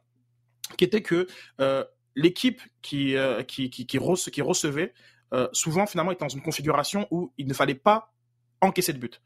qui 0.76 0.84
était 0.84 1.02
que 1.02 1.26
euh, 1.60 1.84
l'équipe 2.16 2.60
qui, 2.82 3.16
euh, 3.16 3.42
qui, 3.42 3.70
qui, 3.70 3.86
qui, 3.86 3.98
recevait, 3.98 4.92
euh, 5.32 5.48
souvent 5.52 5.86
finalement 5.86 6.12
était 6.12 6.24
dans 6.24 6.28
une 6.28 6.42
configuration 6.42 7.06
où 7.10 7.32
il 7.38 7.46
ne 7.46 7.54
fallait 7.54 7.74
pas 7.74 8.12
encaisser 8.60 8.92
de 8.92 8.98
but. 8.98 9.20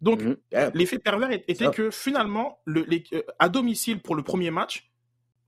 Donc 0.00 0.22
mhm. 0.22 0.36
l'effet 0.74 0.98
pervers 0.98 1.30
était 1.32 1.70
que 1.70 1.90
finalement, 1.90 2.60
le, 2.64 2.86
euh, 3.12 3.22
à 3.38 3.48
domicile 3.48 4.00
pour 4.00 4.14
le 4.14 4.22
premier 4.22 4.50
match, 4.50 4.90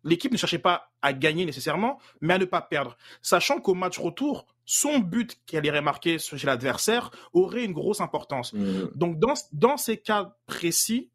l'équipe 0.02 0.32
ne 0.32 0.36
cherchait 0.36 0.58
pas 0.58 0.90
à 1.02 1.12
gagner 1.12 1.44
nécessairement, 1.44 2.00
mais 2.20 2.34
à 2.34 2.38
ne 2.38 2.46
pas 2.46 2.62
perdre. 2.62 2.96
Sachant 3.22 3.60
qu'au 3.60 3.74
match 3.74 3.98
retour, 3.98 4.46
son 4.64 4.98
but 4.98 5.38
qu'elle 5.46 5.66
irait 5.66 5.82
marquer 5.82 6.18
chez 6.18 6.46
l'adversaire 6.46 7.10
aurait 7.32 7.64
une 7.64 7.72
grosse 7.72 8.00
importance. 8.00 8.52
Mhm. 8.52 8.90
Donc 8.94 9.18
dans, 9.18 9.34
dans 9.52 9.76
ces 9.76 9.98
cas 9.98 10.36
précis, 10.46 11.10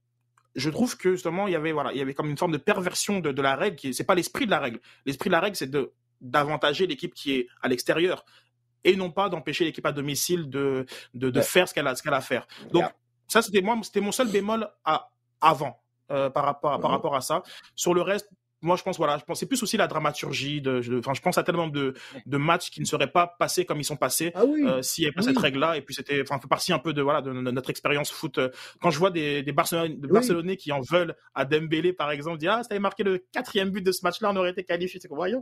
je 0.56 0.70
trouve 0.70 0.98
que 0.98 1.12
justement 1.12 1.48
il 1.48 1.54
y 1.54 1.56
avait 1.56 1.72
voilà 1.72 1.92
il 1.92 1.98
y 1.98 2.02
avait 2.02 2.14
comme 2.14 2.30
une 2.30 2.38
forme 2.38 2.54
de 2.54 2.58
perversion 2.58 3.20
de, 3.20 3.32
de 3.32 3.42
la 3.42 3.56
règle 3.56 3.76
qui 3.76 3.94
c'est 3.94 4.04
pas 4.04 4.16
l'esprit 4.16 4.46
de 4.46 4.52
la 4.52 4.60
règle. 4.60 4.80
L'esprit 5.06 5.30
de 5.30 5.34
la 5.34 5.40
règle 5.40 5.56
c'est 5.56 5.70
de 5.70 5.92
d'avantager 6.22 6.88
l'équipe 6.88 7.14
qui 7.14 7.36
est 7.36 7.48
à 7.62 7.68
l'extérieur 7.68 8.26
et 8.84 8.96
non 8.96 9.12
pas 9.12 9.30
d'empêcher 9.30 9.66
l'équipe 9.66 9.86
à 9.86 9.92
domicile 9.92 10.50
de 10.50 10.86
de, 11.14 11.30
de 11.30 11.42
faire 11.42 11.68
ce 11.68 11.74
qu'elle 11.74 11.88
a 11.88 11.96
ce 11.96 12.04
qu'elle 12.04 12.14
a 12.14 12.18
à 12.18 12.22
faire. 12.22 12.48
Donc 12.72 12.86
ça 13.28 13.42
c'était 13.42 13.62
moi 13.62 13.78
c'était 13.84 14.02
mon 14.02 14.12
seul 14.12 14.30
bémol 14.30 14.70
à 14.86 15.10
avant 15.42 15.82
euh, 16.12 16.30
par 16.30 16.46
rapport 16.46 16.80
par 16.80 16.90
mm-hmm. 16.90 16.94
rapport 16.94 17.16
à 17.16 17.22
ça. 17.22 17.44
Sur 17.76 17.94
le 17.94 18.02
reste 18.02 18.30
moi, 18.66 18.76
je 18.76 18.84
pense, 18.84 18.98
voilà, 18.98 19.18
je 19.18 19.24
pense, 19.24 19.40
c'est 19.40 19.46
plus 19.46 19.62
aussi 19.64 19.78
la 19.78 19.88
dramaturgie. 19.88 20.62
De, 20.62 20.82
enfin, 21.00 21.14
je 21.14 21.22
pense 21.22 21.38
à 21.38 21.44
tellement 21.44 21.68
de, 21.68 21.94
de 22.26 22.38
matchs 22.38 22.70
qui 22.70 22.82
ne 22.82 22.86
seraient 22.86 23.12
pas 23.12 23.36
passés 23.40 23.66
comme 23.66 23.80
ils 23.80 23.86
sont 23.86 23.96
passés 23.96 24.32
ah 24.36 24.44
euh, 24.44 24.82
s'il 24.82 25.04
n'y 25.04 25.08
avait 25.08 25.16
pas 25.16 25.22
cette 25.22 25.38
règle-là. 25.38 25.78
Et 25.78 25.82
puis, 25.82 25.94
c'était, 25.94 26.22
enfin, 26.22 26.40
fait 26.40 26.48
partie 26.48 26.74
un 26.74 26.80
peu 26.80 26.94
de, 26.94 27.02
voilà, 27.02 27.22
de, 27.22 27.32
notre 27.32 27.70
expérience 27.70 28.12
foot. 28.12 28.40
Quand 28.82 28.90
je 28.90 29.00
vois 29.00 29.12
des, 29.12 29.44
des 29.44 29.52
Barcelonais, 29.52 30.58
qui 30.58 30.72
en 30.72 30.82
veulent 30.82 31.16
à 31.34 31.46
Dembélé, 31.46 31.94
par 31.94 32.12
exemple, 32.12 32.38
dire, 32.38 32.54
ah, 32.54 32.64
si 32.64 32.70
t'avais 32.70 32.80
marqué 32.80 33.04
le 33.04 33.24
quatrième 33.32 33.70
but 33.70 33.86
de 33.86 33.92
ce 33.92 34.02
match-là, 34.04 34.32
on 34.32 34.36
aurait 34.36 34.52
été 34.52 34.64
qualifié. 34.64 35.00
C'est 35.00 35.10
voyons. 35.10 35.42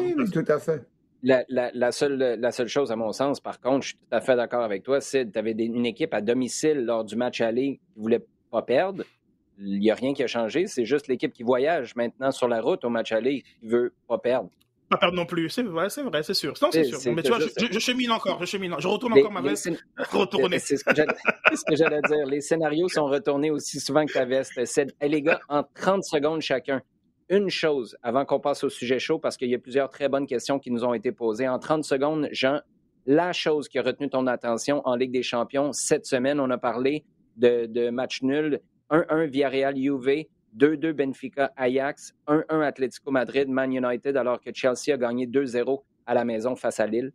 oui, 0.00 0.30
tout 0.30 0.44
à 0.48 0.58
fait. 0.58 0.82
La, 1.22 1.44
la, 1.48 1.70
la, 1.72 1.92
seule, 1.92 2.36
la 2.38 2.52
seule 2.52 2.68
chose, 2.68 2.92
à 2.92 2.96
mon 2.96 3.12
sens, 3.12 3.40
par 3.40 3.60
contre, 3.60 3.82
je 3.82 3.88
suis 3.88 3.96
tout 3.96 4.14
à 4.14 4.20
fait 4.20 4.36
d'accord 4.36 4.62
avec 4.62 4.82
toi, 4.82 5.00
c'est 5.00 5.30
tu 5.30 5.38
avais 5.38 5.52
une 5.52 5.86
équipe 5.86 6.14
à 6.14 6.20
domicile 6.20 6.84
lors 6.84 7.04
du 7.04 7.16
match 7.16 7.40
aller 7.40 7.80
qui 7.82 8.00
voulait 8.00 8.24
pas 8.50 8.62
perdre 8.62 9.02
il 9.58 9.78
n'y 9.78 9.90
a 9.90 9.94
rien 9.94 10.14
qui 10.14 10.22
a 10.22 10.26
changé. 10.26 10.66
C'est 10.66 10.84
juste 10.84 11.08
l'équipe 11.08 11.32
qui 11.32 11.42
voyage 11.42 11.94
maintenant 11.96 12.30
sur 12.30 12.48
la 12.48 12.60
route 12.60 12.84
au 12.84 12.90
match 12.90 13.12
aller 13.12 13.42
qui 13.60 13.66
veut 13.66 13.94
pas 14.08 14.18
perdre. 14.18 14.50
Pas 14.88 14.98
perdre 14.98 15.16
non 15.16 15.26
plus, 15.26 15.48
c'est 15.50 15.64
vrai, 15.64 15.90
c'est 15.90 16.02
vrai, 16.02 16.22
c'est 16.22 16.34
sûr. 16.34 16.54
Non, 16.62 16.68
c'est 16.70 16.84
sûr. 16.84 17.12
Mais 17.12 17.22
tu 17.22 17.30
vois, 17.30 17.40
je, 17.40 17.78
chemine 17.80 18.12
encore, 18.12 18.38
je 18.38 18.44
chemine, 18.44 18.76
je 18.78 18.86
retourne 18.86 19.14
encore 19.14 19.32
ma 19.32 19.40
veste. 19.40 19.68
Retourner. 19.96 20.60
C'est 20.60 20.76
ce 20.76 20.84
que 20.84 21.74
j'allais 21.74 22.00
dire. 22.02 22.24
Les 22.26 22.40
scénarios 22.40 22.88
sont 22.88 23.06
retournés 23.06 23.50
aussi 23.50 23.80
souvent 23.80 24.06
que 24.06 24.12
ta 24.12 24.24
veste. 24.24 24.52
les 25.02 25.22
gars, 25.22 25.40
en 25.48 25.64
30 25.74 26.04
secondes 26.04 26.40
chacun, 26.40 26.82
une 27.28 27.50
chose 27.50 27.96
avant 28.02 28.24
qu'on 28.24 28.38
passe 28.38 28.62
au 28.62 28.68
sujet 28.68 29.00
chaud, 29.00 29.18
parce 29.18 29.36
qu'il 29.36 29.50
y 29.50 29.56
a 29.56 29.58
plusieurs 29.58 29.90
très 29.90 30.08
bonnes 30.08 30.26
questions 30.26 30.60
qui 30.60 30.70
nous 30.70 30.84
ont 30.84 30.94
été 30.94 31.10
posées. 31.10 31.48
En 31.48 31.58
30 31.58 31.82
secondes, 31.82 32.28
Jean, 32.30 32.60
la 33.06 33.32
chose 33.32 33.68
qui 33.68 33.80
a 33.80 33.82
retenu 33.82 34.08
ton 34.08 34.28
attention 34.28 34.82
en 34.84 34.94
Ligue 34.94 35.12
des 35.12 35.24
Champions 35.24 35.72
cette 35.72 36.06
semaine, 36.06 36.38
on 36.38 36.50
a 36.50 36.58
parlé 36.58 37.04
de, 37.36 37.66
de 37.66 37.90
match 37.90 38.22
nul 38.22 38.60
1-1 38.90 39.26
Villarreal 39.26 39.76
Juve, 39.76 40.26
2-2 40.56 40.92
Benfica 40.92 41.52
Ajax, 41.56 42.14
1-1 42.26 42.62
Atlético 42.62 43.10
Madrid 43.10 43.48
Man 43.48 43.72
United, 43.72 44.16
alors 44.16 44.40
que 44.40 44.50
Chelsea 44.52 44.92
a 44.92 44.96
gagné 44.96 45.26
2-0 45.26 45.82
à 46.06 46.14
la 46.14 46.24
maison 46.24 46.56
face 46.56 46.80
à 46.80 46.86
Lille? 46.86 47.12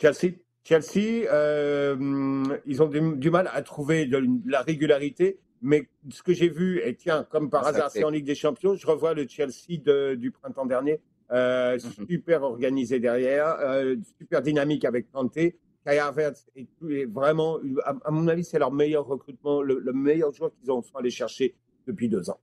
Chelsea, 0.00 0.34
Chelsea 0.64 1.26
euh, 1.32 2.44
ils 2.66 2.82
ont 2.82 2.88
du, 2.88 3.30
mal 3.30 3.48
à 3.52 3.62
trouver 3.62 4.06
de, 4.06 4.22
la 4.46 4.62
régularité, 4.62 5.38
mais 5.62 5.88
ce 6.10 6.22
que 6.22 6.32
j'ai 6.32 6.48
vu, 6.48 6.80
et 6.84 6.94
tiens, 6.94 7.26
comme 7.30 7.50
par 7.50 7.66
hasard, 7.66 7.90
c'est 7.90 8.04
en 8.04 8.10
Ligue 8.10 8.26
des 8.26 8.34
Champions, 8.34 8.74
je 8.74 8.86
revois 8.86 9.14
le 9.14 9.26
Chelsea 9.28 10.16
du 10.16 10.30
printemps 10.30 10.66
dernier, 10.66 11.00
euh, 11.32 11.74
mhm. 11.74 12.06
super 12.08 12.42
organisé 12.42 13.00
derrière, 13.00 13.56
euh, 13.60 13.96
super 14.18 14.42
dynamique 14.42 14.84
avec 14.84 15.10
Kanté. 15.10 15.56
Kai 15.86 15.98
Havertz 15.98 16.46
est, 16.56 16.66
vraiment, 17.06 17.58
à, 17.84 18.10
mon 18.10 18.26
avis, 18.26 18.42
c'est 18.42 18.58
leur 18.58 18.72
meilleur 18.72 19.06
recrutement, 19.06 19.62
le, 19.62 19.92
meilleur 19.92 20.32
joueur 20.32 20.50
qu'ils 20.52 20.70
ont 20.72 20.82
allé 20.94 21.10
chercher 21.10 21.54
depuis 21.86 22.08
deux 22.08 22.28
ans. 22.28 22.40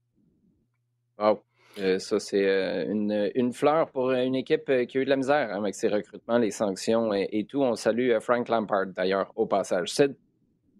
Wow. 1.18 1.42
Euh, 1.78 1.98
ça, 1.98 2.20
c'est 2.20 2.46
euh, 2.46 2.90
une, 2.90 3.30
une, 3.34 3.52
fleur 3.52 3.90
pour 3.90 4.12
une 4.12 4.36
équipe 4.36 4.68
euh, 4.68 4.84
qui 4.84 4.96
a 4.96 5.00
eu 5.00 5.04
de 5.04 5.10
la 5.10 5.16
misère 5.16 5.50
hein, 5.50 5.58
avec 5.58 5.74
ses 5.74 5.88
recrutements, 5.88 6.38
les 6.38 6.52
sanctions 6.52 7.12
et, 7.12 7.44
tout. 7.48 7.62
On 7.62 7.74
salue 7.74 8.12
Frank 8.20 8.48
Lampard, 8.48 8.86
d'ailleurs, 8.86 9.32
au 9.34 9.46
passage. 9.46 9.92
C'est 9.92 10.12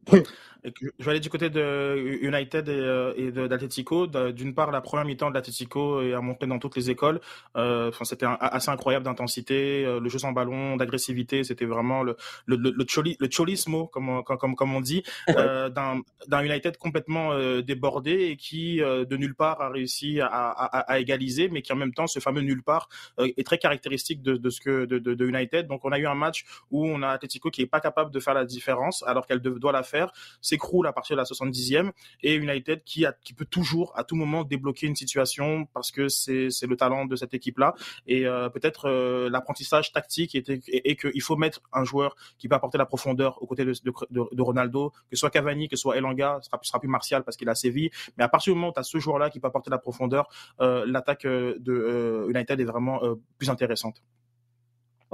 je 0.64 1.04
vais 1.04 1.10
aller 1.10 1.20
du 1.20 1.28
côté 1.28 1.50
de 1.50 2.18
United 2.22 2.68
et, 2.68 2.72
euh, 2.72 3.30
de 3.30 3.46
d'Atletico. 3.46 4.06
D'une 4.06 4.54
part, 4.54 4.70
la 4.70 4.80
première 4.80 5.04
mi-temps 5.04 5.28
de 5.28 5.34
l'Atletico 5.34 6.02
est 6.02 6.14
à 6.14 6.20
montrer 6.20 6.46
dans 6.46 6.58
toutes 6.58 6.76
les 6.76 6.90
écoles. 6.90 7.20
Euh, 7.56 7.88
enfin, 7.88 8.04
c'était 8.04 8.26
assez 8.40 8.70
incroyable 8.70 9.04
d'intensité, 9.04 9.84
euh, 9.84 10.00
le 10.00 10.08
jeu 10.08 10.18
sans 10.18 10.32
ballon, 10.32 10.76
d'agressivité. 10.76 11.44
C'était 11.44 11.66
vraiment 11.66 12.02
le 12.02 12.16
le, 12.46 12.56
le, 12.56 12.74
le, 12.76 13.28
cholismo, 13.30 13.86
comme, 13.86 14.22
comme, 14.24 14.54
comme 14.54 14.74
on 14.74 14.80
dit, 14.80 15.02
euh, 15.30 15.68
d'un 15.68 16.42
United 16.42 16.76
complètement 16.78 17.32
euh, 17.32 17.62
débordé 17.62 18.12
et 18.30 18.36
qui, 18.36 18.78
de 18.78 19.16
nulle 19.16 19.34
part, 19.34 19.60
a 19.60 19.68
réussi 19.68 20.20
à, 20.20 20.26
à, 20.26 20.92
à, 20.92 20.98
égaliser, 20.98 21.48
mais 21.48 21.62
qui 21.62 21.72
en 21.72 21.76
même 21.76 21.92
temps, 21.92 22.06
ce 22.06 22.20
fameux 22.20 22.40
nulle 22.40 22.62
part 22.62 22.88
est 23.18 23.46
très 23.46 23.58
caractéristique 23.58 24.22
de, 24.22 24.36
de 24.36 24.50
ce 24.50 24.60
que 24.60 24.84
de, 24.86 24.98
de, 24.98 25.26
United. 25.26 25.66
Donc, 25.66 25.84
on 25.84 25.92
a 25.92 25.98
eu 25.98 26.06
un 26.06 26.14
match 26.14 26.44
où 26.70 26.86
on 26.86 27.02
a 27.02 27.08
Atletico 27.08 27.50
qui 27.50 27.62
est 27.62 27.66
pas 27.66 27.80
capable 27.80 28.10
de 28.10 28.20
faire 28.20 28.34
la 28.34 28.44
différence 28.44 29.02
alors 29.06 29.26
qu'elle 29.26 29.40
doit 29.40 29.72
la 29.72 29.82
faire. 29.82 30.12
C'est 30.40 30.53
s'écroule 30.54 30.86
à 30.86 30.92
partir 30.92 31.16
de 31.16 31.20
la 31.20 31.24
70e 31.24 31.90
et 32.22 32.34
United 32.34 32.84
qui 32.84 33.04
a 33.04 33.12
qui 33.24 33.34
peut 33.34 33.44
toujours 33.44 33.92
à 33.96 34.04
tout 34.04 34.14
moment 34.14 34.44
débloquer 34.44 34.86
une 34.86 34.96
situation 34.96 35.66
parce 35.74 35.90
que 35.90 36.08
c'est 36.08 36.48
le 36.66 36.76
talent 36.76 37.06
de 37.06 37.16
cette 37.16 37.34
équipe 37.34 37.58
là 37.58 37.74
et 38.06 38.26
euh, 38.26 38.48
peut-être 38.48 38.88
euh, 38.88 39.28
l'apprentissage 39.28 39.92
tactique 39.92 40.34
et, 40.34 40.44
et, 40.68 40.96
qu'il 40.96 41.22
faut 41.22 41.36
mettre 41.36 41.60
un 41.72 41.84
joueur 41.84 42.14
qui 42.38 42.48
peut 42.48 42.54
apporter 42.54 42.78
la 42.78 42.86
profondeur 42.86 43.42
aux 43.42 43.46
côtés 43.46 43.64
de, 43.64 43.72
de, 44.10 44.42
Ronaldo, 44.42 44.90
que 44.90 45.16
ce 45.16 45.20
soit 45.20 45.30
Cavani, 45.30 45.68
que 45.68 45.76
ce 45.76 45.82
soit 45.82 45.96
Elanga, 45.96 46.38
ce 46.40 46.46
sera, 46.48 46.60
sera 46.62 46.78
plus 46.80 46.88
Martial 46.88 47.24
parce 47.24 47.36
qu'il 47.36 47.48
a 47.48 47.54
Séville, 47.54 47.90
mais 48.16 48.24
à 48.24 48.28
partir 48.28 48.52
du 48.52 48.58
moment 48.58 48.70
où 48.70 48.74
tu 48.74 48.80
as 48.80 48.84
ce 48.84 48.98
joueur 48.98 49.18
là 49.18 49.30
qui 49.30 49.40
peut 49.40 49.48
apporter 49.48 49.70
la 49.70 49.78
profondeur, 49.78 50.28
euh, 50.60 50.84
l'attaque 50.86 51.26
de 51.26 52.26
United 52.30 52.60
est 52.60 52.64
vraiment 52.64 53.00
plus 53.38 53.50
intéressante. 53.50 54.02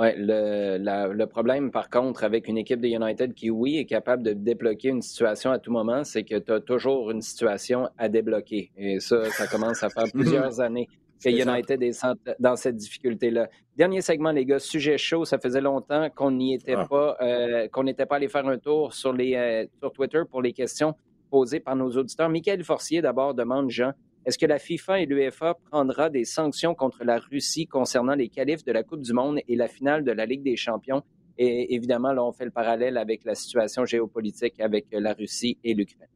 Ouais, 0.00 0.14
le, 0.16 0.78
le, 1.12 1.26
problème, 1.26 1.70
par 1.70 1.90
contre, 1.90 2.24
avec 2.24 2.48
une 2.48 2.56
équipe 2.56 2.80
de 2.80 2.88
United 2.88 3.34
qui, 3.34 3.50
oui, 3.50 3.76
est 3.76 3.84
capable 3.84 4.22
de 4.22 4.32
débloquer 4.32 4.88
une 4.88 5.02
situation 5.02 5.50
à 5.50 5.58
tout 5.58 5.70
moment, 5.70 6.04
c'est 6.04 6.24
que 6.24 6.38
tu 6.38 6.52
as 6.52 6.60
toujours 6.60 7.10
une 7.10 7.20
situation 7.20 7.86
à 7.98 8.08
débloquer. 8.08 8.70
Et 8.78 8.98
ça, 8.98 9.26
ça 9.26 9.46
commence 9.46 9.82
à 9.82 9.90
faire 9.90 10.04
plusieurs 10.14 10.58
années 10.58 10.88
que 11.22 11.28
United 11.28 11.82
est 11.82 12.02
dans 12.38 12.56
cette 12.56 12.76
difficulté-là. 12.76 13.50
Dernier 13.76 14.00
segment, 14.00 14.32
les 14.32 14.46
gars, 14.46 14.58
sujet 14.58 14.96
chaud. 14.96 15.26
Ça 15.26 15.38
faisait 15.38 15.60
longtemps 15.60 16.08
qu'on 16.08 16.30
n'y 16.30 16.54
était 16.54 16.76
ah. 16.78 16.86
pas, 16.88 17.18
euh, 17.20 17.68
qu'on 17.68 17.84
n'était 17.84 18.06
pas 18.06 18.16
allé 18.16 18.28
faire 18.28 18.46
un 18.46 18.56
tour 18.56 18.94
sur, 18.94 19.12
les, 19.12 19.34
euh, 19.34 19.66
sur 19.80 19.92
Twitter 19.92 20.22
pour 20.30 20.40
les 20.40 20.54
questions 20.54 20.94
posées 21.30 21.60
par 21.60 21.76
nos 21.76 21.90
auditeurs. 21.90 22.30
Michael 22.30 22.64
Forcier, 22.64 23.02
d'abord, 23.02 23.34
demande, 23.34 23.68
Jean, 23.68 23.92
est-ce 24.26 24.38
que 24.38 24.46
la 24.46 24.58
FIFA 24.58 25.00
et 25.00 25.06
l'UEFA 25.06 25.54
prendra 25.70 26.10
des 26.10 26.24
sanctions 26.24 26.74
contre 26.74 27.04
la 27.04 27.18
Russie 27.18 27.66
concernant 27.66 28.14
les 28.14 28.28
qualifs 28.28 28.64
de 28.64 28.72
la 28.72 28.82
Coupe 28.82 29.00
du 29.00 29.12
Monde 29.12 29.40
et 29.48 29.56
la 29.56 29.66
finale 29.66 30.04
de 30.04 30.12
la 30.12 30.26
Ligue 30.26 30.42
des 30.42 30.56
champions? 30.56 31.02
Et 31.38 31.74
évidemment, 31.74 32.12
là, 32.12 32.22
on 32.22 32.32
fait 32.32 32.44
le 32.44 32.50
parallèle 32.50 32.98
avec 32.98 33.24
la 33.24 33.34
situation 33.34 33.86
géopolitique 33.86 34.60
avec 34.60 34.86
la 34.92 35.14
Russie 35.14 35.56
et 35.64 35.72
l'Ukraine. 35.72 36.08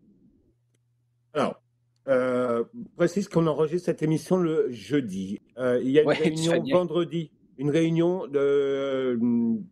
Alors, 1.32 1.62
euh, 2.09 2.64
précise 2.96 3.28
qu'on 3.28 3.46
enregistre 3.46 3.86
cette 3.86 4.02
émission 4.02 4.36
le 4.36 4.70
jeudi. 4.70 5.40
Euh, 5.57 5.80
il 5.82 5.90
y 5.90 5.98
a 5.98 6.02
une 6.02 6.09
réunion 6.11 6.62
vendredi, 6.70 7.30
une 7.57 7.70
réunion 7.70 8.26
de, 8.26 8.38
euh, 8.38 9.16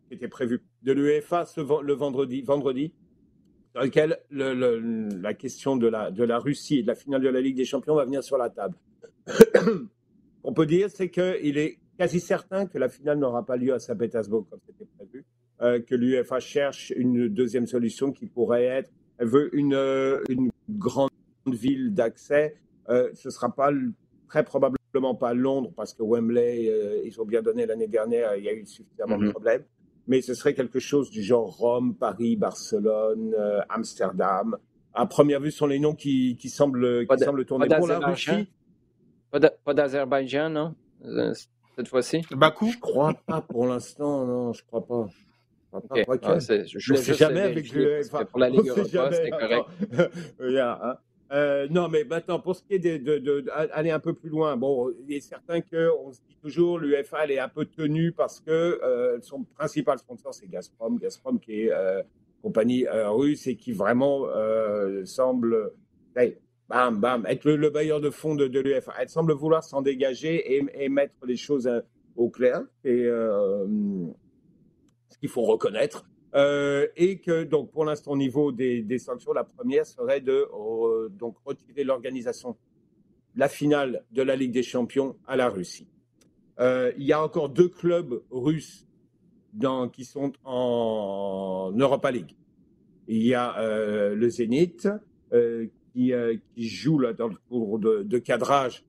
qui 0.08 0.14
était 0.14 0.28
prévue 0.28 0.62
de 0.82 0.92
l'UEFA 0.92 1.44
le 1.56 1.92
vendredi, 1.92 2.40
vendredi 2.40 2.94
dans 3.74 3.80
lequel 3.80 4.18
la 4.30 5.34
question 5.34 5.76
de 5.76 5.86
la, 5.86 6.10
de 6.10 6.24
la 6.24 6.38
Russie 6.38 6.78
et 6.78 6.82
de 6.82 6.88
la 6.88 6.94
finale 6.94 7.22
de 7.22 7.28
la 7.28 7.40
Ligue 7.40 7.56
des 7.56 7.64
Champions 7.64 7.94
va 7.94 8.04
venir 8.04 8.22
sur 8.22 8.36
la 8.36 8.50
table. 8.50 8.74
On 10.44 10.52
peut 10.52 10.66
dire, 10.66 10.90
c'est 10.90 11.08
qu'il 11.08 11.56
est 11.58 11.78
quasi 11.98 12.20
certain 12.20 12.66
que 12.66 12.78
la 12.78 12.88
finale 12.88 13.18
n'aura 13.18 13.46
pas 13.46 13.56
lieu 13.56 13.72
à 13.72 13.78
Saint-Pétersbourg 13.78 14.46
comme 14.50 14.60
c'était 14.66 14.90
prévu, 14.98 15.24
euh, 15.62 15.80
que 15.80 15.94
l'UEFA 15.94 16.40
cherche 16.40 16.92
une 16.96 17.28
deuxième 17.28 17.66
solution 17.66 18.12
qui 18.12 18.26
pourrait 18.26 18.64
être, 18.64 18.90
elle 19.18 19.28
veut 19.28 19.54
une, 19.56 19.74
euh, 19.74 20.22
une 20.28 20.50
grande 20.68 21.10
ville 21.46 21.94
d'accès. 21.94 22.56
Euh, 22.88 23.10
ce 23.14 23.28
ne 23.28 23.32
sera 23.32 23.54
pas 23.54 23.70
très 24.28 24.44
probablement 24.44 25.14
pas 25.14 25.32
Londres 25.32 25.72
parce 25.76 25.94
que 25.94 26.02
Wembley, 26.02 27.02
ils 27.04 27.20
ont 27.20 27.24
bien 27.24 27.40
donné 27.40 27.64
l'année 27.64 27.86
dernière, 27.86 28.36
il 28.36 28.44
y 28.44 28.48
a 28.48 28.52
eu 28.52 28.66
suffisamment 28.66 29.16
de 29.16 29.26
mm-hmm. 29.26 29.30
problèmes 29.30 29.62
mais 30.06 30.20
ce 30.20 30.34
serait 30.34 30.54
quelque 30.54 30.78
chose 30.78 31.10
du 31.10 31.22
genre 31.22 31.56
Rome, 31.56 31.94
Paris, 31.94 32.36
Barcelone, 32.36 33.34
euh, 33.38 33.60
Amsterdam. 33.68 34.56
À 34.94 35.06
première 35.06 35.40
vue, 35.40 35.50
ce 35.50 35.58
sont 35.58 35.66
les 35.66 35.78
noms 35.78 35.94
qui, 35.94 36.36
qui 36.38 36.48
semblent, 36.48 37.06
qui 37.06 37.18
semblent 37.18 37.44
tourner 37.44 37.68
pour 37.68 37.86
la 37.86 37.98
Russie. 37.98 38.48
Pas 39.30 39.74
d'Azerbaïdjan, 39.74 40.50
non 40.50 40.74
euh, 41.04 41.32
Cette 41.76 41.88
fois-ci? 41.88 42.22
Bakou? 42.30 42.70
Je 42.70 42.78
crois 42.78 43.14
pas 43.26 43.40
pour 43.40 43.66
l'instant, 43.66 44.26
non, 44.26 44.52
je 44.52 44.62
crois 44.64 44.86
pas. 44.86 45.08
Okay. 45.72 46.04
Ah, 46.22 46.38
je 46.38 46.92
ne 46.92 46.98
sais 46.98 47.14
jamais 47.14 47.40
avec 47.40 47.72
le. 47.72 48.02
pour 48.26 48.38
la 48.38 48.50
Ligue 48.50 48.68
Europa, 48.68 49.10
c'était 49.10 49.30
correct. 49.30 49.64
yeah, 50.40 50.78
hein. 50.82 50.98
Euh, 51.32 51.66
non, 51.70 51.88
mais 51.88 52.04
maintenant, 52.04 52.38
pour 52.38 52.54
ce 52.54 52.62
qui 52.62 52.74
est 52.74 52.78
d'aller 52.78 52.98
de, 52.98 53.18
de, 53.18 53.90
un 53.90 54.00
peu 54.00 54.12
plus 54.12 54.28
loin, 54.28 54.56
bon, 54.56 54.92
il 55.08 55.16
est 55.16 55.20
certain 55.20 55.62
qu'on 55.62 56.12
se 56.12 56.20
dit 56.28 56.36
toujours 56.42 56.78
l'UFA 56.78 57.26
est 57.26 57.38
un 57.38 57.48
peu 57.48 57.64
tenue 57.64 58.12
parce 58.12 58.40
que 58.40 58.50
euh, 58.50 59.18
son 59.22 59.44
principal 59.44 59.98
sponsor, 59.98 60.34
c'est 60.34 60.48
Gazprom. 60.48 60.98
Gazprom 60.98 61.40
qui 61.40 61.62
est 61.62 61.72
euh, 61.72 62.02
compagnie 62.42 62.86
russe 62.88 63.46
et 63.46 63.56
qui 63.56 63.72
vraiment 63.72 64.26
semble 65.04 65.72
bam, 66.68 67.00
bam, 67.00 67.24
être 67.26 67.48
le, 67.48 67.70
bailleur 67.70 68.00
de 68.00 68.10
fonds 68.10 68.34
de, 68.34 68.44
l'UFA. 68.44 68.92
Elle 68.98 69.08
semble 69.08 69.32
vouloir 69.32 69.64
s'en 69.64 69.80
dégager 69.80 70.56
et, 70.56 70.64
et, 70.74 70.88
mettre 70.88 71.14
les 71.24 71.36
choses 71.36 71.70
au 72.16 72.28
clair. 72.28 72.62
Et 72.84 73.04
ce 73.04 74.08
qu'il 75.18 75.28
faut 75.28 75.42
reconnaître. 75.42 76.04
Euh, 76.34 76.86
et 76.96 77.18
que 77.18 77.44
donc 77.44 77.70
pour 77.70 77.84
l'instant 77.84 78.12
au 78.12 78.16
niveau 78.16 78.52
des, 78.52 78.98
sanctions, 78.98 79.32
la 79.32 79.44
première 79.44 79.84
serait 79.84 80.20
de 80.20 80.46
euh, 80.54 81.10
donc 81.10 81.36
retirer 81.44 81.84
l'organisation 81.84 82.56
la 83.34 83.48
finale 83.48 84.04
de 84.12 84.22
la 84.22 84.36
Ligue 84.36 84.52
des 84.52 84.62
Champions 84.62 85.16
à 85.26 85.36
la 85.36 85.48
Russie. 85.48 85.88
Euh, 86.60 86.92
il 86.98 87.04
y 87.04 87.12
a 87.12 87.22
encore 87.22 87.48
deux 87.48 87.68
clubs 87.68 88.22
russes 88.30 88.86
qui 89.92 90.04
sont 90.04 90.32
en 90.44 91.72
Europa 91.76 92.10
League. 92.10 92.34
Il 93.08 93.22
y 93.22 93.34
a 93.34 94.14
le 94.14 94.28
Zénith 94.30 94.88
qui, 95.92 96.14
joue 96.56 96.98
là, 96.98 97.12
dans 97.12 97.28
le 97.28 97.36
cours 97.48 97.78
de 97.78 98.18
cadrage 98.18 98.82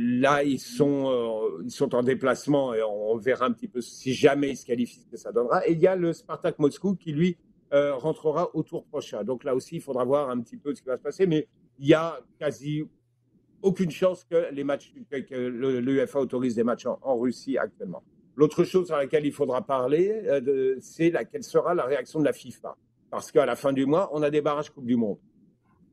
Là, 0.00 0.44
ils 0.44 0.60
sont, 0.60 1.10
euh, 1.10 1.62
ils 1.64 1.72
sont 1.72 1.92
en 1.92 2.04
déplacement 2.04 2.72
et 2.72 2.82
on 2.84 3.16
verra 3.16 3.46
un 3.46 3.52
petit 3.52 3.66
peu 3.66 3.80
si 3.80 4.14
jamais 4.14 4.50
ils 4.50 4.56
se 4.56 4.64
qualifient 4.64 5.00
ce 5.00 5.08
que 5.08 5.16
ça 5.16 5.32
donnera. 5.32 5.66
Et 5.66 5.72
il 5.72 5.80
y 5.80 5.88
a 5.88 5.96
le 5.96 6.12
Spartak 6.12 6.60
Moscou 6.60 6.94
qui, 6.94 7.10
lui, 7.10 7.36
euh, 7.72 7.96
rentrera 7.96 8.54
au 8.54 8.62
tour 8.62 8.84
prochain. 8.84 9.24
Donc 9.24 9.42
là 9.42 9.56
aussi, 9.56 9.76
il 9.76 9.80
faudra 9.80 10.04
voir 10.04 10.30
un 10.30 10.40
petit 10.40 10.56
peu 10.56 10.72
ce 10.72 10.82
qui 10.82 10.86
va 10.86 10.96
se 10.96 11.02
passer. 11.02 11.26
Mais 11.26 11.48
il 11.80 11.88
y 11.88 11.94
a 11.94 12.20
quasi 12.38 12.84
aucune 13.60 13.90
chance 13.90 14.22
que 14.22 14.52
les 14.52 14.62
matchs, 14.62 14.94
que 15.10 15.34
l'UEFA 15.34 16.20
autorise 16.20 16.54
des 16.54 16.62
matchs 16.64 16.86
en, 16.86 17.16
Russie 17.16 17.58
actuellement. 17.58 18.04
L'autre 18.36 18.62
chose 18.62 18.86
sur 18.86 18.96
laquelle 18.96 19.26
il 19.26 19.32
faudra 19.32 19.66
parler, 19.66 20.22
euh, 20.26 20.76
c'est 20.80 21.12
quelle 21.32 21.42
sera 21.42 21.74
la 21.74 21.86
réaction 21.86 22.20
de 22.20 22.24
la 22.24 22.32
FIFA. 22.32 22.76
Parce 23.10 23.32
qu'à 23.32 23.46
la 23.46 23.56
fin 23.56 23.72
du 23.72 23.84
mois, 23.84 24.10
on 24.12 24.22
a 24.22 24.30
des 24.30 24.42
barrages 24.42 24.70
Coupe 24.70 24.86
du 24.86 24.94
Monde. 24.94 25.18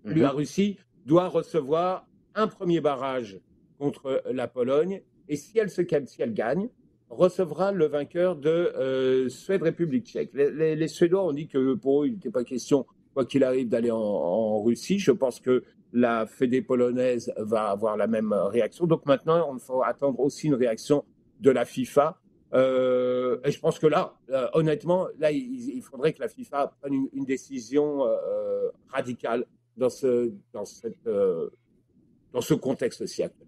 Mm-hmm. 0.06 0.20
La 0.20 0.30
Russie 0.30 0.78
doit 1.06 1.28
recevoir 1.28 2.08
un 2.36 2.48
premier 2.48 2.82
barrage 2.82 3.40
contre 3.78 4.24
la 4.32 4.48
Pologne. 4.48 5.02
Et 5.28 5.38
si 5.38 5.58
elle, 5.58 5.70
se, 5.70 5.82
si 5.84 6.22
elle 6.22 6.34
gagne, 6.34 6.70
recevra 7.10 7.72
le 7.72 7.86
vainqueur 7.86 8.36
de 8.36 8.50
euh, 8.50 9.30
Suède-République 9.30 10.06
tchèque. 10.06 10.32
Les, 10.34 10.88
Suédois 10.88 11.24
ont 11.24 11.34
dit 11.34 11.48
que 11.48 11.74
pour 11.76 12.04
eux, 12.04 12.08
il 12.08 12.14
n'était 12.14 12.32
pas 12.32 12.44
question, 12.44 12.86
quoi 13.14 13.26
qu'il 13.26 13.44
arrive, 13.44 13.70
d'aller 13.70 13.92
en, 13.92 14.62
Russie. 14.62 15.00
Je 15.00 15.12
pense 15.12 15.40
que 15.40 15.64
la 15.94 16.26
Fédé 16.26 16.62
polonaise 16.62 17.34
va 17.38 17.70
avoir 17.70 17.96
la 17.96 18.08
même 18.08 18.34
réaction. 18.34 18.86
Donc 18.86 19.06
maintenant, 19.06 19.50
on 19.52 19.60
faut 19.60 19.84
attendre 19.84 20.20
aussi 20.20 20.48
une 20.48 20.56
réaction 20.56 21.06
de 21.40 21.52
la 21.52 21.66
FIFA. 21.66 22.20
Euh, 22.54 23.38
et 23.44 23.52
je 23.52 23.60
pense 23.60 23.80
que 23.80 23.88
là, 23.88 24.16
euh, 24.30 24.48
honnêtement, 24.54 25.08
là, 25.20 25.32
il, 25.32 25.82
faudrait 25.82 26.14
que 26.14 26.22
la 26.22 26.28
FIFA 26.28 26.74
prenne 26.82 27.08
une, 27.14 27.26
décision 27.26 28.04
radicale 28.90 29.46
dans 29.78 29.90
ce, 29.90 30.32
dans, 30.54 30.66
cette, 30.66 31.06
dans 31.06 32.42
ce 32.42 32.54
contexte-ci 32.54 33.24
actuel. 33.24 33.48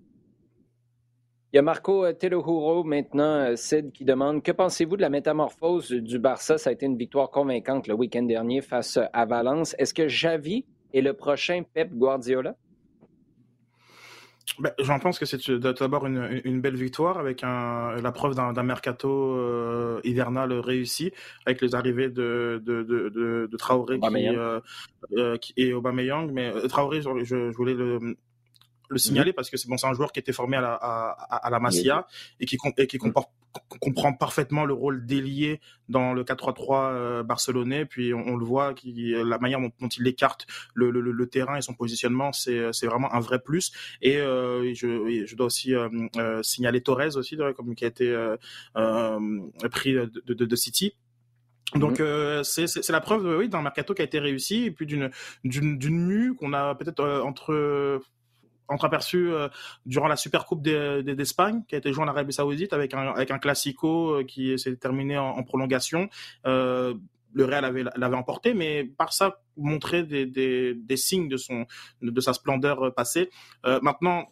Il 1.57 1.61
y 1.61 1.61
a 1.61 1.63
Marco 1.63 2.05
euh, 2.05 2.13
Telohuro 2.13 2.83
maintenant, 2.83 3.23
euh, 3.23 3.55
Sid, 3.55 3.91
qui 3.91 4.05
demande 4.05 4.43
Que 4.43 4.51
pensez-vous 4.51 4.95
de 4.95 5.01
la 5.01 5.09
métamorphose 5.09 5.89
du 5.89 6.19
Barça? 6.19 6.59
Ça 6.59 6.69
a 6.69 6.73
été 6.73 6.85
une 6.85 6.99
victoire 6.99 7.31
convaincante 7.31 7.87
le 7.87 7.95
week-end 7.95 8.21
dernier 8.21 8.61
face 8.61 8.99
à 9.11 9.25
Valence. 9.25 9.75
Est-ce 9.79 9.95
que 9.95 10.07
Javi 10.07 10.65
est 10.93 11.01
le 11.01 11.13
prochain 11.13 11.63
Pep 11.73 11.91
Guardiola? 11.95 12.55
Ben, 14.59 14.71
J'en 14.77 14.99
pense 14.99 15.17
que 15.17 15.25
c'est 15.25 15.49
d'abord 15.49 16.05
une, 16.05 16.61
belle 16.61 16.75
victoire 16.75 17.17
avec 17.17 17.41
la 17.41 18.11
preuve 18.13 18.35
d'un 18.35 18.61
mercato 18.61 19.09
euh, 19.09 19.99
hivernal 20.03 20.53
réussi 20.53 21.11
avec 21.47 21.63
les 21.63 21.73
arrivées 21.73 22.09
de, 22.09 22.61
de, 22.63 23.49
Traoré 23.57 23.99
qui, 25.41 25.53
et 25.57 25.73
Aubameyang. 25.73 26.31
Mais 26.31 26.51
Traoré, 26.67 27.01
je 27.01 27.51
voulais 27.55 27.73
le, 27.73 28.15
le 28.89 28.97
signaler 28.97 29.33
parce 29.33 29.49
que 29.49 29.57
c'est 29.57 29.67
bon, 29.67 29.77
c'est 29.77 29.88
un 29.88 29.93
joueur 29.93 30.11
qui 30.11 30.19
était 30.19 30.33
formé 30.33 30.57
à 30.57 30.61
la, 30.61 30.73
à, 30.73 31.49
la 31.49 31.59
Masia 31.59 32.07
et 32.39 32.45
qui, 32.45 32.57
et 32.77 32.88
qui 32.88 32.97
comprend 32.97 34.13
parfaitement 34.13 34.65
le 34.65 34.73
rôle 34.73 35.05
d'ailier 35.05 35.59
dans 35.89 36.13
le 36.13 36.23
4-3-3 36.23 36.91
euh, 36.91 37.23
barcelonais. 37.23 37.85
Puis 37.85 38.13
on, 38.13 38.35
le 38.35 38.45
voit, 38.45 38.73
qui, 38.73 39.13
la 39.15 39.38
manière 39.39 39.59
dont, 39.59 39.88
il 39.88 40.07
écarte 40.07 40.47
le, 40.73 40.91
le, 40.91 41.01
le, 41.01 41.29
terrain 41.29 41.57
et 41.57 41.61
son 41.61 41.73
positionnement, 41.73 42.31
c'est, 42.31 42.71
c'est 42.73 42.88
vraiment 42.88 43.13
un 43.13 43.19
vrai 43.19 43.39
plus. 43.39 43.71
Et 44.01 44.17
euh, 44.17 44.73
je, 44.73 45.25
je 45.25 45.35
dois 45.35 45.47
aussi 45.47 45.73
euh, 45.73 45.89
euh 46.17 46.41
signaler 46.43 46.81
Torres 46.81 47.15
aussi, 47.15 47.38
comme 47.55 47.75
qui 47.75 47.85
a 47.85 47.88
été 47.88 48.09
euh, 48.09 49.19
pris 49.71 49.93
de, 49.93 50.11
de, 50.25 50.45
de 50.45 50.55
City. 50.55 50.93
Donc 51.75 51.99
euh, 51.99 52.43
c'est, 52.43 52.65
c'est, 52.67 52.89
la 52.91 53.01
preuve 53.01 53.38
oui 53.38 53.49
d'un 53.49 53.61
mercato 53.61 53.93
qui 53.93 54.01
a 54.01 54.05
été 54.05 54.19
réussi 54.19 54.63
et 54.65 54.71
puis 54.71 54.85
d'une 54.85 55.11
d'une, 55.43 55.77
d'une 55.77 55.99
mue 55.99 56.33
qu'on 56.33 56.53
a 56.53 56.75
peut-être 56.75 57.03
entre 57.25 58.01
entreaperçu 58.68 59.32
euh, 59.32 59.47
durant 59.86 60.07
la 60.07 60.15
Supercoupe 60.15 60.61
d'Espagne 60.61 61.63
qui 61.68 61.76
a 61.76 61.78
été 61.78 61.91
joué 61.93 62.03
en 62.03 62.07
Arabie 62.07 62.34
Saoudite 62.34 62.74
avec 62.74 62.93
un 62.93 63.13
avec 63.13 63.32
un 63.32 63.39
classico 63.39 64.20
euh, 64.20 64.24
qui 64.24 64.57
s'est 64.59 64.76
terminé 64.76 65.18
en, 65.18 65.43
prolongation. 65.43 66.09
Euh, 66.45 66.93
le 67.34 67.45
Real 67.45 67.65
avait 67.65 67.84
l'avait 67.95 68.15
emporté, 68.15 68.53
mais 68.53 68.84
Barça 68.84 69.41
montrait 69.57 70.03
des, 70.03 70.26
des, 70.26 70.74
des, 70.74 70.97
signes 70.97 71.28
de 71.28 71.38
son 71.38 71.65
de 72.01 72.22
sa 72.22 72.34
splendeur 72.34 72.93
passée. 72.95 73.30
Euh, 73.65 73.80
maintenant, 73.82 74.28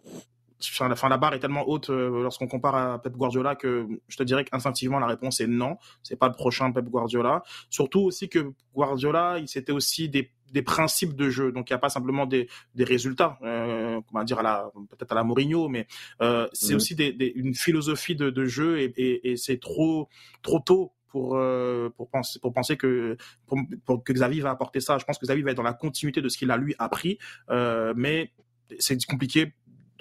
Enfin, 0.71 1.09
la 1.09 1.17
barre 1.17 1.33
est 1.33 1.39
tellement 1.39 1.67
haute 1.67 1.89
euh, 1.89 2.23
lorsqu'on 2.23 2.47
compare 2.47 2.75
à 2.75 3.01
Pep 3.01 3.13
Guardiola 3.13 3.55
que 3.55 3.87
je 4.07 4.17
te 4.17 4.23
dirais 4.23 4.45
qu'instinctivement 4.45 4.99
la 4.99 5.07
réponse 5.07 5.41
est 5.41 5.47
non. 5.47 5.77
C'est 6.01 6.15
pas 6.15 6.27
le 6.27 6.33
prochain 6.33 6.71
Pep 6.71 6.85
Guardiola. 6.85 7.43
Surtout 7.69 8.01
aussi 8.01 8.29
que 8.29 8.53
Guardiola, 8.73 9.37
il 9.39 9.47
c'était 9.47 9.71
aussi 9.71 10.09
des, 10.09 10.31
des, 10.51 10.61
principes 10.61 11.15
de 11.15 11.29
jeu. 11.29 11.51
Donc 11.51 11.69
il 11.69 11.73
n'y 11.73 11.75
a 11.75 11.79
pas 11.79 11.89
simplement 11.89 12.25
des, 12.25 12.47
des 12.75 12.83
résultats, 12.83 13.37
euh, 13.43 14.01
comment 14.07 14.23
dire 14.23 14.39
à 14.39 14.43
la 14.43 14.71
peut-être 14.89 15.11
à 15.11 15.15
la 15.15 15.23
Mourinho, 15.23 15.67
mais 15.67 15.87
euh, 16.21 16.47
c'est 16.53 16.71
mhm. 16.71 16.75
aussi 16.77 16.95
des, 16.95 17.33
une 17.35 17.55
philosophie 17.55 18.15
de, 18.15 18.29
de 18.29 18.45
jeu 18.45 18.79
et, 18.79 18.93
et, 18.97 19.31
et 19.31 19.37
c'est 19.37 19.59
trop 19.59 20.09
trop 20.41 20.59
tôt 20.59 20.93
pour, 21.15 21.37
euh, 21.37 21.89
pour, 21.95 22.09
penser, 22.09 22.39
pour 22.41 22.51
penser 22.51 22.75
que, 22.75 23.15
pour, 23.47 23.57
pour, 23.85 24.03
que 24.03 24.11
Xavi 24.11 24.41
va 24.41 24.49
apporter 24.49 24.81
ça. 24.81 24.97
Je 24.97 25.05
pense 25.05 25.17
que 25.17 25.25
Xavi 25.25 25.43
va 25.43 25.51
être 25.51 25.57
dans 25.57 25.63
la 25.63 25.71
continuité 25.71 26.21
de 26.21 26.27
ce 26.27 26.37
qu'il 26.37 26.51
a 26.51 26.57
lui 26.57 26.75
appris, 26.77 27.19
euh, 27.49 27.93
mais 27.95 28.33
c'est 28.79 29.01
compliqué 29.05 29.53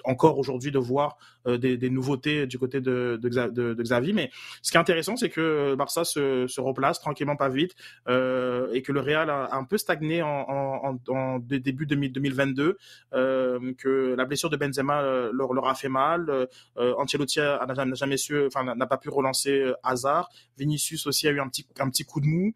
encore 0.05 0.37
aujourd'hui 0.37 0.71
de 0.71 0.79
voir 0.79 1.17
euh, 1.47 1.57
des, 1.57 1.77
des, 1.77 1.89
nouveautés 1.89 2.47
du 2.47 2.57
côté 2.57 2.81
de, 2.81 3.19
de, 3.21 3.29
de, 3.29 3.73
de, 3.73 3.83
Xavi. 3.83 4.13
Mais 4.13 4.31
ce 4.61 4.71
qui 4.71 4.77
est 4.77 4.79
intéressant, 4.79 5.15
c'est 5.15 5.29
que 5.29 5.75
Barça 5.75 6.03
se, 6.03 6.47
se 6.47 6.61
replace 6.61 6.99
tranquillement, 6.99 7.35
pas 7.35 7.49
vite, 7.49 7.75
euh, 8.07 8.71
et 8.73 8.81
que 8.81 8.91
le 8.91 8.99
Real 8.99 9.29
a, 9.29 9.49
un 9.53 9.63
peu 9.63 9.77
stagné 9.77 10.21
en, 10.21 10.45
en, 10.47 10.97
en 11.07 11.39
début 11.39 11.85
2022, 11.85 12.77
euh, 13.13 13.73
que 13.77 14.15
la 14.15 14.25
blessure 14.25 14.49
de 14.49 14.57
Benzema 14.57 15.01
euh, 15.01 15.31
leur, 15.33 15.53
leur 15.53 15.67
a 15.67 15.75
fait 15.75 15.89
mal. 15.89 16.29
Euh, 16.29 16.93
Ancelotti 16.97 17.39
n'a 17.39 17.93
jamais 17.93 18.17
su, 18.17 18.45
enfin 18.45 18.75
n'a 18.75 18.87
pas 18.87 18.97
pu 18.97 19.09
relancer 19.09 19.71
Hazard. 19.83 20.29
Vinicius 20.57 21.07
aussi 21.07 21.27
a 21.27 21.31
eu 21.31 21.39
un 21.39 21.47
petit 21.47 21.65
un 21.79 21.89
petit 21.89 22.03
coup 22.03 22.21
de 22.21 22.27
mou. 22.27 22.53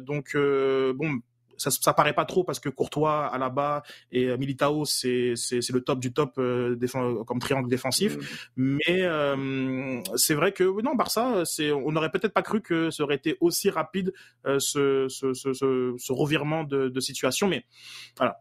donc 0.00 0.36
bon 0.36 1.20
ça, 1.58 1.70
ça 1.70 1.92
paraît 1.92 2.14
pas 2.14 2.24
trop 2.24 2.44
parce 2.44 2.60
que 2.60 2.68
Courtois, 2.68 3.26
Alaba 3.26 3.82
et 4.12 4.26
euh, 4.26 4.36
Militao, 4.36 4.84
c'est 4.84 5.34
le 5.34 5.80
top 5.80 6.00
du 6.00 6.12
top 6.12 6.34
euh, 6.38 6.76
comme 7.26 7.38
triangle 7.38 7.68
défensif. 7.68 8.16
Mm. 8.56 8.78
Mais 8.78 9.02
euh, 9.02 10.00
c'est 10.16 10.34
vrai 10.34 10.52
que 10.52 10.64
non, 10.82 10.94
Barça, 10.94 11.42
on 11.60 11.92
n'aurait 11.92 12.10
peut-être 12.10 12.32
pas 12.32 12.42
cru 12.42 12.60
que 12.60 12.90
ça 12.90 13.02
aurait 13.02 13.16
été 13.16 13.36
aussi 13.40 13.70
rapide 13.70 14.12
euh, 14.46 14.58
ce, 14.58 15.06
ce, 15.08 15.32
ce, 15.34 15.52
ce, 15.52 16.12
revirement 16.12 16.64
de, 16.64 16.88
de 16.88 17.00
situation. 17.00 17.48
Mais 17.48 17.64
voilà, 18.16 18.38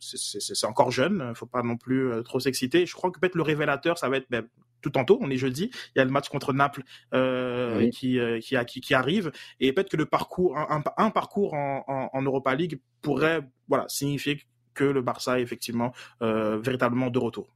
c'est 0.00 0.66
encore 0.66 0.90
jeune, 0.90 1.24
il 1.30 1.36
faut 1.36 1.46
pas 1.46 1.62
non 1.62 1.76
plus 1.76 2.10
trop 2.24 2.40
s'exciter. 2.40 2.86
Je 2.86 2.94
crois 2.94 3.10
que 3.10 3.18
peut-être 3.18 3.36
le 3.36 3.42
révélateur, 3.42 3.98
ça 3.98 4.08
va 4.08 4.16
être 4.16 4.26
ben, 4.30 4.46
tout 4.84 4.90
tantôt, 4.90 5.18
on 5.20 5.30
est 5.30 5.36
jeudi, 5.36 5.70
il 5.94 5.98
y 5.98 6.02
a 6.02 6.04
le 6.04 6.10
match 6.10 6.28
contre 6.28 6.52
Naples 6.52 6.82
euh, 7.14 7.90
qui, 7.90 8.18
euh, 8.18 8.38
qui, 8.40 8.80
qui, 8.80 8.94
arrive, 8.94 9.32
et 9.60 9.72
peut-être 9.72 9.90
que 9.90 9.96
le 9.96 10.06
parcours, 10.06 10.56
un, 10.58 11.10
parcours 11.10 11.54
en, 11.54 12.10
en, 12.12 12.22
Europa 12.22 12.54
League 12.54 12.80
pourrait 13.00 13.40
voilà, 13.68 13.86
signifier 13.88 14.42
que 14.74 14.84
le 14.84 15.02
Barça 15.02 15.38
est 15.38 15.42
effectivement 15.42 15.92
véritablement 16.20 17.08
de 17.08 17.18
retour. 17.18 17.54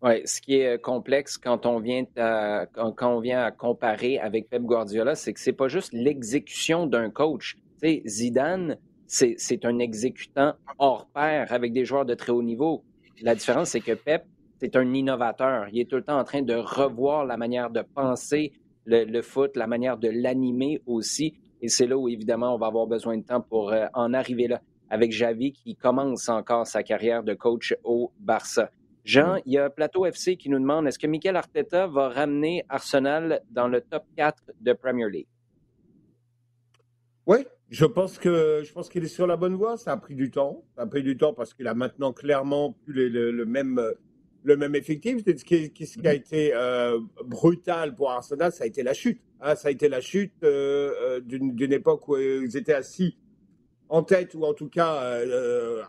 Oui, 0.00 0.22
ce 0.26 0.40
qui 0.40 0.54
est 0.54 0.80
complexe 0.80 1.38
quand 1.38 1.66
on 1.66 1.80
vient 1.80 2.04
à, 2.16 2.66
quand, 2.72 3.16
on 3.16 3.20
vient 3.20 3.42
à 3.42 3.50
comparer 3.50 4.18
avec 4.18 4.48
Pep 4.48 4.62
Guardiola, 4.62 5.16
c'est 5.16 5.32
que 5.32 5.40
c'est 5.40 5.52
pas 5.52 5.66
juste 5.66 5.92
l'exécution 5.92 6.86
d'un 6.86 7.10
coach. 7.10 7.56
Tu 7.82 7.88
sais, 7.88 8.02
Zidane, 8.06 8.78
c'est 9.08 9.64
un 9.64 9.78
exécutant 9.80 10.54
hors 10.78 11.08
pair 11.08 11.52
avec 11.52 11.72
des 11.72 11.84
joueurs 11.84 12.04
de 12.04 12.14
très 12.14 12.30
haut 12.30 12.44
niveau. 12.44 12.84
La 13.22 13.34
différence, 13.34 13.70
c'est 13.70 13.80
que 13.80 13.92
Pep, 13.92 14.24
c'est 14.58 14.76
un 14.76 14.92
innovateur. 14.92 15.68
Il 15.72 15.80
est 15.80 15.88
tout 15.88 15.96
le 15.96 16.02
temps 16.02 16.18
en 16.18 16.24
train 16.24 16.42
de 16.42 16.54
revoir 16.54 17.24
la 17.24 17.36
manière 17.36 17.70
de 17.70 17.82
penser 17.82 18.52
le, 18.84 19.22
foot, 19.22 19.56
la 19.56 19.66
manière 19.66 19.98
de 19.98 20.08
l'animer 20.08 20.80
aussi. 20.86 21.34
Et 21.60 21.68
c'est 21.68 21.86
là 21.86 21.96
où, 21.96 22.08
évidemment, 22.08 22.54
on 22.54 22.58
va 22.58 22.66
avoir 22.66 22.86
besoin 22.86 23.16
de 23.18 23.22
temps 23.22 23.40
pour 23.40 23.72
euh, 23.72 23.86
en 23.94 24.14
arriver 24.14 24.48
là 24.48 24.60
avec 24.90 25.12
Javi 25.12 25.52
qui 25.52 25.76
commence 25.76 26.28
encore 26.28 26.66
sa 26.66 26.82
carrière 26.82 27.22
de 27.22 27.34
coach 27.34 27.74
au 27.84 28.12
Barça. 28.18 28.70
Jean, 29.04 29.36
il 29.46 29.52
y 29.52 29.58
a 29.58 29.70
Plateau 29.70 30.06
FC 30.06 30.36
qui 30.36 30.48
nous 30.48 30.58
demande 30.58 30.86
est-ce 30.86 30.98
que 30.98 31.06
Mikel 31.06 31.36
Arteta 31.36 31.86
va 31.86 32.08
ramener 32.08 32.64
Arsenal 32.68 33.42
dans 33.50 33.68
le 33.68 33.80
top 33.80 34.04
4 34.16 34.52
de 34.60 34.72
Premier 34.72 35.08
League? 35.08 35.28
Oui, 37.26 37.38
je 37.70 37.84
pense 37.84 38.18
que 38.18 38.62
je 38.64 38.72
pense 38.72 38.88
qu'il 38.88 39.04
est 39.04 39.08
sur 39.08 39.26
la 39.26 39.36
bonne 39.36 39.54
voie. 39.54 39.76
Ça 39.76 39.92
a 39.92 39.96
pris 39.96 40.14
du 40.14 40.30
temps. 40.30 40.64
Ça 40.76 40.82
a 40.82 40.86
pris 40.86 41.02
du 41.02 41.16
temps 41.16 41.34
parce 41.34 41.54
qu'il 41.54 41.66
a 41.68 41.74
maintenant 41.74 42.12
clairement 42.12 42.72
plus 42.84 43.10
le, 43.10 43.44
même 43.44 43.80
le 44.48 44.56
même 44.56 44.74
effectif. 44.74 45.18
Ce 45.24 45.44
qui, 45.44 45.86
ce 45.86 45.98
qui 45.98 46.08
a 46.08 46.14
été 46.14 46.52
euh, 46.54 46.98
brutal 47.24 47.94
pour 47.94 48.10
Arsenal, 48.10 48.50
ça 48.50 48.64
a 48.64 48.66
été 48.66 48.82
la 48.82 48.94
chute. 48.94 49.20
Hein. 49.40 49.54
ça 49.54 49.68
a 49.68 49.70
été 49.70 49.88
la 49.88 50.00
chute 50.00 50.32
euh, 50.42 50.92
euh, 51.00 51.20
d'une 51.20 51.72
époque 51.72 52.08
où 52.08 52.16
ils 52.16 52.56
étaient 52.56 52.74
assis 52.74 53.16
en 53.88 54.02
tête 54.02 54.34
ou 54.34 54.44
en 54.44 54.52
tout 54.52 54.68
cas 54.68 55.22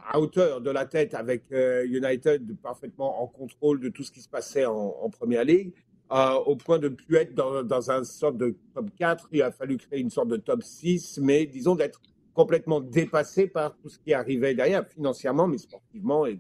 à 0.10 0.20
hauteur 0.20 0.62
de 0.62 0.70
la 0.70 0.86
tête 0.86 1.14
avec 1.16 1.44
United 1.52 2.56
parfaitement 2.62 3.22
en 3.22 3.28
contrôle 3.28 3.82
de 3.82 3.90
tout 3.90 4.04
ce 4.04 4.12
qui 4.12 4.22
se 4.22 4.30
passait 4.30 4.66
en, 4.66 4.96
en 5.02 5.10
Première 5.10 5.44
Ligue. 5.44 5.74
Au 6.10 6.56
point 6.56 6.80
de 6.80 6.90
ne 6.90 6.96
plus 6.96 7.18
être 7.18 7.36
dans, 7.36 7.62
dans 7.64 7.92
un 7.92 8.04
sorte 8.04 8.38
de 8.38 8.56
top 8.74 8.90
4. 8.98 9.28
Il 9.32 9.42
a 9.42 9.52
fallu 9.52 9.78
créer 9.78 10.00
une 10.00 10.10
sorte 10.10 10.30
de 10.30 10.38
top 10.38 10.64
6, 10.64 11.20
mais 11.22 11.46
disons 11.46 11.76
d'être 11.76 12.02
complètement 12.34 12.80
dépassé 12.80 13.48
par 13.48 13.76
tout 13.76 13.90
ce 13.90 14.00
qui 14.00 14.14
arrivait 14.14 14.56
derrière, 14.56 14.88
financièrement, 14.88 15.46
mais 15.46 15.58
sportivement 15.58 16.26
et 16.26 16.40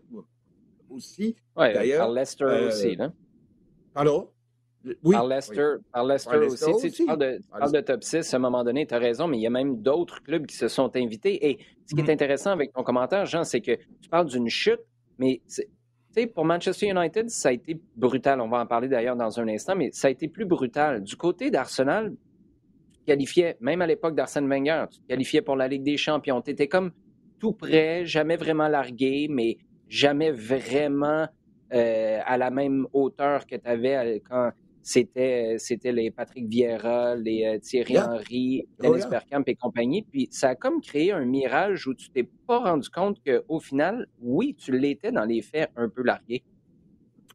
aussi. 0.89 1.35
Ouais, 1.55 1.73
d'ailleurs. 1.73 2.05
Par 2.05 2.11
Leicester 2.11 2.43
euh, 2.45 2.67
aussi, 2.67 2.95
là. 2.95 3.11
Pardon? 3.93 4.29
Oui. 5.03 5.15
Par 5.15 5.27
Leicester, 5.27 5.75
par 5.91 6.05
Leicester, 6.05 6.37
aussi. 6.37 6.91
Tu, 6.91 7.05
parles, 7.05 7.19
de, 7.71 7.81
top 7.81 8.03
6 8.03 8.33
à 8.33 8.37
un 8.37 8.39
moment 8.39 8.63
donné, 8.63 8.87
tu 8.87 8.93
as 8.93 8.99
raison, 8.99 9.27
mais 9.27 9.37
il 9.37 9.41
y 9.41 9.47
a 9.47 9.49
même 9.49 9.81
d'autres 9.81 10.23
clubs 10.23 10.45
qui 10.45 10.55
se 10.55 10.69
sont 10.69 10.95
invités. 10.95 11.49
Et 11.49 11.59
ce 11.85 11.95
qui 11.95 12.01
est 12.01 12.03
mm-hmm. 12.05 12.11
intéressant 12.11 12.51
avec 12.51 12.71
ton 12.71 12.83
commentaire, 12.83 13.25
Jean, 13.25 13.43
c'est 13.43 13.61
que 13.61 13.75
tu 14.01 14.09
parles 14.09 14.27
d'une 14.27 14.47
chute, 14.47 14.79
mais 15.17 15.41
pour 16.27 16.45
Manchester 16.45 16.87
United, 16.87 17.29
ça 17.29 17.49
a 17.49 17.51
été 17.51 17.79
brutal. 17.95 18.41
On 18.41 18.49
va 18.49 18.61
en 18.61 18.65
parler 18.65 18.87
d'ailleurs 18.87 19.15
dans 19.15 19.39
un 19.39 19.47
instant, 19.47 19.75
mais 19.75 19.89
ça 19.91 20.07
a 20.07 20.11
été 20.11 20.27
plus 20.27 20.45
brutal. 20.45 21.03
Du 21.03 21.15
côté 21.15 21.51
d'Arsenal, 21.51 22.15
tu 22.91 22.99
te 22.99 23.05
qualifiais, 23.05 23.57
même 23.59 23.81
à 23.81 23.87
l'époque 23.87 24.15
d'Arsène 24.15 24.47
Wenger, 24.47 24.85
tu 24.91 24.99
te 24.99 25.07
qualifiais 25.07 25.41
pour 25.41 25.55
la 25.55 25.67
Ligue 25.67 25.83
des 25.83 25.97
Champions. 25.97 26.41
Tu 26.41 26.51
étais 26.51 26.67
comme 26.67 26.91
tout 27.39 27.53
près, 27.53 28.05
jamais 28.05 28.35
vraiment 28.35 28.67
largué, 28.67 29.27
mais 29.29 29.57
jamais 29.89 30.31
vraiment 30.31 31.27
euh, 31.73 32.19
à 32.25 32.37
la 32.37 32.49
même 32.49 32.87
hauteur 32.93 33.45
que 33.45 33.55
tu 33.55 33.67
avais 33.67 34.21
quand 34.29 34.51
c'était, 34.81 35.57
c'était 35.59 35.91
les 35.91 36.09
Patrick 36.09 36.47
Vieira, 36.47 37.15
les 37.15 37.45
euh, 37.45 37.59
Thierry 37.59 37.99
Henry, 37.99 38.65
oh, 38.79 38.83
Dennis 38.83 39.05
Bergkamp 39.09 39.43
et 39.45 39.55
compagnie. 39.55 40.01
Puis 40.01 40.27
ça 40.31 40.49
a 40.49 40.55
comme 40.55 40.81
créé 40.81 41.11
un 41.11 41.25
mirage 41.25 41.85
où 41.87 41.93
tu 41.93 42.09
t'es 42.09 42.27
pas 42.47 42.59
rendu 42.59 42.89
compte 42.89 43.17
qu'au 43.23 43.59
final, 43.59 44.07
oui, 44.21 44.55
tu 44.57 44.77
l'étais 44.77 45.11
dans 45.11 45.25
les 45.25 45.41
faits 45.41 45.69
un 45.75 45.89
peu 45.89 46.01
largué. 46.03 46.43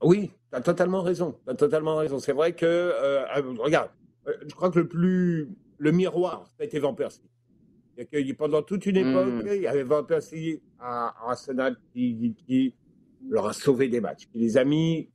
Oui, 0.03 0.31
tu 0.51 0.57
as 0.57 0.61
totalement 0.61 1.03
raison. 1.03 1.37
Tu 1.49 1.57
totalement 1.57 1.97
raison. 1.97 2.19
C'est 2.19 2.33
vrai 2.33 2.53
que, 2.55 2.67
euh, 2.67 3.25
regarde, 3.59 3.91
euh, 4.27 4.33
je 4.47 4.55
crois 4.55 4.71
que 4.71 4.79
le 4.79 4.89
plus. 4.89 5.49
Le 5.79 5.91
miroir, 5.91 6.47
ça 6.57 6.63
a 6.63 6.65
été 6.65 6.79
Van 6.79 6.95
Persie. 6.95 7.21
Pendant 8.37 8.63
toute 8.63 8.87
une 8.87 8.97
époque, 8.97 9.45
hmm. 9.45 9.49
il 9.55 9.63
y 9.63 9.67
avait 9.67 9.83
Van 9.83 10.05
Persie 10.05 10.61
à, 10.81 11.15
Arsenal 11.29 11.77
qui, 11.93 12.35
qui, 12.47 12.75
leur 13.29 13.47
a 13.47 13.53
sauvé 13.53 13.89
des 13.89 14.01
matchs, 14.01 14.27
qui 14.31 14.39
les 14.39 14.57
a 14.57 14.65
mis. 14.65 15.09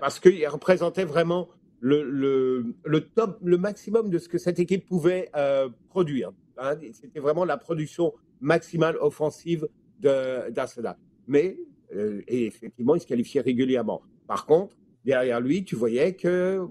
Parce 0.00 0.20
qu'il 0.20 0.46
représentait 0.48 1.04
vraiment 1.04 1.48
le, 1.80 2.02
le, 2.02 2.74
le, 2.84 3.00
top, 3.00 3.38
le 3.42 3.58
maximum 3.58 4.10
de 4.10 4.18
ce 4.18 4.28
que 4.28 4.38
cette 4.38 4.58
équipe 4.58 4.86
pouvait 4.86 5.30
euh, 5.34 5.68
produire. 5.88 6.32
Hein. 6.58 6.76
C'était 6.92 7.20
vraiment 7.20 7.44
la 7.44 7.56
production 7.56 8.12
maximale 8.40 8.96
offensive 9.00 9.68
d'Arsenal. 10.00 10.96
Mais, 11.26 11.58
euh, 11.94 12.22
et 12.28 12.46
effectivement, 12.46 12.94
il 12.94 13.00
se 13.00 13.06
qualifiait 13.06 13.40
régulièrement. 13.40 14.02
Par 14.26 14.46
contre, 14.46 14.76
derrière 15.04 15.40
lui, 15.40 15.64
tu 15.64 15.74
voyais 15.74 16.14
que 16.14 16.64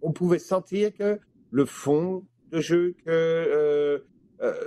on 0.00 0.12
pouvait 0.12 0.38
sentir 0.38 0.92
que 0.94 1.18
le 1.50 1.64
fond 1.64 2.24
de 2.50 2.60
jeu, 2.60 2.94
que 3.04 3.10
euh, 3.10 3.98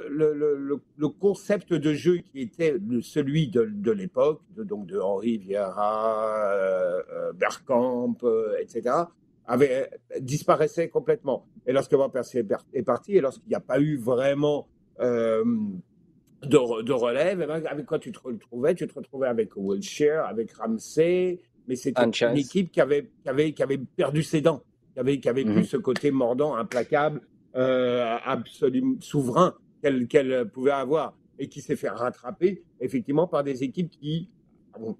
le, 0.10 0.34
le, 0.34 0.80
le, 0.98 1.10
concept 1.10 1.74
de 1.74 1.94
jeu 1.94 2.18
qui 2.18 2.40
était 2.42 2.76
celui 3.02 3.50
de, 3.50 3.66
de 3.66 3.92
l'époque, 3.92 4.42
donc 4.56 4.88
de 4.88 5.00
Henri 5.00 5.38
Vieira, 5.38 6.50
euh, 6.54 7.34
Bergkamp, 7.34 8.18
etc., 8.62 8.96
avait, 9.48 9.90
disparaissait 10.22 10.88
complètement. 10.90 11.46
Et 11.68 11.74
lorsque 11.74 11.94
Van 11.94 12.10
Persie 12.10 12.40
est 12.74 12.84
parti, 12.84 13.18
et 13.18 13.22
lorsqu'il 13.22 13.50
n'y 13.50 13.56
a 13.56 13.60
pas 13.60 13.80
eu 13.80 13.98
vraiment 13.98 14.68
euh, 15.02 15.44
de, 16.44 16.82
de, 16.82 16.94
relève, 16.94 17.42
eh 17.42 17.46
ben, 17.46 17.66
avec 17.66 17.86
quoi 17.86 18.00
tu 18.00 18.12
te 18.12 18.20
retrouvais 18.20 18.76
Tu 18.76 18.88
te 18.88 18.94
retrouvais 18.94 19.28
avec 19.28 19.56
Wilshire, 19.56 20.24
avec 20.26 20.54
Ramsey, 20.54 21.42
mais 21.68 21.76
c'était 21.76 22.02
une 22.04 22.38
équipe 22.38 22.72
qui 22.72 22.80
avait, 22.80 23.10
qui, 23.24 23.30
avait, 23.30 23.54
qui 23.54 23.62
avait 23.62 23.78
perdu 23.78 24.24
ses 24.24 24.42
dents, 24.42 24.64
qui 24.94 25.00
avait, 25.00 25.20
qui 25.20 25.30
avait 25.30 25.44
plus 25.44 25.66
ce 25.66 25.78
côté 25.78 26.12
mordant, 26.12 26.56
implacable, 26.56 27.22
euh, 27.56 28.18
absolument 28.24 28.96
souverain 29.00 29.56
qu'elle 30.08 30.50
pouvait 30.50 30.72
avoir, 30.72 31.16
et 31.40 31.48
qui 31.48 31.62
s'est 31.62 31.76
fait 31.76 31.90
rattraper 31.90 32.64
effectivement 32.80 33.28
par 33.28 33.44
des 33.44 33.64
équipes 33.64 33.90
qui 33.90 34.30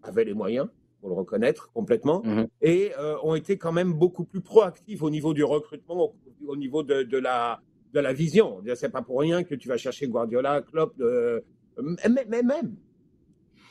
avaient 0.04 0.26
les 0.26 0.34
moyens, 0.34 0.68
pour 1.00 1.10
le 1.10 1.16
reconnaître 1.16 1.72
complètement, 1.74 2.24
mhm. 2.24 2.48
et 2.62 2.92
euh, 2.98 3.16
ont 3.22 3.36
été 3.36 3.58
quand 3.58 3.72
même 3.72 3.94
beaucoup 3.94 4.24
plus 4.24 4.42
proactifs 4.42 5.04
au 5.04 5.10
niveau 5.10 5.34
du 5.34 5.44
recrutement, 5.44 6.14
au, 6.48 6.56
niveau 6.58 6.84
de, 6.84 7.04
de, 7.04 7.18
la, 7.18 7.62
de 7.94 8.00
la 8.00 8.14
vision. 8.14 8.62
C'est 8.76 8.92
pas 8.92 9.02
pour 9.02 9.20
rien 9.20 9.44
que 9.44 9.56
tu 9.56 9.68
vas 9.68 9.78
chercher 9.78 10.08
Guardiola, 10.08 10.62
Klopp, 10.62 10.94
euh, 11.00 11.42
mais, 12.10 12.26
même. 12.42 12.76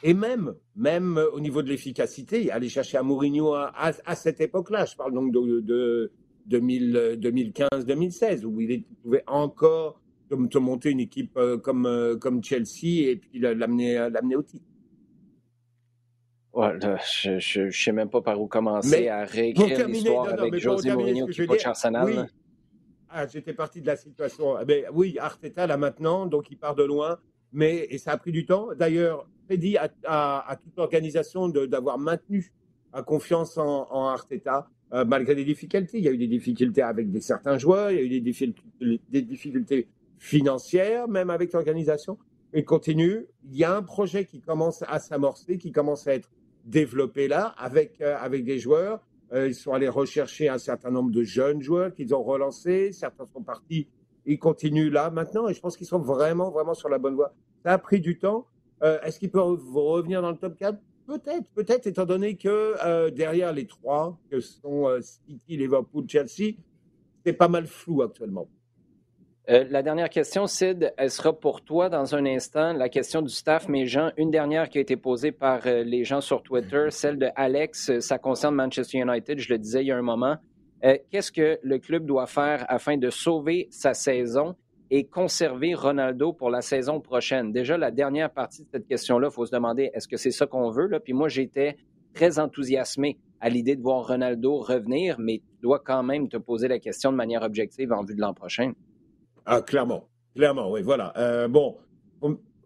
Et 0.02 0.12
même, 0.12 0.54
même 0.76 1.18
au 1.32 1.40
niveau 1.40 1.62
de 1.62 1.70
l'efficacité, 1.70 2.50
aller 2.50 2.68
chercher 2.68 2.98
à 2.98 3.02
Mourinho 3.02 3.54
à, 3.54 4.14
cette 4.14 4.40
époque-là, 4.40 4.84
je 4.84 4.94
parle 4.96 5.14
donc 5.14 5.32
de, 5.32 6.12
2015-2016, 6.50 8.44
où 8.44 8.60
il 8.60 8.84
pouvait 9.02 9.24
encore 9.26 9.98
te 10.28 10.58
monter 10.58 10.90
une 10.90 11.00
équipe 11.00 11.36
euh, 11.36 11.58
comme, 11.58 11.86
euh, 11.86 12.16
comme 12.16 12.42
Chelsea 12.42 13.08
et 13.10 13.16
puis 13.16 13.38
l'amener 13.38 13.98
au 14.36 14.42
titre. 14.42 14.64
je 16.54 17.60
ne 17.60 17.70
sais 17.70 17.92
même 17.92 18.10
pas 18.10 18.20
par 18.20 18.40
où 18.40 18.46
commencer 18.46 19.08
à 19.08 19.24
réécrire 19.24 19.88
l'histoire 19.88 20.28
avec 20.28 20.54
José 20.56 20.92
Mourinho 20.92 21.26
qui 21.26 21.46
coach 21.46 21.66
Arsenal. 21.66 22.28
Ah, 23.16 23.28
j'étais 23.28 23.52
parti 23.52 23.80
de 23.80 23.86
la 23.86 23.94
situation. 23.94 24.56
Mais 24.56 24.62
eh 24.62 24.82
ben, 24.82 24.84
oui, 24.92 25.16
Arteta 25.20 25.68
là 25.68 25.76
maintenant, 25.76 26.26
donc 26.26 26.50
il 26.50 26.58
part 26.58 26.74
de 26.74 26.82
loin, 26.82 27.18
mais 27.52 27.86
et 27.90 27.98
ça 27.98 28.10
a 28.10 28.16
pris 28.16 28.32
du 28.32 28.44
temps. 28.44 28.70
D'ailleurs, 28.76 29.28
Freddy 29.46 29.76
a, 29.76 29.88
à, 30.04 30.56
toute 30.56 30.76
l'organisation 30.76 31.48
d'avoir 31.48 31.96
maintenu 31.96 32.52
la 32.92 33.02
confiance 33.02 33.56
en, 33.56 34.06
Arteta 34.08 34.68
euh, 34.92 35.04
malgré 35.04 35.36
des 35.36 35.44
difficultés. 35.44 35.98
Il 35.98 36.04
y 36.04 36.08
a 36.08 36.10
eu 36.10 36.18
des 36.18 36.26
difficultés 36.26 36.82
avec 36.82 37.10
des, 37.12 37.20
certains 37.20 37.56
joueurs, 37.56 37.92
il 37.92 37.98
y 37.98 38.00
a 38.00 38.02
eu 38.02 38.08
des 38.08 38.20
difficultés, 38.20 39.00
des 39.08 39.22
difficultés 39.22 39.88
financières, 40.24 41.06
même 41.06 41.28
avec 41.28 41.52
l'organisation. 41.52 42.16
Il 42.54 42.64
continue. 42.64 43.26
Il 43.44 43.56
y 43.56 43.62
a 43.62 43.76
un 43.76 43.82
projet 43.82 44.24
qui 44.24 44.40
commence 44.40 44.82
à 44.88 44.98
s'amorcer, 44.98 45.58
qui 45.58 45.70
commence 45.70 46.06
à 46.06 46.14
être 46.14 46.30
développé 46.64 47.28
là, 47.28 47.54
avec, 47.58 48.00
euh, 48.00 48.16
avec 48.18 48.42
des 48.44 48.58
joueurs. 48.58 49.00
Euh, 49.34 49.48
ils 49.48 49.54
sont 49.54 49.74
allés 49.74 49.88
rechercher 49.88 50.48
un 50.48 50.56
certain 50.56 50.90
nombre 50.90 51.10
de 51.10 51.22
jeunes 51.22 51.60
joueurs 51.60 51.92
qu'ils 51.92 52.14
ont 52.14 52.22
relancés. 52.22 52.90
Certains 52.92 53.26
sont 53.26 53.42
partis. 53.42 53.86
Ils 54.24 54.38
continuent 54.38 54.90
là 54.90 55.10
maintenant 55.10 55.46
et 55.46 55.52
je 55.52 55.60
pense 55.60 55.76
qu'ils 55.76 55.86
sont 55.86 55.98
vraiment, 55.98 56.50
vraiment 56.50 56.72
sur 56.72 56.88
la 56.88 56.96
bonne 56.96 57.16
voie. 57.16 57.34
Ça 57.62 57.74
a 57.74 57.78
pris 57.78 58.00
du 58.00 58.18
temps. 58.18 58.46
Euh, 58.82 58.98
est-ce 59.02 59.18
qu'ils 59.18 59.30
peuvent 59.30 59.60
revenir 59.74 60.22
dans 60.22 60.30
le 60.30 60.38
top 60.38 60.56
4 60.56 60.78
Peut-être, 61.06 61.50
peut-être, 61.50 61.86
étant 61.86 62.06
donné 62.06 62.38
que 62.38 63.10
derrière 63.10 63.52
les 63.52 63.66
trois, 63.66 64.18
que 64.30 64.40
sont 64.40 64.88
City, 65.02 65.58
Liverpool, 65.58 66.06
Chelsea, 66.08 66.54
c'est 67.26 67.34
pas 67.34 67.48
mal 67.48 67.66
flou 67.66 68.00
actuellement. 68.00 68.48
Euh, 69.50 69.64
la 69.68 69.82
dernière 69.82 70.08
question, 70.08 70.46
Sid, 70.46 70.94
elle 70.96 71.10
sera 71.10 71.38
pour 71.38 71.60
toi 71.60 71.90
dans 71.90 72.14
un 72.14 72.24
instant. 72.24 72.72
La 72.72 72.88
question 72.88 73.20
du 73.20 73.28
staff, 73.28 73.68
mais 73.68 73.84
Jean, 73.84 74.10
une 74.16 74.30
dernière 74.30 74.70
qui 74.70 74.78
a 74.78 74.80
été 74.80 74.96
posée 74.96 75.32
par 75.32 75.66
euh, 75.66 75.82
les 75.84 76.02
gens 76.02 76.22
sur 76.22 76.42
Twitter, 76.42 76.86
celle 76.88 77.18
de 77.18 77.28
Alex, 77.36 77.90
euh, 77.90 78.00
ça 78.00 78.16
concerne 78.16 78.54
Manchester 78.54 78.98
United, 78.98 79.38
je 79.38 79.52
le 79.52 79.58
disais 79.58 79.82
il 79.82 79.88
y 79.88 79.92
a 79.92 79.96
un 79.96 80.02
moment. 80.02 80.36
Qu'est-ce 81.10 81.32
que 81.32 81.58
le 81.62 81.78
club 81.78 82.04
doit 82.04 82.26
faire 82.26 82.66
afin 82.68 82.98
de 82.98 83.08
sauver 83.08 83.68
sa 83.70 83.94
saison 83.94 84.54
et 84.90 85.04
conserver 85.04 85.72
Ronaldo 85.72 86.34
pour 86.34 86.50
la 86.50 86.60
saison 86.60 87.00
prochaine? 87.00 87.52
Déjà, 87.52 87.78
la 87.78 87.90
dernière 87.90 88.30
partie 88.30 88.64
de 88.64 88.68
cette 88.70 88.86
question-là, 88.86 89.28
il 89.30 89.34
faut 89.34 89.46
se 89.46 89.50
demander, 89.50 89.90
est-ce 89.94 90.06
que 90.06 90.18
c'est 90.18 90.30
ça 90.30 90.46
qu'on 90.46 90.68
veut? 90.68 90.90
Puis 91.02 91.14
moi, 91.14 91.28
j'étais 91.28 91.78
très 92.12 92.38
enthousiasmé 92.38 93.16
à 93.40 93.48
l'idée 93.48 93.76
de 93.76 93.80
voir 93.80 94.06
Ronaldo 94.06 94.58
revenir, 94.58 95.16
mais 95.18 95.38
tu 95.38 95.62
dois 95.62 95.78
quand 95.78 96.02
même 96.02 96.28
te 96.28 96.36
poser 96.36 96.68
la 96.68 96.78
question 96.78 97.10
de 97.10 97.16
manière 97.16 97.44
objective 97.44 97.90
en 97.90 98.04
vue 98.04 98.14
de 98.14 98.20
l'an 98.20 98.34
prochain. 98.34 98.72
Ah, 99.46 99.60
clairement. 99.60 100.08
Clairement, 100.34 100.70
oui, 100.70 100.82
voilà. 100.82 101.12
Euh, 101.16 101.48
bon, 101.48 101.76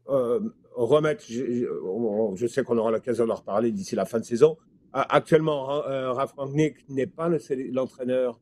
euh, 0.09 0.41
remettre, 0.75 1.25
je, 1.29 1.67
je 2.35 2.47
sais 2.47 2.63
qu'on 2.63 2.79
aura 2.79 2.91
l'occasion 2.91 3.27
d'en 3.27 3.35
reparler 3.35 3.73
d'ici 3.73 3.95
la 3.95 4.05
fin 4.05 4.21
de 4.21 4.25
saison. 4.25 4.57
Actuellement, 4.93 5.85
euh, 5.87 6.13
Ralph 6.13 6.33
Rangnick 6.33 6.89
n'est 6.89 7.07
pas 7.07 7.29
l'entraîneur, 7.29 8.41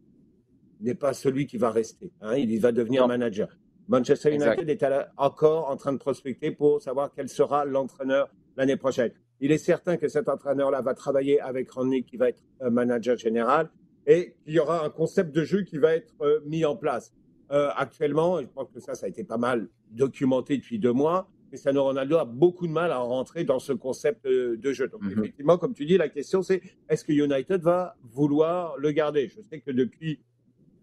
n'est 0.80 0.94
pas 0.94 1.12
celui 1.12 1.46
qui 1.46 1.56
va 1.56 1.70
rester. 1.70 2.12
Hein, 2.20 2.36
il 2.36 2.60
va 2.60 2.70
devenir 2.70 3.08
manager. 3.08 3.48
Manchester 3.88 4.34
United 4.34 4.68
est 4.68 4.84
encore 5.16 5.68
en 5.70 5.76
train 5.76 5.92
de 5.92 5.98
prospecter 5.98 6.52
pour 6.52 6.80
savoir 6.80 7.10
quel 7.14 7.28
sera 7.28 7.64
l'entraîneur 7.64 8.28
l'année 8.56 8.76
prochaine. 8.76 9.10
Il 9.40 9.50
est 9.50 9.58
certain 9.58 9.96
que 9.96 10.08
cet 10.08 10.28
entraîneur-là 10.28 10.82
va 10.82 10.94
travailler 10.94 11.40
avec 11.40 11.70
Rangnick, 11.70 12.06
qui 12.06 12.16
va 12.16 12.28
être 12.28 12.42
manager 12.70 13.16
général, 13.16 13.70
et 14.06 14.36
qu'il 14.44 14.54
y 14.54 14.58
aura 14.60 14.84
un 14.84 14.90
concept 14.90 15.34
de 15.34 15.42
jeu 15.42 15.62
qui 15.62 15.78
va 15.78 15.94
être 15.94 16.42
mis 16.46 16.64
en 16.64 16.76
place. 16.76 17.12
Euh, 17.52 17.70
actuellement, 17.76 18.40
je 18.40 18.46
pense 18.46 18.70
que 18.70 18.80
ça, 18.80 18.94
ça 18.94 19.06
a 19.06 19.08
été 19.08 19.22
pas 19.24 19.36
mal 19.36 19.68
documenté 19.90 20.56
depuis 20.56 20.78
deux 20.78 20.92
mois, 20.92 21.28
Cristiano 21.48 21.84
Ronaldo 21.84 22.16
a 22.16 22.24
beaucoup 22.24 22.66
de 22.66 22.72
mal 22.72 22.90
à 22.90 22.98
rentrer 22.98 23.44
dans 23.44 23.60
ce 23.60 23.72
concept 23.72 24.26
euh, 24.26 24.56
de 24.56 24.72
jeu. 24.72 24.88
Donc, 24.88 25.02
mhm. 25.02 25.12
effectivement, 25.12 25.58
comme 25.58 25.74
tu 25.74 25.86
dis, 25.86 25.96
la 25.96 26.08
question, 26.08 26.42
c'est 26.42 26.60
est-ce 26.88 27.04
que 27.04 27.12
United 27.12 27.62
va 27.62 27.96
vouloir 28.02 28.76
le 28.78 28.90
garder? 28.90 29.28
Je 29.28 29.40
sais 29.42 29.60
que 29.60 29.70
depuis 29.70 30.20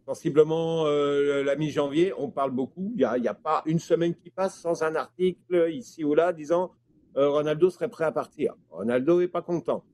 sensiblement 0.06 0.86
euh, 0.86 1.44
la 1.44 1.58
mi-janvier, 1.58 2.14
on 2.18 2.30
parle 2.30 2.52
beaucoup. 2.52 2.94
Il 2.96 2.98
n'y 2.98 3.04
a, 3.04 3.32
a, 3.32 3.34
pas 3.34 3.62
une 3.66 3.80
semaine 3.80 4.16
qui 4.16 4.30
passe 4.30 4.58
sans 4.58 4.84
un 4.84 4.96
article 4.96 5.68
ici 5.72 6.04
ou 6.04 6.14
là 6.16 6.34
disant 6.34 6.72
Ronaldo 7.16 7.70
serait 7.70 7.90
prêt 7.90 8.06
à 8.06 8.12
partir. 8.12 8.56
Ronaldo 8.72 9.20
n'est 9.20 9.28
pas 9.28 9.44
content. 9.44 9.86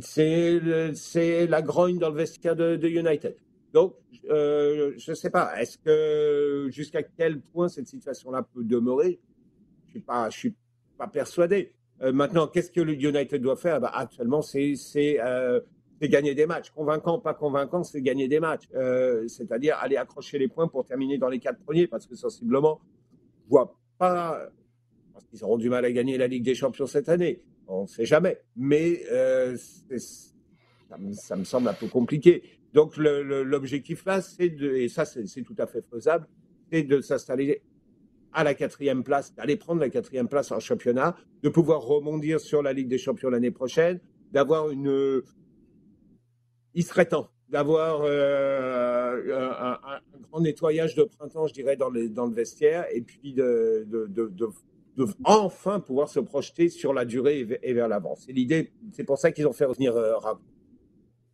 c'est 0.00 1.46
la 1.48 1.60
grogne 1.60 1.98
dans 1.98 2.08
le 2.08 2.16
vestiaire 2.16 2.54
de 2.54 2.86
United. 2.86 3.36
Donc, 3.72 3.94
euh, 4.30 4.94
je 4.96 5.10
ne 5.10 5.14
sais 5.14 5.30
pas, 5.30 5.60
est-ce 5.60 5.78
que 5.78 6.68
jusqu'à 6.70 7.02
quel 7.02 7.40
point 7.40 7.68
cette 7.68 7.86
situation-là 7.86 8.42
peut 8.42 8.64
demeurer? 8.64 9.20
Je 9.84 9.88
ne 9.88 9.90
suis, 9.90 10.00
pas, 10.00 10.30
je 10.30 10.38
suis 10.38 10.54
pas 10.96 11.06
persuadé. 11.06 11.72
Euh, 12.00 12.12
maintenant, 12.12 12.46
qu'est-ce 12.46 12.70
que 12.70 12.80
le 12.80 12.94
United 12.94 13.42
doit 13.42 13.56
faire? 13.56 13.80
Bah, 13.80 13.90
Actuellement, 13.94 14.40
c'est 14.40 14.74
euh, 15.20 15.60
gagner 16.00 16.34
des 16.34 16.46
matchs. 16.46 16.70
Convaincant, 16.70 17.18
pas 17.18 17.34
convaincant, 17.34 17.82
c'est 17.82 18.00
gagner 18.00 18.28
des 18.28 18.40
matchs. 18.40 18.68
C'est-à-dire 19.26 19.76
aller 19.80 19.96
accrocher 19.96 20.38
les 20.38 20.48
points 20.48 20.68
pour 20.68 20.84
terminer 20.84 21.18
dans 21.18 21.28
les 21.28 21.38
quatre 21.38 21.58
premiers, 21.58 21.86
parce 21.86 22.06
que 22.06 22.14
sensiblement, 22.14 22.80
je 23.12 23.44
ne 23.44 23.50
vois 23.50 23.76
pas. 23.98 24.48
Parce 25.12 25.26
qu'ils 25.26 25.44
auront 25.44 25.58
du 25.58 25.68
mal 25.68 25.84
à 25.84 25.92
gagner 25.92 26.16
la 26.16 26.28
Ligue 26.28 26.44
des 26.44 26.54
Champions 26.54 26.86
cette 26.86 27.08
année. 27.08 27.42
On 27.66 27.82
ne 27.82 27.86
sait 27.86 28.06
jamais. 28.06 28.40
Mais 28.56 29.02
ça 31.12 31.36
me 31.36 31.44
semble 31.44 31.68
un 31.68 31.74
peu 31.74 31.88
compliqué. 31.88 32.57
Donc 32.74 32.96
l'objectif 32.96 34.04
là, 34.04 34.20
c'est 34.20 34.50
de, 34.50 34.74
et 34.74 34.88
ça 34.88 35.04
c'est 35.04 35.42
tout 35.42 35.56
à 35.58 35.66
fait 35.66 35.82
faisable, 35.82 36.26
c'est 36.70 36.82
de 36.82 37.00
s'installer 37.00 37.62
à 38.32 38.44
la 38.44 38.54
quatrième 38.54 39.02
place, 39.02 39.34
d'aller 39.34 39.56
prendre 39.56 39.80
la 39.80 39.88
quatrième 39.88 40.28
place 40.28 40.52
en 40.52 40.60
championnat, 40.60 41.16
de 41.42 41.48
pouvoir 41.48 41.80
rebondir 41.80 42.40
sur 42.40 42.62
la 42.62 42.72
Ligue 42.72 42.88
des 42.88 42.98
Champions 42.98 43.30
l'année 43.30 43.50
prochaine, 43.50 44.00
d'avoir 44.32 44.68
une, 44.70 45.22
il 46.74 46.84
serait 46.84 47.06
temps 47.06 47.28
d'avoir 47.48 48.02
euh, 48.04 49.32
un, 49.58 50.00
grand 50.30 50.40
nettoyage 50.40 50.94
de 50.94 51.04
printemps, 51.04 51.46
je 51.46 51.54
dirais, 51.54 51.76
dans 51.76 51.88
le, 51.88 52.34
vestiaire, 52.34 52.84
et 52.92 53.00
puis 53.00 53.32
de, 53.32 53.86
de, 53.88 54.06
de, 54.06 54.32
de 54.96 55.06
enfin 55.24 55.80
pouvoir 55.80 56.08
se 56.08 56.20
projeter 56.20 56.68
sur 56.68 56.92
la 56.92 57.04
durée 57.04 57.46
et 57.62 57.72
vers 57.72 57.88
l'avant. 57.88 58.16
C'est 58.16 58.32
l'idée, 58.32 58.72
c'est 58.92 59.04
pour 59.04 59.18
ça 59.18 59.32
qu'ils 59.32 59.46
ont 59.46 59.52
fait 59.52 59.64
revenir 59.64 59.96
euh, 59.96 60.14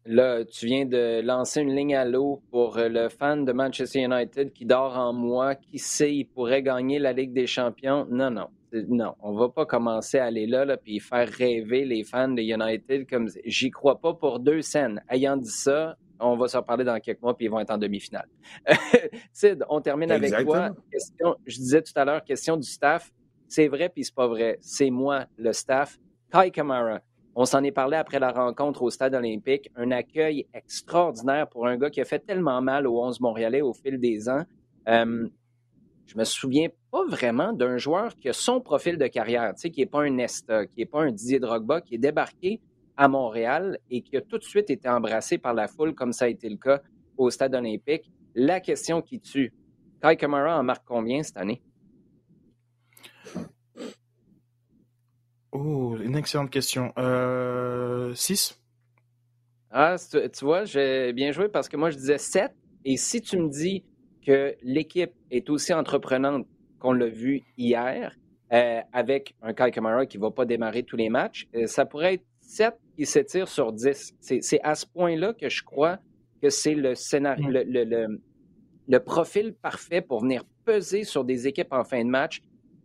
Là, 0.06 0.44
tu 0.44 0.66
viens 0.66 0.84
de 0.84 1.22
lancer 1.22 1.62
une 1.62 1.74
ligne 1.74 1.96
à 1.96 2.04
l'eau 2.04 2.42
pour 2.50 2.76
euh, 2.76 2.88
le 2.88 3.08
fan 3.08 3.46
de 3.46 3.52
Manchester 3.52 4.02
United 4.02 4.52
qui 4.52 4.66
dort 4.66 4.98
en 4.98 5.14
moi, 5.14 5.54
qui 5.54 5.78
sait 5.78 6.14
il 6.14 6.24
pourrait 6.26 6.62
gagner 6.62 6.98
la 6.98 7.14
Ligue 7.14 7.32
des 7.32 7.46
Champions. 7.46 8.06
Non, 8.10 8.30
non. 8.30 8.48
Non, 8.88 9.14
on 9.20 9.32
va 9.34 9.48
pas 9.48 9.64
commencer 9.64 10.18
à 10.18 10.26
aller 10.26 10.46
là, 10.46 10.64
là 10.64 10.76
puis 10.76 10.98
faire 10.98 11.28
rêver 11.28 11.84
les 11.84 12.02
fans 12.02 12.28
de 12.28 12.42
United 12.42 13.08
comme 13.08 13.28
j'y 13.46 13.70
crois 13.70 14.00
pas 14.00 14.12
pour 14.14 14.40
deux 14.40 14.62
scènes. 14.62 15.00
Ayant 15.08 15.36
dit 15.36 15.48
ça, 15.48 15.96
on 16.18 16.36
va 16.36 16.48
se 16.48 16.56
reparler 16.56 16.84
dans 16.84 16.98
quelques 16.98 17.22
mois 17.22 17.36
puis 17.36 17.46
ils 17.46 17.50
vont 17.50 17.60
être 17.60 17.70
en 17.70 17.78
demi-finale. 17.78 18.28
Sid, 19.32 19.64
on 19.70 19.80
termine 19.80 20.10
avec 20.10 20.34
toi. 20.44 20.70
Question, 20.90 21.36
je 21.46 21.56
disais 21.56 21.82
tout 21.82 21.92
à 21.96 22.04
l'heure, 22.04 22.24
question 22.24 22.56
du 22.56 22.68
staff. 22.68 23.12
C'est 23.48 23.68
vrai 23.68 23.88
puis 23.88 24.04
c'est 24.04 24.14
pas 24.14 24.26
vrai. 24.26 24.58
C'est 24.60 24.90
moi, 24.90 25.26
le 25.38 25.52
staff. 25.52 25.98
Kai 26.32 26.50
Kamara, 26.50 27.00
on 27.36 27.44
s'en 27.44 27.62
est 27.64 27.72
parlé 27.72 27.96
après 27.96 28.18
la 28.18 28.30
rencontre 28.30 28.82
au 28.82 28.90
stade 28.90 29.14
olympique. 29.14 29.70
Un 29.76 29.90
accueil 29.90 30.46
extraordinaire 30.54 31.48
pour 31.48 31.66
un 31.66 31.76
gars 31.76 31.90
qui 31.90 32.00
a 32.00 32.04
fait 32.04 32.20
tellement 32.20 32.60
mal 32.62 32.86
aux 32.86 33.02
11 33.02 33.20
Montréalais 33.20 33.60
au 33.60 33.72
fil 33.72 33.98
des 33.98 34.28
ans. 34.28 34.44
Euh, 34.88 35.28
je 36.06 36.18
me 36.18 36.24
souviens 36.24 36.68
pas 36.90 37.04
vraiment 37.06 37.52
d'un 37.52 37.76
joueur 37.76 38.14
qui 38.14 38.28
a 38.28 38.32
son 38.32 38.60
profil 38.60 38.98
de 38.98 39.06
carrière, 39.06 39.54
tu 39.54 39.62
sais, 39.62 39.70
qui 39.70 39.80
n'est 39.80 39.86
pas 39.86 40.02
un 40.02 40.10
Nesta, 40.10 40.66
qui 40.66 40.80
n'est 40.80 40.86
pas 40.86 41.02
un 41.02 41.10
Didier 41.10 41.40
Drogba, 41.40 41.80
qui 41.80 41.94
est 41.96 41.98
débarqué 41.98 42.60
à 42.96 43.08
Montréal 43.08 43.78
et 43.90 44.02
qui 44.02 44.16
a 44.16 44.20
tout 44.20 44.38
de 44.38 44.44
suite 44.44 44.70
été 44.70 44.88
embrassé 44.88 45.38
par 45.38 45.54
la 45.54 45.66
foule, 45.66 45.94
comme 45.94 46.12
ça 46.12 46.26
a 46.26 46.28
été 46.28 46.48
le 46.48 46.56
cas 46.56 46.80
au 47.16 47.30
stade 47.30 47.54
olympique. 47.54 48.10
La 48.34 48.60
question 48.60 49.02
qui 49.02 49.20
tue, 49.20 49.52
Kai 50.00 50.16
Kamara 50.16 50.58
en 50.58 50.62
marque 50.62 50.84
combien 50.86 51.22
cette 51.22 51.38
année? 51.38 51.62
Oh, 55.54 55.96
une 56.02 56.16
excellente 56.16 56.50
question. 56.50 56.92
Euh, 56.98 58.12
6 58.12 58.60
Ah, 59.70 59.94
tu, 60.10 60.44
vois, 60.44 60.64
j'ai 60.64 61.12
bien 61.12 61.30
joué 61.30 61.48
parce 61.48 61.68
que 61.68 61.76
moi, 61.76 61.90
je 61.90 61.96
disais 61.96 62.18
7. 62.18 62.50
Et 62.84 62.96
si 62.96 63.22
tu 63.22 63.38
me 63.38 63.48
dis 63.48 63.84
que 64.26 64.56
l'équipe 64.62 65.12
est 65.30 65.48
aussi 65.50 65.72
entreprenante 65.72 66.44
qu'on 66.80 66.92
l'a 66.92 67.06
vu 67.06 67.42
hier, 67.56 68.16
euh, 68.52 68.80
avec 68.92 69.36
un 69.42 69.54
Kai 69.54 69.70
Kamara 69.70 70.06
qui 70.06 70.18
ne 70.18 70.22
va 70.22 70.32
pas 70.32 70.44
démarrer 70.44 70.82
tous 70.82 70.96
les 70.96 71.08
matchs, 71.08 71.46
euh, 71.54 71.68
ça 71.68 71.86
pourrait 71.86 72.14
être 72.14 72.26
7 72.40 72.74
qui 72.96 73.06
s'étire 73.06 73.46
sur 73.46 73.72
10. 73.72 74.12
C'est 74.18 74.60
à 74.64 74.74
ce 74.74 74.86
point-là 74.86 75.34
que 75.34 75.48
je 75.48 75.62
crois 75.62 75.98
que 76.42 76.50
c'est 76.50 76.74
le 76.74 76.96
scénario, 76.96 77.46
le, 77.48 78.18
le 78.88 78.98
profil 78.98 79.54
parfait 79.54 80.00
pour 80.00 80.22
venir 80.22 80.42
peser 80.64 81.04
sur 81.04 81.24
des 81.24 81.46
équipes 81.46 81.72
en 81.72 81.84
fin 81.84 82.04
de 82.04 82.10
match 82.10 82.42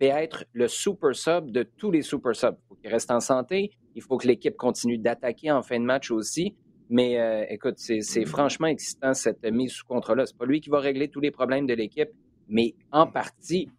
être 0.08 0.46
le 0.54 0.68
super 0.68 1.16
sub 1.16 1.52
de 1.52 1.64
tous 1.64 1.92
les 1.92 2.02
super 2.02 2.36
subs. 2.36 2.58
Il 2.58 2.68
faut 2.68 2.76
qu'il 2.76 2.90
reste 2.90 3.12
en 3.12 3.20
santé, 3.20 3.72
il 3.96 4.02
faut 4.02 4.18
que 4.18 4.28
l'équipe 4.28 4.56
continue 4.56 4.98
d'attaquer 4.98 5.52
en 5.52 5.62
fin 5.62 5.80
de 5.80 5.86
match 5.86 6.12
aussi. 6.12 6.56
Mais 6.90 7.20
euh, 7.20 7.46
écoute, 7.50 7.76
c'est 7.78 8.26
franchement 8.26 8.68
excitant 8.68 9.14
cette 9.14 9.46
mise 9.46 9.72
sous 9.72 9.86
contrôle-là. 9.86 10.26
C'est 10.26 10.38
pas 10.38 10.46
lui 10.46 10.60
qui 10.60 10.70
va 10.70 10.80
régler 10.80 11.08
tous 11.08 11.20
les 11.20 11.32
problèmes 11.32 11.68
de 11.68 11.74
l'équipe, 11.74 12.10
mais 12.48 12.74
en 12.92 13.06
partie 13.06 13.70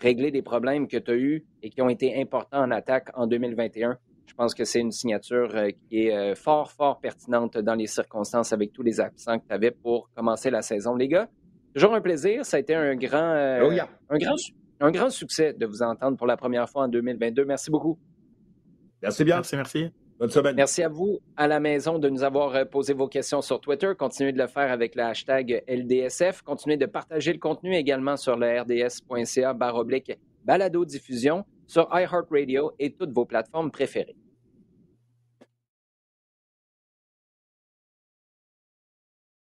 régler 0.00 0.30
des 0.30 0.42
problèmes 0.42 0.86
que 0.86 0.96
tu 0.96 1.10
as 1.10 1.16
eus 1.16 1.44
et 1.62 1.70
qui 1.70 1.82
ont 1.82 1.88
été 1.88 2.20
importants 2.20 2.62
en 2.62 2.70
attaque 2.70 3.08
en 3.14 3.26
2021. 3.26 3.98
Je 4.26 4.34
pense 4.34 4.54
que 4.54 4.64
c'est 4.64 4.80
une 4.80 4.92
signature 4.92 5.54
euh, 5.56 5.70
qui 5.88 6.06
est 6.06 6.16
euh, 6.16 6.34
fort, 6.36 6.70
fort 6.70 7.00
pertinente 7.00 7.58
dans 7.58 7.74
les 7.74 7.88
circonstances 7.88 8.52
avec 8.52 8.72
tous 8.72 8.82
les 8.82 9.00
absents 9.00 9.38
que 9.38 9.46
tu 9.48 9.54
avais 9.54 9.72
pour 9.72 10.08
commencer 10.14 10.50
la 10.50 10.62
saison. 10.62 10.94
Les 10.94 11.08
gars, 11.08 11.28
toujours 11.74 11.94
un 11.94 12.00
plaisir. 12.00 12.44
Ça 12.44 12.56
a 12.56 12.60
été 12.60 12.74
un 12.74 12.94
grand, 12.94 13.60
oh, 13.62 13.72
un 14.08 14.18
grand, 14.18 14.36
un 14.80 14.90
grand 14.90 15.10
succès 15.10 15.52
de 15.52 15.66
vous 15.66 15.82
entendre 15.82 16.16
pour 16.16 16.26
la 16.26 16.36
première 16.36 16.68
fois 16.68 16.84
en 16.84 16.88
2022. 16.88 17.44
Merci 17.44 17.70
beaucoup. 17.70 17.98
Merci 19.02 19.24
bien. 19.24 19.36
Merci, 19.36 19.56
merci. 19.56 19.90
Bonne 20.18 20.30
semaine. 20.30 20.54
Merci 20.54 20.82
à 20.82 20.88
vous 20.88 21.20
à 21.36 21.46
la 21.46 21.60
maison 21.60 21.98
de 21.98 22.08
nous 22.10 22.22
avoir 22.22 22.68
posé 22.68 22.92
vos 22.92 23.08
questions 23.08 23.40
sur 23.40 23.58
Twitter. 23.60 23.92
Continuez 23.98 24.32
de 24.32 24.38
le 24.38 24.46
faire 24.46 24.70
avec 24.70 24.94
le 24.94 25.02
hashtag 25.02 25.64
LDSF. 25.66 26.42
Continuez 26.42 26.76
de 26.76 26.84
partager 26.86 27.32
le 27.32 27.38
contenu 27.38 27.74
également 27.74 28.18
sur 28.18 28.36
le 28.36 28.60
rds.ca 28.60 29.54
barre 29.54 29.84
balado 30.44 30.84
diffusion 30.84 31.44
sur 31.66 31.88
iHeartRadio 31.92 32.72
et 32.78 32.92
toutes 32.92 33.12
vos 33.12 33.24
plateformes 33.24 33.70
préférées. 33.70 34.16